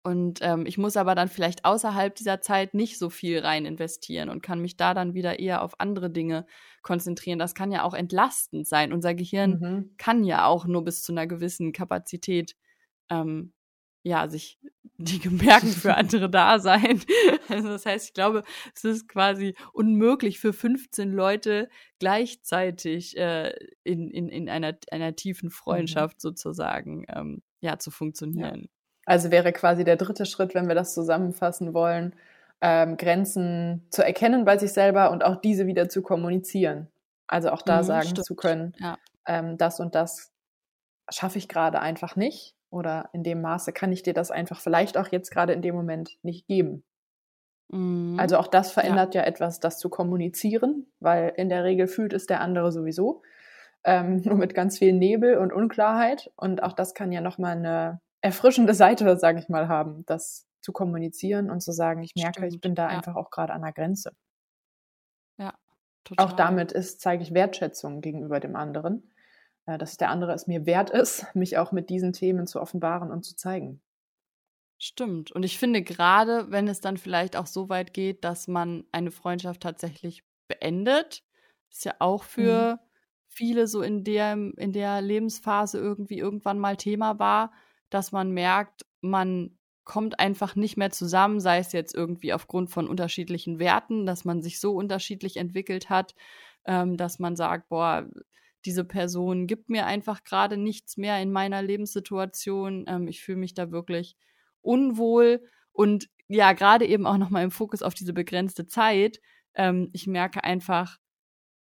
Und 0.01 0.39
ähm, 0.41 0.65
ich 0.65 0.77
muss 0.77 0.95
aber 0.95 1.13
dann 1.13 1.27
vielleicht 1.27 1.65
außerhalb 1.65 2.15
dieser 2.15 2.39
Zeit 2.39 2.73
nicht 2.73 2.97
so 2.97 3.09
viel 3.09 3.39
rein 3.39 3.65
investieren 3.65 4.29
und 4.29 4.41
kann 4.41 4.61
mich 4.61 4.77
da 4.77 4.93
dann 4.93 5.13
wieder 5.13 5.39
eher 5.39 5.61
auf 5.61 5.79
andere 5.79 6.09
Dinge 6.09 6.45
konzentrieren. 6.81 7.37
Das 7.37 7.53
kann 7.53 7.71
ja 7.71 7.83
auch 7.83 7.93
entlastend 7.93 8.65
sein. 8.65 8.93
Unser 8.93 9.13
Gehirn 9.13 9.59
mhm. 9.59 9.95
kann 9.97 10.23
ja 10.23 10.45
auch 10.45 10.65
nur 10.65 10.85
bis 10.85 11.03
zu 11.03 11.11
einer 11.11 11.27
gewissen 11.27 11.73
Kapazität 11.73 12.55
ähm, 13.09 13.53
ja, 14.03 14.27
sich 14.29 14.59
die 14.97 15.19
Gemerken 15.19 15.67
für 15.67 15.95
andere 15.95 16.29
da 16.29 16.59
sein. 16.59 17.01
Also 17.49 17.69
das 17.69 17.85
heißt, 17.87 18.05
ich 18.05 18.13
glaube, 18.13 18.43
es 18.75 18.83
ist 18.83 19.07
quasi 19.07 19.55
unmöglich 19.73 20.39
für 20.39 20.53
15 20.53 21.11
Leute 21.11 21.67
gleichzeitig 21.97 23.17
äh, 23.17 23.55
in, 23.83 24.11
in, 24.11 24.29
in 24.29 24.49
einer, 24.49 24.77
einer 24.91 25.15
tiefen 25.15 25.47
mhm. 25.47 25.51
Freundschaft 25.51 26.17
mhm. 26.17 26.19
sozusagen 26.19 27.05
ähm, 27.09 27.41
ja, 27.59 27.79
zu 27.79 27.89
funktionieren. 27.89 28.61
Ja. 28.61 28.67
Also 29.05 29.31
wäre 29.31 29.51
quasi 29.51 29.83
der 29.83 29.95
dritte 29.95 30.27
Schritt, 30.27 30.53
wenn 30.53 30.67
wir 30.67 30.75
das 30.75 30.93
zusammenfassen 30.93 31.73
wollen, 31.73 32.15
ähm, 32.61 32.97
Grenzen 32.97 33.87
zu 33.89 34.05
erkennen 34.05 34.45
bei 34.45 34.59
sich 34.59 34.73
selber 34.73 35.09
und 35.09 35.23
auch 35.23 35.37
diese 35.37 35.65
wieder 35.65 35.89
zu 35.89 36.03
kommunizieren. 36.03 36.87
Also 37.25 37.49
auch 37.49 37.63
da 37.63 37.77
mhm, 37.77 37.85
sagen 37.85 38.09
stimmt. 38.09 38.25
zu 38.25 38.35
können, 38.35 38.73
ja. 38.77 38.97
ähm, 39.25 39.57
das 39.57 39.79
und 39.79 39.95
das 39.95 40.31
schaffe 41.09 41.39
ich 41.39 41.47
gerade 41.47 41.79
einfach 41.79 42.15
nicht 42.15 42.55
oder 42.69 43.09
in 43.13 43.23
dem 43.23 43.41
Maße 43.41 43.73
kann 43.73 43.91
ich 43.91 44.03
dir 44.03 44.13
das 44.13 44.31
einfach 44.31 44.59
vielleicht 44.59 44.97
auch 44.97 45.07
jetzt 45.07 45.31
gerade 45.31 45.53
in 45.53 45.61
dem 45.61 45.75
Moment 45.75 46.17
nicht 46.23 46.47
geben. 46.47 46.83
Mhm. 47.69 48.17
Also 48.19 48.37
auch 48.37 48.47
das 48.47 48.71
verändert 48.71 49.15
ja. 49.15 49.21
ja. 49.21 49.27
etwas, 49.27 49.59
das 49.59 49.79
zu 49.79 49.89
kommunizieren, 49.89 50.87
weil 50.99 51.33
in 51.35 51.49
der 51.49 51.63
Regel 51.63 51.87
fühlt 51.87 52.13
es 52.13 52.25
der 52.25 52.41
andere 52.41 52.71
sowieso, 52.71 53.21
ähm, 53.83 54.17
nur 54.25 54.35
mit 54.35 54.53
ganz 54.53 54.77
viel 54.77 54.93
Nebel 54.93 55.37
und 55.37 55.53
Unklarheit. 55.53 56.31
Und 56.35 56.63
auch 56.63 56.73
das 56.73 56.93
kann 56.93 57.11
ja 57.11 57.21
nochmal 57.21 57.57
eine 57.57 58.01
erfrischende 58.21 58.73
Seite, 58.75 59.17
sage 59.17 59.39
ich 59.39 59.49
mal, 59.49 59.67
haben, 59.67 60.05
das 60.05 60.45
zu 60.61 60.73
kommunizieren 60.73 61.49
und 61.49 61.61
zu 61.61 61.71
sagen, 61.71 62.03
ich 62.03 62.13
merke, 62.15 62.39
Stimmt, 62.39 62.53
ich 62.53 62.61
bin 62.61 62.75
da 62.75 62.89
ja. 62.89 62.97
einfach 62.97 63.15
auch 63.15 63.29
gerade 63.29 63.53
an 63.53 63.61
der 63.61 63.71
Grenze. 63.71 64.11
Ja, 65.37 65.53
total. 66.03 66.25
Auch 66.25 66.33
damit 66.33 66.73
ist, 66.73 66.99
zeige 66.99 67.23
ich 67.23 67.33
Wertschätzung 67.33 68.01
gegenüber 68.01 68.41
dem 68.41 68.57
anderen, 68.57 69.09
dass 69.77 69.97
der 69.97 70.09
andere 70.09 70.33
es 70.33 70.47
mir 70.47 70.65
wert 70.65 70.89
ist, 70.89 71.25
mich 71.35 71.57
auch 71.57 71.71
mit 71.71 71.89
diesen 71.89 72.13
Themen 72.13 72.47
zu 72.47 72.61
offenbaren 72.61 73.11
und 73.11 73.23
zu 73.23 73.35
zeigen. 73.35 73.81
Stimmt. 74.77 75.31
Und 75.31 75.43
ich 75.43 75.59
finde 75.59 75.81
gerade, 75.81 76.51
wenn 76.51 76.69
es 76.69 76.79
dann 76.79 76.97
vielleicht 76.97 77.35
auch 77.35 77.47
so 77.47 77.67
weit 77.67 77.93
geht, 77.93 78.23
dass 78.23 78.47
man 78.47 78.85
eine 78.93 79.11
Freundschaft 79.11 79.61
tatsächlich 79.61 80.23
beendet, 80.47 81.23
ist 81.69 81.83
ja 81.83 81.95
auch 81.99 82.23
für 82.23 82.75
mhm. 82.75 82.79
viele 83.27 83.67
so 83.67 83.81
in 83.81 84.05
der, 84.05 84.33
in 84.33 84.71
der 84.71 85.01
Lebensphase 85.01 85.77
irgendwie 85.77 86.17
irgendwann 86.17 86.59
mal 86.59 86.77
Thema 86.77 87.19
war, 87.19 87.51
dass 87.89 88.13
man 88.13 88.31
merkt, 88.31 88.85
man 89.01 89.57
kommt 89.83 90.19
einfach 90.19 90.55
nicht 90.55 90.77
mehr 90.77 90.91
zusammen, 90.91 91.39
sei 91.39 91.57
es 91.57 91.71
jetzt 91.71 91.95
irgendwie 91.95 92.31
aufgrund 92.31 92.69
von 92.69 92.87
unterschiedlichen 92.87 93.57
Werten, 93.57 94.05
dass 94.05 94.23
man 94.23 94.41
sich 94.41 94.59
so 94.59 94.75
unterschiedlich 94.75 95.37
entwickelt 95.37 95.89
hat, 95.89 96.13
ähm, 96.65 96.95
dass 96.95 97.17
man 97.17 97.35
sagt, 97.35 97.69
boah, 97.69 98.07
diese 98.65 98.83
Person 98.83 99.47
gibt 99.47 99.69
mir 99.69 99.85
einfach 99.85 100.23
gerade 100.23 100.57
nichts 100.57 100.97
mehr 100.97 101.21
in 101.21 101.31
meiner 101.31 101.61
Lebenssituation. 101.61 102.85
Ähm, 102.87 103.07
ich 103.07 103.21
fühle 103.21 103.37
mich 103.37 103.53
da 103.53 103.71
wirklich 103.71 104.15
unwohl 104.61 105.41
und 105.71 106.09
ja, 106.27 106.53
gerade 106.53 106.85
eben 106.85 107.07
auch 107.07 107.17
nochmal 107.17 107.43
im 107.43 107.51
Fokus 107.51 107.81
auf 107.81 107.93
diese 107.93 108.13
begrenzte 108.13 108.67
Zeit. 108.67 109.19
Ähm, 109.55 109.89
ich 109.93 110.05
merke 110.07 110.43
einfach, 110.43 110.97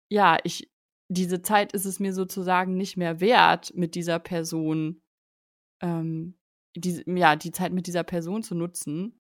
ja, 0.09 0.37
ich, 0.43 0.71
diese 1.09 1.41
Zeit 1.41 1.73
ist 1.73 1.85
es 1.85 1.99
mir 1.99 2.13
sozusagen 2.13 2.75
nicht 2.75 2.97
mehr 2.97 3.19
wert, 3.19 3.73
mit 3.75 3.93
dieser 3.95 4.19
Person 4.19 5.01
ähm, 5.81 6.37
die, 6.75 7.03
ja, 7.05 7.35
die 7.35 7.51
Zeit 7.51 7.73
mit 7.73 7.87
dieser 7.87 8.03
Person 8.03 8.43
zu 8.43 8.55
nutzen. 8.55 9.19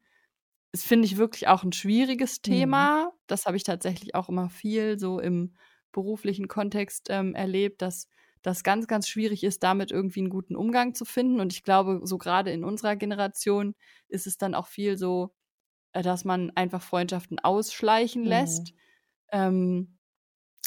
Das 0.71 0.83
finde 0.83 1.05
ich 1.05 1.17
wirklich 1.17 1.47
auch 1.47 1.63
ein 1.63 1.73
schwieriges 1.73 2.41
Thema. 2.41 3.05
Mhm. 3.05 3.17
Das 3.27 3.45
habe 3.45 3.57
ich 3.57 3.63
tatsächlich 3.63 4.15
auch 4.15 4.29
immer 4.29 4.49
viel 4.49 4.99
so 4.99 5.19
im 5.19 5.55
beruflichen 5.91 6.47
Kontext 6.47 7.07
ähm, 7.09 7.35
erlebt, 7.35 7.81
dass 7.81 8.07
das 8.41 8.63
ganz, 8.63 8.87
ganz 8.87 9.07
schwierig 9.07 9.43
ist, 9.43 9.63
damit 9.63 9.91
irgendwie 9.91 10.21
einen 10.21 10.29
guten 10.29 10.55
Umgang 10.55 10.93
zu 10.93 11.05
finden. 11.05 11.39
Und 11.39 11.53
ich 11.53 11.63
glaube, 11.63 12.01
so 12.03 12.17
gerade 12.17 12.51
in 12.51 12.63
unserer 12.63 12.95
Generation 12.95 13.75
ist 14.07 14.27
es 14.27 14.37
dann 14.37 14.55
auch 14.55 14.67
viel 14.67 14.97
so, 14.97 15.33
äh, 15.93 16.01
dass 16.01 16.23
man 16.23 16.51
einfach 16.51 16.81
Freundschaften 16.81 17.39
ausschleichen 17.39 18.23
mhm. 18.23 18.27
lässt. 18.27 18.73
Ähm, 19.31 19.97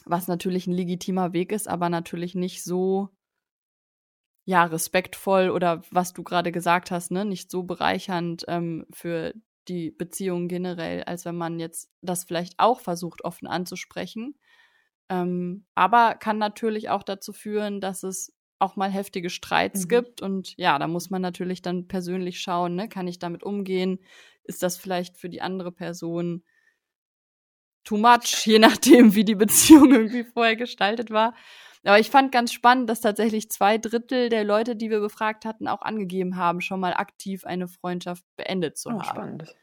was 0.04 0.28
natürlich 0.28 0.66
ein 0.66 0.72
legitimer 0.72 1.32
Weg 1.32 1.52
ist, 1.52 1.68
aber 1.68 1.88
natürlich 1.88 2.34
nicht 2.34 2.64
so 2.64 3.10
ja, 4.44 4.64
respektvoll 4.64 5.50
oder 5.50 5.82
was 5.90 6.12
du 6.12 6.22
gerade 6.22 6.50
gesagt 6.50 6.90
hast, 6.90 7.10
ne, 7.10 7.24
nicht 7.24 7.50
so 7.50 7.62
bereichernd 7.62 8.44
ähm, 8.48 8.86
für 8.90 9.34
die 9.68 9.90
Beziehung 9.90 10.48
generell, 10.48 11.04
als 11.04 11.24
wenn 11.24 11.36
man 11.36 11.60
jetzt 11.60 11.90
das 12.00 12.24
vielleicht 12.24 12.54
auch 12.58 12.80
versucht, 12.80 13.22
offen 13.24 13.46
anzusprechen. 13.46 14.34
Ähm, 15.10 15.66
aber 15.74 16.14
kann 16.14 16.38
natürlich 16.38 16.88
auch 16.88 17.02
dazu 17.02 17.32
führen, 17.32 17.80
dass 17.80 18.04
es 18.04 18.32
auch 18.60 18.76
mal 18.76 18.90
heftige 18.90 19.28
Streits 19.28 19.84
mhm. 19.84 19.88
gibt. 19.88 20.22
Und 20.22 20.54
ja, 20.56 20.78
da 20.78 20.86
muss 20.86 21.10
man 21.10 21.20
natürlich 21.20 21.62
dann 21.62 21.88
persönlich 21.88 22.40
schauen, 22.40 22.76
ne, 22.76 22.88
kann 22.88 23.08
ich 23.08 23.18
damit 23.18 23.42
umgehen? 23.42 23.98
Ist 24.44 24.62
das 24.62 24.76
vielleicht 24.76 25.16
für 25.16 25.28
die 25.28 25.42
andere 25.42 25.72
Person 25.72 26.44
too 27.84 27.96
much, 27.96 28.22
je 28.46 28.58
nachdem, 28.58 29.14
wie 29.14 29.24
die 29.24 29.34
Beziehung 29.34 29.90
irgendwie 29.90 30.24
vorher 30.24 30.56
gestaltet 30.56 31.10
war. 31.10 31.34
Aber 31.82 31.98
ich 31.98 32.10
fand 32.10 32.30
ganz 32.30 32.52
spannend, 32.52 32.90
dass 32.90 33.00
tatsächlich 33.00 33.50
zwei 33.50 33.78
Drittel 33.78 34.28
der 34.28 34.44
Leute, 34.44 34.76
die 34.76 34.90
wir 34.90 35.00
befragt 35.00 35.46
hatten, 35.46 35.66
auch 35.66 35.80
angegeben 35.80 36.36
haben, 36.36 36.60
schon 36.60 36.78
mal 36.78 36.92
aktiv 36.92 37.44
eine 37.44 37.68
Freundschaft 37.68 38.24
beendet 38.36 38.76
zu 38.76 38.90
oh, 38.90 38.92
haben. 38.92 39.04
Spannend. 39.04 39.56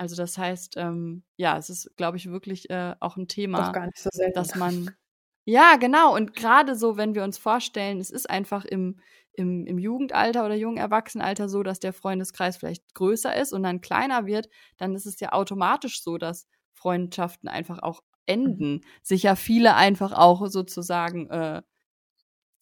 Also 0.00 0.16
das 0.16 0.38
heißt, 0.38 0.78
ähm, 0.78 1.24
ja, 1.36 1.58
es 1.58 1.68
ist, 1.68 1.94
glaube 1.98 2.16
ich, 2.16 2.30
wirklich 2.30 2.70
äh, 2.70 2.94
auch 3.00 3.18
ein 3.18 3.28
Thema, 3.28 3.70
so 3.94 4.08
dass 4.34 4.54
man 4.54 4.96
ja, 5.44 5.76
genau. 5.76 6.14
Und 6.14 6.34
gerade 6.34 6.74
so, 6.74 6.96
wenn 6.96 7.14
wir 7.14 7.22
uns 7.22 7.36
vorstellen, 7.36 8.00
es 8.00 8.08
ist 8.08 8.30
einfach 8.30 8.64
im, 8.64 8.98
im, 9.34 9.66
im 9.66 9.78
Jugendalter 9.78 10.46
oder 10.46 10.54
jungen 10.54 10.78
Erwachsenenalter 10.78 11.50
so, 11.50 11.62
dass 11.62 11.80
der 11.80 11.92
Freundeskreis 11.92 12.56
vielleicht 12.56 12.94
größer 12.94 13.36
ist 13.36 13.52
und 13.52 13.62
dann 13.62 13.82
kleiner 13.82 14.24
wird, 14.24 14.48
dann 14.78 14.94
ist 14.94 15.04
es 15.04 15.20
ja 15.20 15.32
automatisch 15.32 16.02
so, 16.02 16.16
dass 16.16 16.46
Freundschaften 16.72 17.50
einfach 17.50 17.82
auch 17.82 18.00
enden. 18.24 18.76
Mhm. 18.76 18.80
Sich 19.02 19.24
ja 19.24 19.34
viele 19.36 19.74
einfach 19.74 20.12
auch 20.12 20.46
sozusagen, 20.46 21.28
äh, 21.28 21.60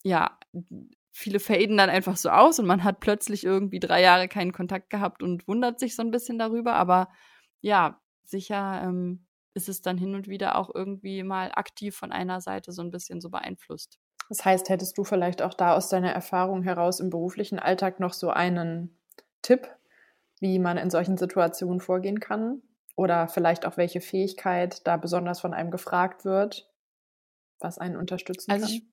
ja, 0.03 0.37
viele 1.19 1.39
faden 1.39 1.77
dann 1.77 1.89
einfach 1.89 2.15
so 2.15 2.29
aus 2.29 2.59
und 2.59 2.65
man 2.65 2.83
hat 2.83 3.01
plötzlich 3.01 3.43
irgendwie 3.43 3.79
drei 3.79 4.01
Jahre 4.01 4.27
keinen 4.29 4.53
Kontakt 4.53 4.89
gehabt 4.89 5.21
und 5.21 5.47
wundert 5.47 5.79
sich 5.79 5.95
so 5.95 6.01
ein 6.01 6.11
bisschen 6.11 6.39
darüber. 6.39 6.73
Aber 6.73 7.09
ja, 7.59 7.99
sicher 8.23 8.81
ähm, 8.83 9.27
ist 9.53 9.67
es 9.67 9.81
dann 9.81 9.97
hin 9.97 10.15
und 10.15 10.29
wieder 10.29 10.57
auch 10.57 10.73
irgendwie 10.73 11.23
mal 11.23 11.51
aktiv 11.53 11.95
von 11.95 12.13
einer 12.13 12.39
Seite 12.39 12.71
so 12.71 12.81
ein 12.81 12.89
bisschen 12.89 13.19
so 13.19 13.29
beeinflusst. 13.29 13.99
Das 14.29 14.45
heißt, 14.45 14.69
hättest 14.69 14.97
du 14.97 15.03
vielleicht 15.03 15.41
auch 15.41 15.53
da 15.53 15.75
aus 15.75 15.89
deiner 15.89 16.11
Erfahrung 16.11 16.63
heraus 16.63 17.01
im 17.01 17.09
beruflichen 17.09 17.59
Alltag 17.59 17.99
noch 17.99 18.13
so 18.13 18.29
einen 18.29 18.97
Tipp, 19.41 19.67
wie 20.39 20.57
man 20.57 20.77
in 20.77 20.89
solchen 20.89 21.17
Situationen 21.17 21.81
vorgehen 21.81 22.21
kann? 22.21 22.61
Oder 22.95 23.27
vielleicht 23.27 23.65
auch 23.65 23.75
welche 23.75 24.01
Fähigkeit 24.01 24.85
da 24.87 24.97
besonders 24.97 25.41
von 25.41 25.53
einem 25.53 25.71
gefragt 25.71 26.25
wird, 26.25 26.69
was 27.59 27.77
einen 27.77 27.97
unterstützen 27.97 28.51
also 28.51 28.65
kann? 28.65 28.75
Ich, 28.75 28.83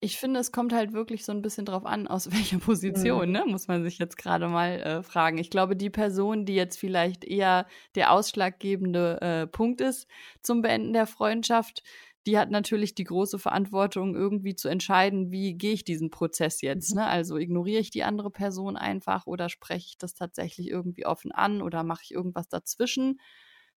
ich 0.00 0.18
finde, 0.18 0.40
es 0.40 0.52
kommt 0.52 0.72
halt 0.72 0.92
wirklich 0.92 1.24
so 1.24 1.32
ein 1.32 1.42
bisschen 1.42 1.64
drauf 1.64 1.86
an, 1.86 2.06
aus 2.06 2.30
welcher 2.32 2.58
Position, 2.58 3.28
mhm. 3.28 3.32
ne? 3.32 3.44
muss 3.46 3.68
man 3.68 3.82
sich 3.82 3.98
jetzt 3.98 4.16
gerade 4.16 4.48
mal 4.48 4.80
äh, 4.80 5.02
fragen. 5.02 5.38
Ich 5.38 5.50
glaube, 5.50 5.76
die 5.76 5.90
Person, 5.90 6.44
die 6.44 6.54
jetzt 6.54 6.78
vielleicht 6.78 7.24
eher 7.24 7.66
der 7.94 8.12
ausschlaggebende 8.12 9.20
äh, 9.20 9.46
Punkt 9.46 9.80
ist 9.80 10.06
zum 10.42 10.62
Beenden 10.62 10.92
der 10.92 11.06
Freundschaft, 11.06 11.82
die 12.26 12.38
hat 12.38 12.50
natürlich 12.50 12.94
die 12.94 13.04
große 13.04 13.38
Verantwortung, 13.38 14.14
irgendwie 14.14 14.54
zu 14.54 14.68
entscheiden, 14.68 15.30
wie 15.30 15.54
gehe 15.54 15.74
ich 15.74 15.84
diesen 15.84 16.10
Prozess 16.10 16.62
jetzt. 16.62 16.94
Mhm. 16.94 17.00
Ne? 17.00 17.06
Also 17.06 17.36
ignoriere 17.36 17.80
ich 17.80 17.90
die 17.90 18.04
andere 18.04 18.30
Person 18.30 18.76
einfach 18.76 19.26
oder 19.26 19.48
spreche 19.48 19.88
ich 19.88 19.98
das 19.98 20.14
tatsächlich 20.14 20.68
irgendwie 20.68 21.06
offen 21.06 21.32
an 21.32 21.60
oder 21.60 21.84
mache 21.84 22.02
ich 22.04 22.12
irgendwas 22.12 22.48
dazwischen. 22.48 23.20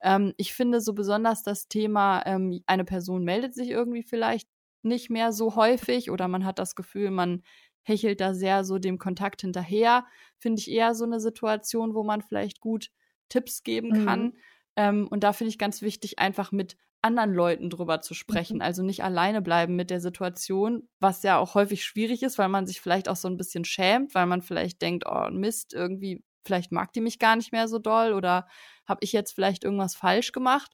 Ähm, 0.03 0.35
ich 0.37 0.53
finde 0.53 0.81
so 0.81 0.93
besonders 0.93 1.43
das 1.43 1.69
Thema, 1.69 2.23
ähm, 2.27 2.61
eine 2.67 2.85
Person 2.85 3.25
meldet 3.25 3.55
sich 3.55 3.71
irgendwie 3.71 4.03
vielleicht 4.03 4.49
nicht 4.85 5.11
mehr 5.11 5.33
so 5.33 5.57
häufig 5.57 6.11
oder 6.11 6.29
man 6.29 6.45
hat 6.45 6.59
das 6.59 6.75
Gefühl, 6.75 7.11
man 7.11 7.43
hechelt 7.83 8.21
da 8.21 8.35
sehr 8.35 8.65
so 8.65 8.79
dem 8.79 8.99
Kontakt 8.99 9.43
hinterher, 9.43 10.07
finde 10.39 10.61
ich 10.61 10.71
eher 10.71 10.95
so 10.95 11.05
eine 11.05 11.21
Situation, 11.21 11.95
wo 11.95 12.03
man 12.03 12.23
vielleicht 12.23 12.61
gut 12.61 12.91
Tipps 13.29 13.63
geben 13.63 14.05
kann. 14.05 14.23
Mhm. 14.23 14.33
Ähm, 14.77 15.09
und 15.09 15.25
da 15.25 15.33
finde 15.33 15.51
ich 15.51 15.59
ganz 15.59 15.83
wichtig, 15.83 16.19
einfach 16.19 16.51
mit 16.51 16.77
anderen 17.03 17.35
Leuten 17.35 17.69
drüber 17.69 18.01
zu 18.01 18.15
sprechen. 18.15 18.57
Mhm. 18.57 18.63
Also 18.63 18.83
nicht 18.83 19.05
alleine 19.05 19.43
bleiben 19.43 19.77
mit 19.77 19.91
der 19.91 20.01
Situation, 20.01 20.89
was 21.01 21.23
ja 21.23 21.39
auch 21.39 21.55
häufig 21.55 21.85
schwierig 21.85 22.23
ist, 22.23 22.39
weil 22.39 22.49
man 22.49 22.67
sich 22.67 22.81
vielleicht 22.81 23.09
auch 23.09 23.17
so 23.17 23.29
ein 23.29 23.37
bisschen 23.37 23.65
schämt, 23.65 24.15
weil 24.15 24.27
man 24.27 24.41
vielleicht 24.41 24.81
denkt, 24.81 25.05
oh 25.07 25.29
Mist, 25.31 25.75
irgendwie, 25.75 26.25
vielleicht 26.45 26.73
mag 26.73 26.93
die 26.95 27.03
mich 27.03 27.19
gar 27.19 27.37
nicht 27.37 27.53
mehr 27.53 27.69
so 27.69 27.79
doll 27.79 28.15
oder 28.15 28.49
habe 28.87 29.01
ich 29.03 29.13
jetzt 29.13 29.33
vielleicht 29.33 29.65
irgendwas 29.65 29.95
falsch 29.95 30.33
gemacht. 30.33 30.73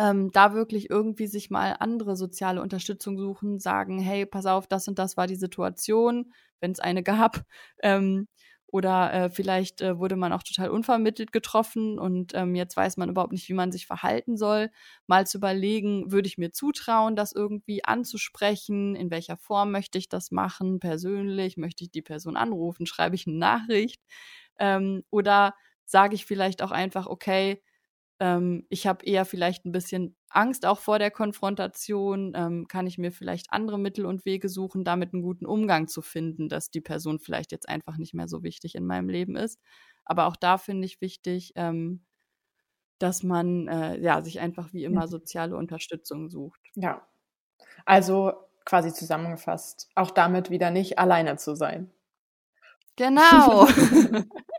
Ähm, 0.00 0.30
da 0.32 0.54
wirklich 0.54 0.88
irgendwie 0.90 1.26
sich 1.28 1.50
mal 1.50 1.76
andere 1.80 2.16
soziale 2.16 2.62
Unterstützung 2.62 3.18
suchen, 3.18 3.60
sagen, 3.60 4.00
hey, 4.00 4.24
pass 4.26 4.46
auf, 4.46 4.66
das 4.66 4.88
und 4.88 4.98
das 4.98 5.18
war 5.18 5.26
die 5.26 5.36
Situation, 5.36 6.32
wenn 6.60 6.72
es 6.72 6.80
eine 6.80 7.02
gab. 7.04 7.42
Ähm, 7.82 8.28
oder 8.72 9.12
äh, 9.12 9.30
vielleicht 9.30 9.80
äh, 9.80 9.98
wurde 9.98 10.14
man 10.16 10.32
auch 10.32 10.44
total 10.44 10.70
unvermittelt 10.70 11.32
getroffen 11.32 11.98
und 11.98 12.34
ähm, 12.34 12.54
jetzt 12.54 12.76
weiß 12.76 12.96
man 12.98 13.08
überhaupt 13.10 13.32
nicht, 13.32 13.48
wie 13.48 13.52
man 13.54 13.72
sich 13.72 13.86
verhalten 13.86 14.36
soll. 14.36 14.70
Mal 15.08 15.26
zu 15.26 15.38
überlegen, 15.38 16.12
würde 16.12 16.28
ich 16.28 16.38
mir 16.38 16.52
zutrauen, 16.52 17.16
das 17.16 17.32
irgendwie 17.32 17.84
anzusprechen? 17.84 18.94
In 18.94 19.10
welcher 19.10 19.36
Form 19.36 19.72
möchte 19.72 19.98
ich 19.98 20.08
das 20.08 20.30
machen? 20.30 20.78
Persönlich? 20.80 21.56
Möchte 21.56 21.82
ich 21.84 21.90
die 21.90 22.02
Person 22.02 22.36
anrufen? 22.36 22.86
Schreibe 22.86 23.16
ich 23.16 23.26
eine 23.26 23.36
Nachricht? 23.38 24.00
Ähm, 24.58 25.02
oder 25.10 25.54
sage 25.84 26.14
ich 26.14 26.24
vielleicht 26.26 26.62
auch 26.62 26.70
einfach, 26.70 27.06
okay, 27.08 27.62
ähm, 28.20 28.66
ich 28.68 28.86
habe 28.86 29.04
eher 29.04 29.24
vielleicht 29.24 29.64
ein 29.64 29.72
bisschen 29.72 30.16
Angst 30.28 30.66
auch 30.66 30.78
vor 30.78 30.98
der 30.98 31.10
Konfrontation. 31.10 32.32
Ähm, 32.36 32.68
kann 32.68 32.86
ich 32.86 32.98
mir 32.98 33.12
vielleicht 33.12 33.46
andere 33.50 33.78
Mittel 33.78 34.06
und 34.06 34.24
Wege 34.24 34.48
suchen, 34.48 34.84
damit 34.84 35.12
einen 35.14 35.22
guten 35.22 35.46
Umgang 35.46 35.88
zu 35.88 36.02
finden, 36.02 36.48
dass 36.48 36.70
die 36.70 36.82
Person 36.82 37.18
vielleicht 37.18 37.50
jetzt 37.52 37.68
einfach 37.68 37.96
nicht 37.96 38.14
mehr 38.14 38.28
so 38.28 38.42
wichtig 38.42 38.74
in 38.74 38.86
meinem 38.86 39.08
Leben 39.08 39.36
ist. 39.36 39.58
Aber 40.04 40.26
auch 40.26 40.36
da 40.36 40.58
finde 40.58 40.86
ich 40.86 41.00
wichtig, 41.00 41.52
ähm, 41.56 42.04
dass 42.98 43.22
man 43.22 43.68
äh, 43.68 43.98
ja 43.98 44.22
sich 44.22 44.40
einfach 44.40 44.72
wie 44.72 44.84
immer 44.84 45.08
soziale 45.08 45.56
Unterstützung 45.56 46.28
sucht. 46.28 46.60
Ja. 46.74 47.06
Also 47.86 48.34
quasi 48.64 48.92
zusammengefasst, 48.92 49.88
auch 49.94 50.10
damit 50.10 50.50
wieder 50.50 50.70
nicht 50.70 50.98
alleine 50.98 51.36
zu 51.36 51.54
sein. 51.54 51.90
Genau. 52.96 53.66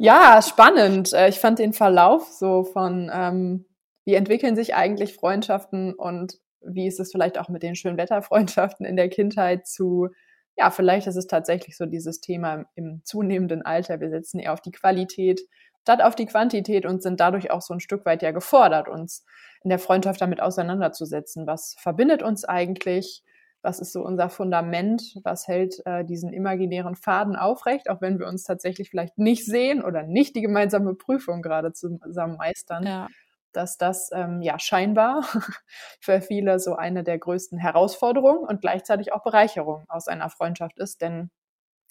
Ja, 0.00 0.40
spannend. 0.42 1.12
Äh, 1.12 1.28
ich 1.28 1.40
fand 1.40 1.58
den 1.58 1.72
Verlauf 1.72 2.28
so 2.28 2.64
von, 2.64 3.10
ähm, 3.12 3.64
wie 4.04 4.14
entwickeln 4.14 4.54
sich 4.56 4.74
eigentlich 4.74 5.14
Freundschaften 5.14 5.94
und 5.94 6.38
wie 6.60 6.86
ist 6.86 7.00
es 7.00 7.10
vielleicht 7.12 7.38
auch 7.38 7.48
mit 7.48 7.62
den 7.62 7.74
Schönwetterfreundschaften 7.74 8.86
in 8.86 8.96
der 8.96 9.08
Kindheit 9.08 9.66
zu, 9.66 10.08
ja, 10.56 10.70
vielleicht 10.70 11.06
ist 11.06 11.16
es 11.16 11.26
tatsächlich 11.26 11.76
so 11.76 11.86
dieses 11.86 12.20
Thema 12.20 12.64
im 12.74 13.02
zunehmenden 13.04 13.62
Alter. 13.62 14.00
Wir 14.00 14.10
setzen 14.10 14.38
eher 14.40 14.52
auf 14.52 14.60
die 14.60 14.72
Qualität 14.72 15.40
statt 15.88 16.02
auf 16.02 16.14
die 16.14 16.26
Quantität 16.26 16.84
und 16.84 17.02
sind 17.02 17.18
dadurch 17.18 17.50
auch 17.50 17.62
so 17.62 17.72
ein 17.72 17.80
Stück 17.80 18.04
weit 18.04 18.22
ja 18.22 18.30
gefordert, 18.30 18.88
uns 18.88 19.24
in 19.62 19.70
der 19.70 19.78
Freundschaft 19.78 20.20
damit 20.20 20.38
auseinanderzusetzen. 20.38 21.46
Was 21.46 21.76
verbindet 21.78 22.22
uns 22.22 22.44
eigentlich? 22.44 23.22
Was 23.62 23.80
ist 23.80 23.92
so 23.92 24.02
unser 24.02 24.28
Fundament, 24.28 25.16
was 25.24 25.48
hält 25.48 25.84
äh, 25.84 26.04
diesen 26.04 26.32
imaginären 26.32 26.94
Faden 26.94 27.36
aufrecht, 27.36 27.90
auch 27.90 28.00
wenn 28.00 28.18
wir 28.18 28.26
uns 28.26 28.44
tatsächlich 28.44 28.90
vielleicht 28.90 29.18
nicht 29.18 29.44
sehen 29.44 29.82
oder 29.82 30.04
nicht 30.04 30.36
die 30.36 30.42
gemeinsame 30.42 30.94
Prüfung 30.94 31.42
gerade 31.42 31.72
zusammen 31.72 32.36
meistern. 32.36 32.86
Ja. 32.86 33.08
Dass 33.52 33.78
das 33.78 34.10
ähm, 34.12 34.42
ja 34.42 34.58
scheinbar 34.58 35.22
für 36.00 36.20
viele 36.20 36.60
so 36.60 36.76
eine 36.76 37.02
der 37.02 37.18
größten 37.18 37.58
Herausforderungen 37.58 38.46
und 38.46 38.60
gleichzeitig 38.60 39.12
auch 39.12 39.24
Bereicherung 39.24 39.84
aus 39.88 40.06
einer 40.06 40.30
Freundschaft 40.30 40.78
ist. 40.78 41.00
Denn 41.00 41.30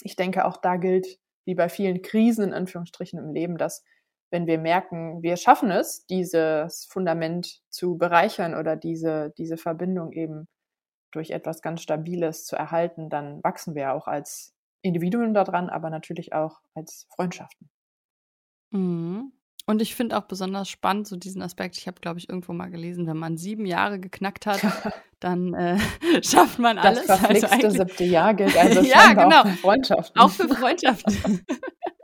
ich 0.02 0.16
denke, 0.16 0.46
auch 0.46 0.58
da 0.58 0.78
gilt, 0.78 1.20
wie 1.46 1.56
bei 1.56 1.68
vielen 1.68 2.02
Krisen 2.02 2.44
in 2.44 2.54
Anführungsstrichen 2.54 3.20
im 3.20 3.34
Leben, 3.34 3.58
dass 3.58 3.84
wenn 4.30 4.46
wir 4.46 4.60
merken, 4.60 5.24
wir 5.24 5.38
schaffen 5.38 5.72
es, 5.72 6.06
dieses 6.06 6.86
Fundament 6.86 7.62
zu 7.70 7.98
bereichern 7.98 8.56
oder 8.56 8.76
diese, 8.76 9.34
diese 9.38 9.58
Verbindung 9.58 10.12
eben 10.12 10.48
durch 11.12 11.32
etwas 11.32 11.62
ganz 11.62 11.82
Stabiles 11.82 12.46
zu 12.46 12.56
erhalten, 12.56 13.10
dann 13.10 13.44
wachsen 13.44 13.76
wir 13.76 13.94
auch 13.94 14.08
als 14.08 14.54
Individuen 14.82 15.34
daran, 15.34 15.70
aber 15.70 15.90
natürlich 15.90 16.34
auch 16.34 16.62
als 16.74 17.08
Freundschaften. 17.16 17.70
Mhm. 18.72 19.32
Und 19.70 19.82
ich 19.82 19.96
finde 19.96 20.18
auch 20.18 20.24
besonders 20.24 20.70
spannend 20.70 21.08
so 21.08 21.18
diesen 21.18 21.42
Aspekt. 21.42 21.78
Ich 21.78 21.88
habe, 21.88 22.00
glaube 22.00 22.20
ich, 22.20 22.30
irgendwo 22.30 22.54
mal 22.54 22.70
gelesen, 22.70 23.06
wenn 23.06 23.18
man 23.18 23.36
sieben 23.36 23.66
Jahre 23.66 24.00
geknackt 24.00 24.46
hat, 24.46 24.62
dann 25.20 25.54
äh, 25.54 25.78
schafft 26.24 26.58
man 26.58 26.78
alles. 26.78 27.06
Das 27.06 27.10
also 27.10 27.26
verflixte 27.26 27.66
also 27.66 27.78
siebte 27.78 28.04
Jahr 28.06 28.34
gilt 28.34 28.56
also 28.56 28.82
ja, 28.82 29.14
genau. 29.14 29.42
auch 29.42 29.48
für 29.48 29.58
Freundschaften. 29.58 30.22
Auch 30.22 30.32
für 30.32 30.48
Freundschaften. 30.48 31.46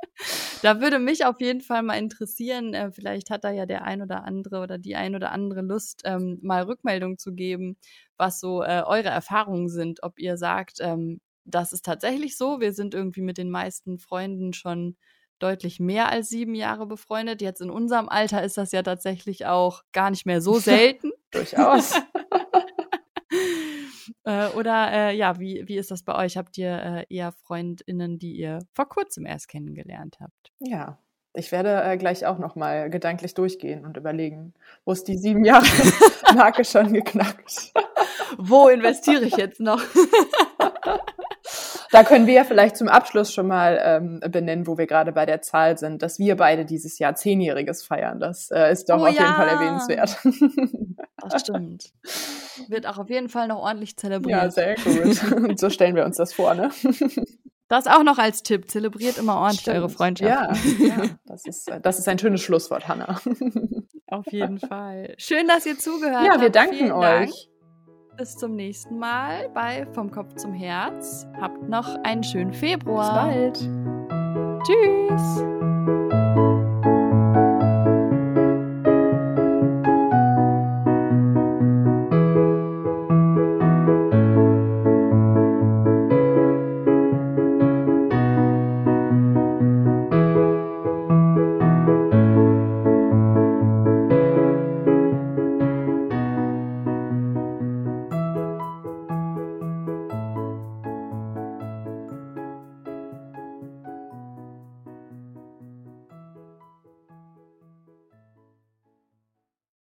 da 0.62 0.82
würde 0.82 1.00
mich 1.00 1.26
auf 1.26 1.40
jeden 1.42 1.62
Fall 1.62 1.84
mal 1.84 1.98
interessieren, 1.98 2.74
äh, 2.74 2.92
vielleicht 2.92 3.30
hat 3.30 3.44
da 3.44 3.52
ja 3.52 3.66
der 3.66 3.84
ein 3.84 4.02
oder 4.02 4.24
andere 4.24 4.62
oder 4.62 4.78
die 4.78 4.96
ein 4.96 5.16
oder 5.16 5.32
andere 5.32 5.62
Lust, 5.62 6.02
ähm, 6.06 6.40
mal 6.42 6.64
Rückmeldung 6.64 7.18
zu 7.18 7.34
geben, 7.34 7.78
was 8.18 8.40
so 8.40 8.64
äh, 8.64 8.84
eure 8.86 9.10
Erfahrungen 9.10 9.70
sind, 9.70 10.04
ob 10.04 10.20
ihr 10.20 10.38
sagt, 10.38 10.78
ähm, 10.80 11.20
das 11.46 11.74
ist 11.74 11.86
tatsächlich 11.86 12.38
so, 12.38 12.60
wir 12.62 12.74
sind 12.74 12.94
irgendwie 12.94 13.22
mit 13.22 13.38
den 13.38 13.50
meisten 13.50 14.00
Freunden 14.00 14.54
schon 14.54 14.96
deutlich 15.40 15.80
mehr 15.80 16.10
als 16.10 16.30
sieben 16.30 16.56
Jahre 16.56 16.86
befreundet. 16.88 17.42
Jetzt 17.42 17.62
in 17.62 17.70
unserem 17.70 18.08
Alter 18.08 18.44
ist 18.44 18.58
das 18.58 18.72
ja 18.72 18.82
tatsächlich 18.82 19.46
auch 19.46 19.82
gar 19.92 20.10
nicht 20.10 20.26
mehr 20.26 20.42
so 20.42 20.54
selten. 20.60 21.12
Durchaus. 21.32 21.94
Äh, 24.26 24.48
oder 24.50 24.92
äh, 24.92 25.16
ja, 25.16 25.40
wie, 25.40 25.68
wie 25.68 25.78
ist 25.78 25.92
das 25.92 26.04
bei 26.04 26.16
euch? 26.16 26.38
Habt 26.38 26.58
ihr 26.58 26.72
äh, 27.10 27.14
eher 27.14 27.32
FreundInnen, 27.32 28.20
die 28.20 28.34
ihr 28.34 28.60
vor 28.74 28.88
kurzem 28.88 29.26
erst 29.26 29.48
kennengelernt 29.48 30.18
habt? 30.22 30.52
Ja, 30.60 30.98
ich 31.34 31.52
werde 31.52 31.84
äh, 31.84 31.98
gleich 31.98 32.26
auch 32.26 32.38
noch 32.38 32.56
mal 32.56 32.90
gedanklich 32.90 33.34
durchgehen 33.34 33.86
und 33.86 33.98
überlegen, 33.98 34.54
wo 34.86 34.92
ist 34.92 35.08
die 35.08 35.18
sieben 35.18 35.44
Jahre 35.44 35.66
Marke 36.36 36.64
schon 36.64 36.94
geknackt? 36.94 37.74
wo 38.38 38.70
investiere 38.70 39.26
ich 39.26 39.36
jetzt 39.36 39.60
noch? 39.60 39.82
Da 41.94 42.04
können 42.04 42.26
wir 42.26 42.34
ja 42.34 42.44
vielleicht 42.44 42.76
zum 42.76 42.88
Abschluss 42.88 43.32
schon 43.32 43.46
mal 43.46 43.80
ähm, 43.84 44.20
benennen, 44.32 44.66
wo 44.66 44.80
wir 44.80 44.88
gerade 44.88 45.12
bei 45.12 45.28
der 45.28 45.44
Zahl 45.44 45.78
sind, 45.78 46.02
dass 46.02 46.18
wir 46.18 46.36
beide 46.36 46.66
dieses 46.66 46.98
Jahr 46.98 47.14
Zehnjähriges 47.14 47.86
feiern. 47.86 48.20
Das 48.20 48.50
äh, 48.50 48.72
ist 48.72 48.90
doch 48.90 49.00
Oh 49.00 49.04
auf 49.04 49.12
jeden 49.12 49.24
ja. 49.24 49.34
Fall 49.36 49.48
erwähnenswert. 49.48 50.18
Das 51.30 51.40
stimmt. 51.40 51.94
Wird 52.68 52.86
auch 52.86 52.98
auf 52.98 53.10
jeden 53.10 53.30
Fall 53.30 53.48
noch 53.48 53.60
ordentlich 53.60 53.92
ja, 53.92 53.98
zelebriert. 53.98 54.52
sehr 54.52 54.76
gut. 54.76 55.24
Und 55.32 55.58
so 55.60 55.70
stellen 55.70 55.96
wir 55.96 56.04
uns 56.04 56.18
das 56.18 56.34
vor, 56.34 56.54
ne? 56.54 56.70
das 57.70 57.88
auch 57.88 58.04
noch 58.04 58.18
als 58.18 58.44
Tipp. 58.44 58.70
Zelebriert 58.70 59.18
immer 59.18 59.38
ordentlich 59.38 59.62
Stimmt. 59.62 59.78
eure 59.78 59.90
Freundschaft. 59.90 60.30
Ja, 60.30 60.86
ja. 60.86 61.04
Das, 61.26 61.46
ist, 61.46 61.70
äh, 61.72 61.80
das 61.80 61.98
ist 61.98 62.10
ein 62.10 62.20
schönes 62.20 62.42
Schlusswort, 62.42 62.90
Hanna. 62.90 63.22
Auf 64.08 64.26
jeden 64.32 64.60
Fall. 64.60 65.14
Schön, 65.18 65.48
dass 65.48 65.66
ihr 65.66 65.78
zugehört 65.78 66.26
Ja, 66.26 66.32
habt. 66.32 66.42
wir 66.42 66.50
danken 66.50 66.76
Vielen 66.76 67.00
Dank. 67.00 67.32
Bis 68.18 68.38
zum 68.38 68.56
nächsten 68.56 69.00
Mal 69.00 69.50
bei 69.54 69.88
Vom 69.94 70.12
Kopf 70.12 70.36
zum 70.36 70.54
Herz. 70.54 71.28
Habt 71.42 71.68
noch 71.68 71.88
einen 72.04 72.24
schönen 72.24 72.54
Februar. 72.54 73.28
Bis 73.28 73.68
bald. 73.68 74.64
Tschüss. 74.64 75.44